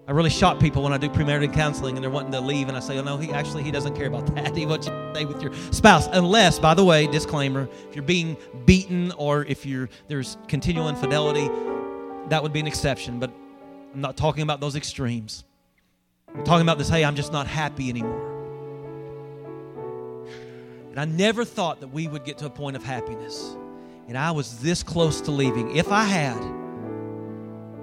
I 0.06 0.12
really 0.12 0.30
shock 0.30 0.60
people 0.60 0.84
when 0.84 0.92
I 0.92 0.98
do 0.98 1.08
premarital 1.08 1.54
counseling 1.54 1.96
and 1.96 2.04
they're 2.04 2.12
wanting 2.12 2.34
to 2.34 2.42
leave, 2.42 2.68
and 2.68 2.76
I 2.76 2.82
say, 2.82 2.98
"Oh 3.00 3.04
no, 3.04 3.16
he 3.16 3.32
actually 3.32 3.64
he 3.64 3.72
doesn't 3.72 3.96
care 3.96 4.08
about 4.08 4.26
that. 4.36 4.54
He 4.56 4.66
wants 4.66 4.88
you 4.88 4.92
to 4.92 5.12
stay 5.16 5.24
with 5.26 5.42
your 5.42 5.54
spouse, 5.72 6.10
unless, 6.12 6.60
by 6.60 6.74
the 6.74 6.84
way, 6.84 7.08
disclaimer: 7.08 7.70
if 7.90 7.96
you're 7.96 8.04
being 8.04 8.36
beaten 8.66 9.14
or 9.14 9.46
if 9.46 9.66
you're 9.66 9.88
there's 10.10 10.38
continual 10.50 10.90
infidelity, 10.90 11.48
that 12.28 12.44
would 12.44 12.52
be 12.52 12.60
an 12.60 12.68
exception. 12.68 13.18
But 13.20 13.32
I'm 13.94 14.02
not 14.02 14.18
talking 14.18 14.44
about 14.44 14.60
those 14.60 14.76
extremes. 14.76 15.46
I'm 16.36 16.44
talking 16.44 16.64
about 16.64 16.78
this. 16.78 16.90
Hey, 16.90 17.06
I'm 17.06 17.16
just 17.16 17.32
not 17.32 17.48
happy 17.48 17.90
anymore. 17.90 18.33
And 20.94 21.00
I 21.00 21.06
never 21.06 21.44
thought 21.44 21.80
that 21.80 21.88
we 21.88 22.08
would 22.08 22.24
get 22.24 22.38
to 22.38 22.46
a 22.46 22.52
point 22.52 22.76
of 22.76 22.84
happiness. 22.84 23.56
And 24.08 24.16
I 24.16 24.30
was 24.30 24.60
this 24.60 24.84
close 24.84 25.22
to 25.22 25.32
leaving. 25.32 25.76
If 25.76 25.92
I 25.92 26.04
had, 26.04 26.40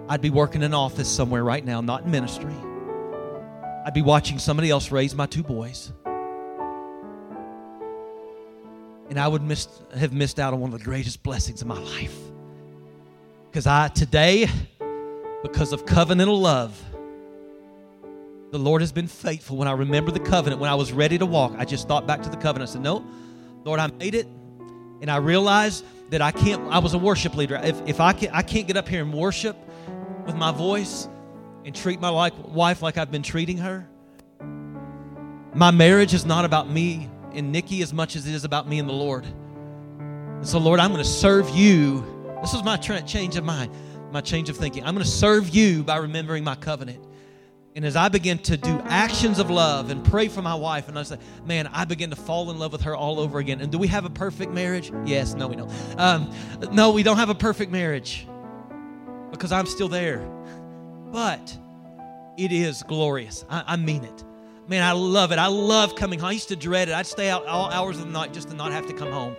I'd 0.09 0.21
be 0.21 0.31
working 0.31 0.61
in 0.61 0.67
an 0.67 0.75
office 0.75 1.09
somewhere 1.09 1.43
right 1.43 1.65
now, 1.65 1.81
not 1.81 2.05
in 2.05 2.13
ministry. 2.13 2.55
I'd 3.85 3.95
be 3.95 4.03
watching 4.03 4.39
somebody 4.39 4.71
else 4.71 4.93
raise 4.93 5.13
my 5.13 5.27
two 5.27 5.43
boys. 5.43 5.93
And 9.09 9.19
I 9.19 9.27
would 9.27 9.43
miss, 9.43 9.67
have 9.99 10.13
missed 10.13 10.39
out 10.39 10.55
on 10.55 10.61
one 10.61 10.73
of 10.73 10.79
the 10.79 10.85
greatest 10.85 11.25
blessings 11.25 11.63
of 11.63 11.67
my 11.67 11.81
life. 11.81 12.17
Because 13.51 13.67
I, 13.67 13.89
today, 13.89 14.47
because 15.43 15.73
of 15.73 15.85
covenantal 15.85 16.41
love, 16.41 16.81
the 18.51 18.59
Lord 18.59 18.83
has 18.83 18.93
been 18.93 19.07
faithful. 19.07 19.57
When 19.57 19.69
I 19.69 19.73
remember 19.73 20.11
the 20.11 20.21
covenant, 20.21 20.61
when 20.61 20.71
I 20.71 20.75
was 20.75 20.93
ready 20.93 21.19
to 21.19 21.27
walk, 21.27 21.55
I 21.57 21.65
just 21.65 21.87
thought 21.87 22.07
back 22.07 22.23
to 22.23 22.29
the 22.29 22.37
covenant. 22.37 22.71
I 22.71 22.73
said, 22.73 22.83
No, 22.83 23.05
Lord, 23.65 23.81
I 23.81 23.87
made 23.89 24.15
it. 24.15 24.27
And 25.01 25.11
I 25.11 25.17
realized 25.17 25.85
that 26.11 26.21
I 26.21 26.31
can't, 26.31 26.61
I 26.73 26.79
was 26.79 26.95
a 26.95 26.99
worship 26.99 27.37
leader. 27.37 27.59
If, 27.63 27.81
if 27.87 28.01
I, 28.01 28.13
can, 28.13 28.31
I 28.33 28.43
can't 28.43 28.67
get 28.67 28.77
up 28.77 28.89
here 28.89 29.03
and 29.03 29.13
worship 29.13 29.57
with 30.27 30.35
my 30.35 30.53
voice 30.53 31.09
and 31.65 31.75
treat 31.75 32.01
my 32.01 32.09
like, 32.09 32.35
wife 32.49 32.83
like 32.83 32.99
I've 32.99 33.11
been 33.11 33.23
treating 33.23 33.59
her, 33.59 33.89
my 35.55 35.71
marriage 35.71 36.13
is 36.13 36.27
not 36.27 36.45
about 36.45 36.69
me 36.69 37.09
and 37.33 37.53
Nikki 37.53 37.83
as 37.83 37.93
much 37.93 38.17
as 38.17 38.27
it 38.27 38.35
is 38.35 38.45
about 38.45 38.69
me 38.69 38.79
and 38.79 38.89
the 38.89 38.93
Lord. 38.93 39.25
And 39.25 40.47
so, 40.47 40.59
Lord, 40.59 40.81
I'm 40.81 40.91
going 40.91 41.03
to 41.03 41.09
serve 41.09 41.49
you. 41.51 42.05
This 42.43 42.55
is 42.55 42.63
my 42.63 42.77
change 42.77 43.37
of 43.37 43.45
mind, 43.45 43.73
my 44.11 44.21
change 44.21 44.49
of 44.49 44.57
thinking. 44.57 44.85
I'm 44.85 44.95
going 44.95 45.05
to 45.05 45.11
serve 45.11 45.49
you 45.49 45.83
by 45.83 45.97
remembering 45.97 46.45
my 46.45 46.57
covenant. 46.57 47.05
And 47.77 47.85
as 47.85 47.95
I 47.95 48.09
begin 48.09 48.39
to 48.39 48.57
do 48.57 48.81
actions 48.87 49.39
of 49.39 49.49
love 49.49 49.91
and 49.91 50.05
pray 50.05 50.27
for 50.27 50.43
my 50.43 50.57
wife, 50.57 50.89
and 50.89 50.99
I 50.99 51.05
say, 51.05 51.19
man, 51.45 51.69
I 51.69 51.85
begin 51.85 52.11
to 52.11 52.17
fall 52.17 52.51
in 52.51 52.59
love 52.59 52.73
with 52.73 52.83
her 52.83 52.97
all 52.97 53.21
over 53.21 53.39
again. 53.39 53.61
And 53.61 53.71
do 53.71 53.79
we 53.79 53.87
have 53.87 54.05
a 54.05 54.11
perfect 54.11 54.51
marriage? 54.53 54.91
Yes, 55.05 55.35
no, 55.35 55.47
we 55.47 55.55
don't. 55.55 55.71
Um, 55.97 56.33
no, 56.73 56.91
we 56.91 57.05
don't 57.05 57.19
have 57.19 57.31
a 57.31 57.35
perfect 57.35 57.71
marriage 57.71 58.27
because 59.31 59.53
I'm 59.53 59.67
still 59.67 59.89
there. 59.89 60.19
But 61.13 61.57
it 62.37 62.51
is 62.51 62.83
glorious. 62.83 63.45
I, 63.49 63.63
I 63.67 63.77
mean 63.77 64.03
it. 64.03 64.25
Man, 64.67 64.83
I 64.83 64.93
love 64.93 65.31
it. 65.31 65.39
I 65.39 65.47
love 65.47 65.95
coming 65.95 66.19
home. 66.19 66.31
I 66.31 66.33
used 66.33 66.49
to 66.49 66.57
dread 66.57 66.89
it. 66.89 66.95
I'd 66.95 67.07
stay 67.07 67.31
out 67.31 67.47
all 67.47 67.71
hours 67.71 67.99
of 67.99 68.07
the 68.07 68.13
night 68.13 68.33
just 68.33 68.49
to 68.49 68.55
not 68.55 68.73
have 68.73 68.87
to 68.89 68.93
come 68.95 69.13
home. 69.13 69.37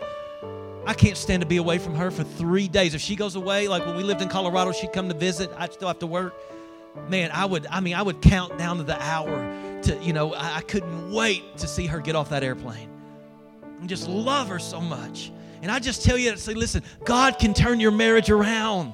I 0.85 0.93
can't 0.93 1.17
stand 1.17 1.41
to 1.41 1.47
be 1.47 1.57
away 1.57 1.77
from 1.79 1.95
her 1.95 2.11
for 2.11 2.23
three 2.23 2.69
days. 2.69 2.95
If 2.95 3.01
she 3.01 3.17
goes 3.17 3.35
away, 3.35 3.67
like 3.67 3.85
when 3.85 3.97
we 3.97 4.03
lived 4.03 4.21
in 4.21 4.29
Colorado, 4.29 4.71
she'd 4.71 4.93
come 4.93 5.09
to 5.09 5.15
visit. 5.15 5.51
I'd 5.57 5.73
still 5.73 5.89
have 5.89 5.99
to 5.99 6.07
work 6.07 6.33
man, 7.07 7.31
I 7.31 7.45
would, 7.45 7.67
I 7.67 7.79
mean, 7.79 7.95
I 7.95 8.01
would 8.01 8.21
count 8.21 8.57
down 8.57 8.77
to 8.77 8.83
the 8.83 9.01
hour 9.01 9.81
to, 9.83 9.97
you 10.01 10.13
know, 10.13 10.33
I, 10.33 10.57
I 10.57 10.61
couldn't 10.61 11.11
wait 11.11 11.57
to 11.57 11.67
see 11.67 11.87
her 11.87 11.99
get 11.99 12.15
off 12.15 12.29
that 12.29 12.43
airplane 12.43 12.89
and 13.79 13.89
just 13.89 14.07
love 14.07 14.47
her 14.49 14.59
so 14.59 14.79
much. 14.79 15.31
And 15.61 15.71
I 15.71 15.79
just 15.79 16.03
tell 16.03 16.17
you 16.17 16.31
to 16.31 16.37
say, 16.37 16.53
listen, 16.53 16.83
God 17.03 17.39
can 17.39 17.53
turn 17.53 17.79
your 17.79 17.91
marriage 17.91 18.29
around 18.29 18.93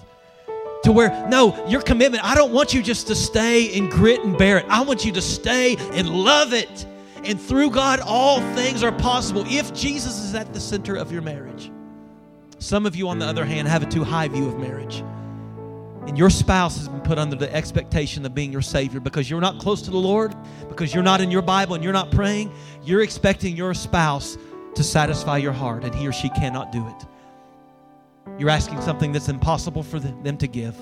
to 0.84 0.92
where, 0.92 1.28
no, 1.28 1.66
your 1.68 1.82
commitment, 1.82 2.24
I 2.24 2.36
don't 2.36 2.54
want 2.54 2.74
you 2.74 2.84
just 2.84 3.08
to 3.08 3.16
stay 3.16 3.78
and 3.78 3.90
grit 3.90 4.24
and 4.24 4.38
bear 4.38 4.60
it. 4.60 4.66
I 4.70 4.84
want 4.84 5.06
you 5.06 5.12
to 5.14 5.22
stay 5.22 5.76
and 5.92 6.10
love 6.10 6.54
it. 6.54 6.86
And 7.24 7.40
through 7.40 7.72
God, 7.72 8.00
all 8.00 8.40
things 8.56 8.84
are 8.84 8.92
possible 8.92 9.44
if 9.48 9.74
Jesus 9.74 10.20
is 10.20 10.36
at 10.36 10.54
the 10.54 10.60
center 10.60 10.96
of 10.96 11.12
your 11.12 11.22
marriage. 11.22 11.72
Some 12.60 12.86
of 12.86 12.96
you, 12.96 13.10
on 13.10 13.20
the 13.20 13.26
other 13.26 13.46
hand, 13.46 13.68
have 13.68 13.84
a 13.84 13.86
too 13.86 14.04
high 14.04 14.28
view 14.28 14.48
of 14.48 14.58
marriage 14.58 15.04
and 16.08 16.18
your 16.18 16.30
spouse 16.30 16.78
has 16.78 16.88
been 16.88 17.02
put 17.02 17.20
under 17.20 17.36
the 17.36 17.54
expectation 17.54 18.26
of 18.26 18.34
being 18.34 18.52
your 18.52 18.62
Savior 18.62 19.02
because 19.02 19.30
you're 19.30 19.42
not 19.42 19.60
close 19.60 19.82
to 19.84 19.92
the 19.92 19.98
Lord, 19.98 20.34
because 20.70 20.94
you're 20.94 21.04
not 21.04 21.20
in 21.20 21.30
your 21.30 21.42
Bible 21.42 21.76
and 21.76 21.84
you're 21.84 21.94
not 21.94 22.12
praying, 22.12 22.52
you're 22.84 23.02
expecting 23.02 23.58
your 23.58 23.74
spouse 23.74 24.38
to 24.76 24.84
satisfy 24.84 25.38
your 25.38 25.52
heart, 25.52 25.84
and 25.84 25.94
he 25.94 26.08
or 26.08 26.14
she 26.14 26.30
cannot 26.30 26.72
do 26.72 26.88
it. 26.88 28.40
You're 28.40 28.50
asking 28.50 28.82
something 28.82 29.12
that's 29.12 29.28
impossible 29.28 29.84
for 29.84 30.00
them 30.00 30.38
to 30.38 30.48
give. 30.48 30.76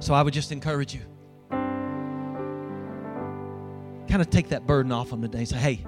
So 0.00 0.14
I 0.14 0.22
would 0.22 0.34
just 0.34 0.50
encourage 0.50 0.94
you. 0.94 1.02
Kind 4.08 4.22
of 4.22 4.30
take 4.30 4.48
that 4.48 4.66
burden 4.66 4.90
off 4.90 5.10
them 5.10 5.22
today. 5.22 5.44
Say, 5.44 5.58
hey, 5.58 5.86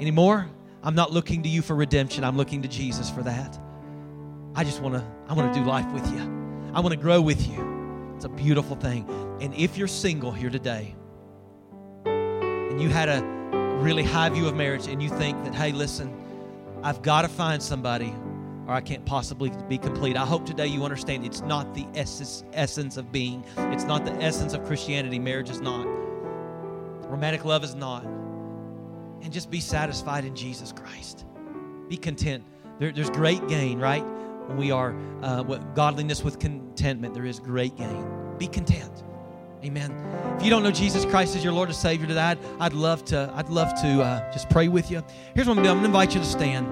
anymore? 0.00 0.50
I'm 0.82 0.94
not 0.94 1.12
looking 1.12 1.42
to 1.44 1.48
you 1.48 1.62
for 1.62 1.74
redemption. 1.74 2.24
I'm 2.24 2.36
looking 2.36 2.60
to 2.62 2.68
Jesus 2.68 3.08
for 3.08 3.22
that. 3.22 3.58
I 4.54 4.64
just 4.64 4.82
want 4.82 4.96
to 4.96 5.04
I 5.28 5.32
want 5.32 5.54
to 5.54 5.60
do 5.60 5.64
life 5.64 5.90
with 5.92 6.06
you. 6.12 6.43
I 6.74 6.80
want 6.80 6.90
to 6.90 6.98
grow 6.98 7.20
with 7.20 7.46
you. 7.48 8.12
It's 8.16 8.24
a 8.24 8.28
beautiful 8.28 8.74
thing. 8.74 9.08
And 9.40 9.54
if 9.54 9.78
you're 9.78 9.86
single 9.86 10.32
here 10.32 10.50
today 10.50 10.96
and 12.04 12.82
you 12.82 12.88
had 12.88 13.08
a 13.08 13.22
really 13.78 14.02
high 14.02 14.28
view 14.28 14.48
of 14.48 14.56
marriage 14.56 14.88
and 14.88 15.00
you 15.00 15.08
think 15.08 15.44
that, 15.44 15.54
hey, 15.54 15.70
listen, 15.70 16.12
I've 16.82 17.00
got 17.00 17.22
to 17.22 17.28
find 17.28 17.62
somebody 17.62 18.12
or 18.66 18.72
I 18.74 18.80
can't 18.80 19.04
possibly 19.04 19.52
be 19.68 19.78
complete. 19.78 20.16
I 20.16 20.26
hope 20.26 20.46
today 20.46 20.66
you 20.66 20.82
understand 20.82 21.24
it's 21.24 21.42
not 21.42 21.74
the 21.74 21.86
essence, 21.94 22.96
of 22.96 23.12
being, 23.12 23.44
it's 23.56 23.84
not 23.84 24.04
the 24.04 24.12
essence 24.14 24.52
of 24.52 24.64
Christianity. 24.64 25.20
Marriage 25.20 25.50
is 25.50 25.60
not, 25.60 25.84
romantic 27.08 27.44
love 27.44 27.62
is 27.62 27.76
not. 27.76 28.04
And 29.22 29.32
just 29.32 29.48
be 29.48 29.60
satisfied 29.60 30.24
in 30.24 30.34
Jesus 30.34 30.72
Christ. 30.72 31.24
Be 31.88 31.96
content. 31.96 32.42
There, 32.80 32.90
there's 32.90 33.10
great 33.10 33.46
gain, 33.46 33.78
right? 33.78 34.04
When 34.46 34.56
we 34.56 34.70
are 34.70 34.94
uh, 35.22 35.42
what 35.42 35.74
godliness 35.74 36.22
with 36.22 36.38
contentment, 36.38 37.14
there 37.14 37.26
is 37.26 37.38
great 37.38 37.76
gain. 37.76 38.36
Be 38.38 38.46
content. 38.46 39.02
Amen. 39.64 39.92
If 40.36 40.44
you 40.44 40.50
don't 40.50 40.62
know 40.62 40.70
Jesus 40.70 41.06
Christ 41.06 41.34
as 41.36 41.42
your 41.42 41.54
Lord 41.54 41.70
and 41.70 41.76
Savior 41.76 42.06
today, 42.06 42.20
I'd, 42.20 42.38
I'd 42.60 42.72
love 42.74 43.04
to. 43.06 43.32
I'd 43.34 43.48
love 43.48 43.74
to 43.80 44.02
uh, 44.02 44.32
just 44.32 44.50
pray 44.50 44.68
with 44.68 44.90
you. 44.90 45.02
Here's 45.34 45.46
what 45.46 45.56
I'm 45.56 45.64
going 45.64 45.64
to 45.64 45.68
do. 45.68 45.70
I'm 45.70 45.76
going 45.76 45.82
to 45.82 45.86
invite 45.86 46.14
you 46.14 46.20
to 46.20 46.26
stand. 46.26 46.66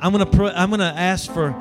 I'm 0.00 0.12
going 0.12 0.24
to. 0.24 0.36
Pr- 0.36 0.56
I'm 0.56 0.70
going 0.70 0.80
to 0.80 0.86
ask 0.86 1.30
for 1.30 1.54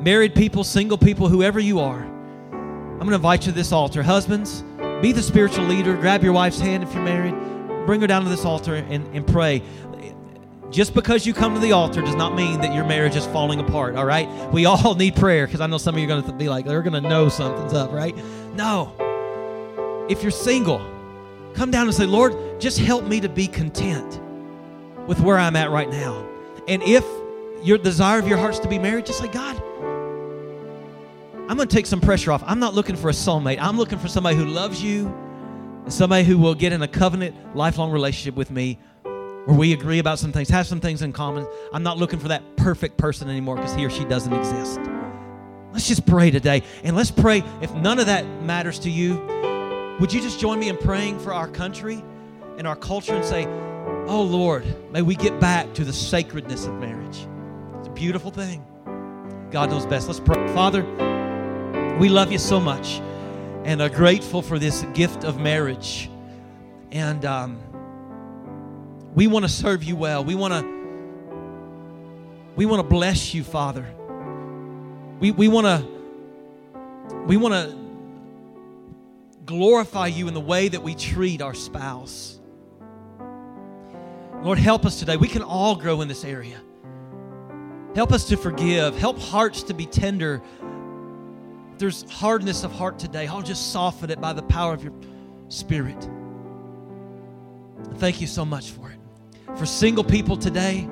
married 0.00 0.34
people, 0.34 0.64
single 0.64 0.98
people, 0.98 1.28
whoever 1.28 1.60
you 1.60 1.78
are. 1.78 2.02
I'm 2.02 2.98
going 2.98 3.10
to 3.10 3.16
invite 3.16 3.46
you 3.46 3.52
to 3.52 3.56
this 3.56 3.70
altar. 3.70 4.02
Husbands, 4.02 4.64
be 5.00 5.12
the 5.12 5.22
spiritual 5.22 5.66
leader. 5.66 5.96
Grab 5.96 6.24
your 6.24 6.32
wife's 6.32 6.58
hand 6.58 6.82
if 6.82 6.92
you're 6.92 7.04
married. 7.04 7.34
Bring 7.86 8.00
her 8.00 8.06
down 8.06 8.24
to 8.24 8.30
this 8.30 8.44
altar 8.44 8.74
and, 8.74 9.06
and 9.14 9.26
pray. 9.26 9.62
Just 10.74 10.92
because 10.92 11.24
you 11.24 11.32
come 11.32 11.54
to 11.54 11.60
the 11.60 11.70
altar 11.70 12.02
does 12.02 12.16
not 12.16 12.34
mean 12.34 12.60
that 12.62 12.74
your 12.74 12.84
marriage 12.84 13.14
is 13.14 13.24
falling 13.26 13.60
apart, 13.60 13.94
all 13.94 14.04
right? 14.04 14.28
We 14.52 14.66
all 14.66 14.94
need 14.96 15.14
prayer 15.14 15.46
because 15.46 15.60
I 15.60 15.68
know 15.68 15.78
some 15.78 15.94
of 15.94 16.00
you 16.00 16.06
are 16.06 16.08
going 16.08 16.24
to 16.24 16.32
be 16.32 16.48
like, 16.48 16.66
they're 16.66 16.82
going 16.82 17.00
to 17.00 17.08
know 17.08 17.28
something's 17.28 17.72
up, 17.72 17.92
right? 17.92 18.12
No. 18.56 18.92
If 20.10 20.22
you're 20.22 20.32
single, 20.32 20.80
come 21.54 21.70
down 21.70 21.86
and 21.86 21.94
say, 21.94 22.06
Lord, 22.06 22.60
just 22.60 22.80
help 22.80 23.04
me 23.04 23.20
to 23.20 23.28
be 23.28 23.46
content 23.46 24.20
with 25.06 25.20
where 25.20 25.38
I'm 25.38 25.54
at 25.54 25.70
right 25.70 25.88
now. 25.88 26.28
And 26.66 26.82
if 26.82 27.04
your 27.62 27.78
desire 27.78 28.18
of 28.18 28.26
your 28.26 28.38
heart's 28.38 28.58
to 28.58 28.68
be 28.68 28.80
married, 28.80 29.06
just 29.06 29.20
say, 29.20 29.28
God, 29.28 29.56
I'm 31.48 31.56
going 31.56 31.68
to 31.68 31.76
take 31.76 31.86
some 31.86 32.00
pressure 32.00 32.32
off. 32.32 32.42
I'm 32.44 32.58
not 32.58 32.74
looking 32.74 32.96
for 32.96 33.10
a 33.10 33.12
soulmate. 33.12 33.58
I'm 33.60 33.76
looking 33.78 34.00
for 34.00 34.08
somebody 34.08 34.36
who 34.36 34.46
loves 34.46 34.82
you 34.82 35.06
and 35.84 35.92
somebody 35.92 36.24
who 36.24 36.36
will 36.36 36.56
get 36.56 36.72
in 36.72 36.82
a 36.82 36.88
covenant, 36.88 37.54
lifelong 37.54 37.92
relationship 37.92 38.34
with 38.34 38.50
me 38.50 38.80
where 39.46 39.56
we 39.56 39.72
agree 39.72 39.98
about 39.98 40.18
some 40.18 40.32
things, 40.32 40.48
have 40.48 40.66
some 40.66 40.80
things 40.80 41.02
in 41.02 41.12
common. 41.12 41.46
I'm 41.72 41.82
not 41.82 41.98
looking 41.98 42.18
for 42.18 42.28
that 42.28 42.56
perfect 42.56 42.96
person 42.96 43.28
anymore 43.28 43.56
because 43.56 43.74
he 43.74 43.84
or 43.84 43.90
she 43.90 44.04
doesn't 44.04 44.32
exist. 44.32 44.80
Let's 45.72 45.88
just 45.88 46.06
pray 46.06 46.30
today. 46.30 46.62
And 46.82 46.96
let's 46.96 47.10
pray, 47.10 47.42
if 47.60 47.74
none 47.74 47.98
of 47.98 48.06
that 48.06 48.24
matters 48.42 48.78
to 48.80 48.90
you, 48.90 49.16
would 50.00 50.12
you 50.12 50.20
just 50.20 50.40
join 50.40 50.58
me 50.58 50.68
in 50.68 50.76
praying 50.76 51.18
for 51.18 51.32
our 51.32 51.48
country 51.48 52.02
and 52.58 52.66
our 52.66 52.76
culture 52.76 53.14
and 53.14 53.24
say, 53.24 53.46
Oh 54.06 54.22
Lord, 54.22 54.64
may 54.92 55.02
we 55.02 55.14
get 55.14 55.38
back 55.40 55.72
to 55.74 55.84
the 55.84 55.92
sacredness 55.92 56.66
of 56.66 56.74
marriage. 56.74 57.26
It's 57.78 57.88
a 57.88 57.92
beautiful 57.92 58.30
thing. 58.30 58.64
God 59.50 59.70
knows 59.70 59.86
best. 59.86 60.08
Let's 60.08 60.20
pray. 60.20 60.36
Father, 60.54 60.84
we 61.98 62.08
love 62.08 62.32
you 62.32 62.38
so 62.38 62.60
much 62.60 63.00
and 63.64 63.80
are 63.80 63.88
grateful 63.88 64.42
for 64.42 64.58
this 64.58 64.82
gift 64.94 65.24
of 65.24 65.40
marriage. 65.40 66.10
And, 66.92 67.24
um, 67.24 67.58
we 69.14 69.26
want 69.26 69.44
to 69.44 69.48
serve 69.48 69.84
you 69.84 69.96
well. 69.96 70.24
We 70.24 70.34
want 70.34 70.54
to 70.54 70.74
we 72.56 72.66
want 72.66 72.80
to 72.80 72.88
bless 72.88 73.34
you, 73.34 73.42
Father. 73.42 73.86
We, 75.20 75.32
we 75.32 75.48
want 75.48 75.66
to 75.66 75.86
we 77.26 77.36
want 77.36 77.54
to 77.54 77.76
glorify 79.44 80.06
you 80.06 80.28
in 80.28 80.34
the 80.34 80.40
way 80.40 80.68
that 80.68 80.82
we 80.82 80.94
treat 80.94 81.42
our 81.42 81.54
spouse. 81.54 82.40
Lord, 84.42 84.58
help 84.58 84.84
us 84.84 84.98
today. 84.98 85.16
We 85.16 85.28
can 85.28 85.42
all 85.42 85.76
grow 85.76 86.00
in 86.00 86.08
this 86.08 86.24
area. 86.24 86.60
Help 87.94 88.12
us 88.12 88.28
to 88.28 88.36
forgive. 88.36 88.96
Help 88.96 89.18
hearts 89.18 89.62
to 89.64 89.74
be 89.74 89.86
tender. 89.86 90.42
If 91.72 91.78
there's 91.78 92.10
hardness 92.10 92.64
of 92.64 92.72
heart 92.72 92.98
today, 92.98 93.26
I'll 93.26 93.42
just 93.42 93.72
soften 93.72 94.10
it 94.10 94.20
by 94.20 94.32
the 94.32 94.42
power 94.42 94.74
of 94.74 94.82
your 94.82 94.92
Spirit. 95.48 96.08
Thank 97.96 98.20
you 98.20 98.26
so 98.26 98.44
much 98.44 98.70
for 98.70 98.90
it. 98.90 98.98
For 99.56 99.66
single 99.66 100.04
people 100.04 100.36
today, 100.36 100.88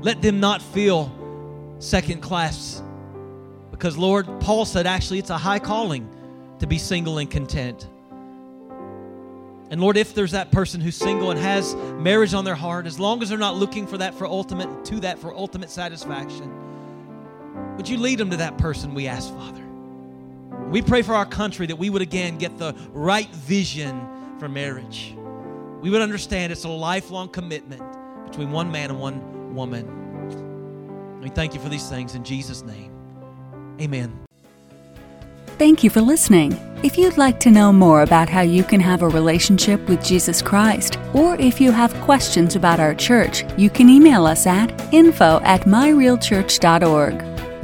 let 0.00 0.22
them 0.22 0.38
not 0.40 0.62
feel 0.62 1.12
second 1.78 2.22
class. 2.22 2.82
Because, 3.70 3.98
Lord, 3.98 4.26
Paul 4.40 4.64
said 4.64 4.86
actually 4.86 5.18
it's 5.18 5.30
a 5.30 5.38
high 5.38 5.58
calling 5.58 6.08
to 6.60 6.66
be 6.66 6.78
single 6.78 7.18
and 7.18 7.30
content. 7.30 7.88
And 9.68 9.80
Lord, 9.80 9.96
if 9.96 10.14
there's 10.14 10.30
that 10.30 10.52
person 10.52 10.80
who's 10.80 10.94
single 10.94 11.32
and 11.32 11.40
has 11.40 11.74
marriage 11.74 12.34
on 12.34 12.44
their 12.44 12.54
heart, 12.54 12.86
as 12.86 13.00
long 13.00 13.20
as 13.22 13.28
they're 13.28 13.38
not 13.38 13.56
looking 13.56 13.86
for 13.86 13.98
that 13.98 14.14
for 14.14 14.26
ultimate 14.26 14.84
to 14.86 15.00
that 15.00 15.18
for 15.18 15.34
ultimate 15.34 15.70
satisfaction, 15.70 16.52
would 17.76 17.88
you 17.88 17.98
lead 17.98 18.18
them 18.18 18.30
to 18.30 18.36
that 18.36 18.56
person, 18.58 18.94
we 18.94 19.08
ask, 19.08 19.34
Father? 19.34 19.64
We 20.70 20.82
pray 20.82 21.02
for 21.02 21.14
our 21.14 21.26
country 21.26 21.66
that 21.66 21.76
we 21.76 21.90
would 21.90 22.02
again 22.02 22.38
get 22.38 22.58
the 22.58 22.74
right 22.92 23.28
vision 23.28 24.00
for 24.38 24.48
marriage. 24.48 25.14
We 25.80 25.90
would 25.90 26.02
understand 26.02 26.52
it's 26.52 26.64
a 26.64 26.68
lifelong 26.68 27.28
commitment 27.28 27.82
between 28.26 28.50
one 28.50 28.70
man 28.70 28.90
and 28.90 29.00
one 29.00 29.54
woman. 29.54 31.20
We 31.20 31.28
thank 31.30 31.54
you 31.54 31.60
for 31.60 31.68
these 31.68 31.88
things 31.88 32.14
in 32.14 32.24
Jesus' 32.24 32.62
name. 32.62 32.92
Amen. 33.80 34.26
Thank 35.58 35.82
you 35.82 35.88
for 35.88 36.02
listening. 36.02 36.52
If 36.82 36.98
you'd 36.98 37.16
like 37.16 37.40
to 37.40 37.50
know 37.50 37.72
more 37.72 38.02
about 38.02 38.28
how 38.28 38.42
you 38.42 38.62
can 38.62 38.78
have 38.80 39.02
a 39.02 39.08
relationship 39.08 39.88
with 39.88 40.04
Jesus 40.04 40.42
Christ, 40.42 40.98
or 41.14 41.34
if 41.36 41.60
you 41.60 41.72
have 41.72 41.94
questions 42.02 42.56
about 42.56 42.78
our 42.78 42.94
church, 42.94 43.42
you 43.56 43.70
can 43.70 43.88
email 43.88 44.26
us 44.26 44.46
at 44.46 44.70
info 44.92 45.40
at 45.44 45.62
myrealchurch.org. 45.62 47.35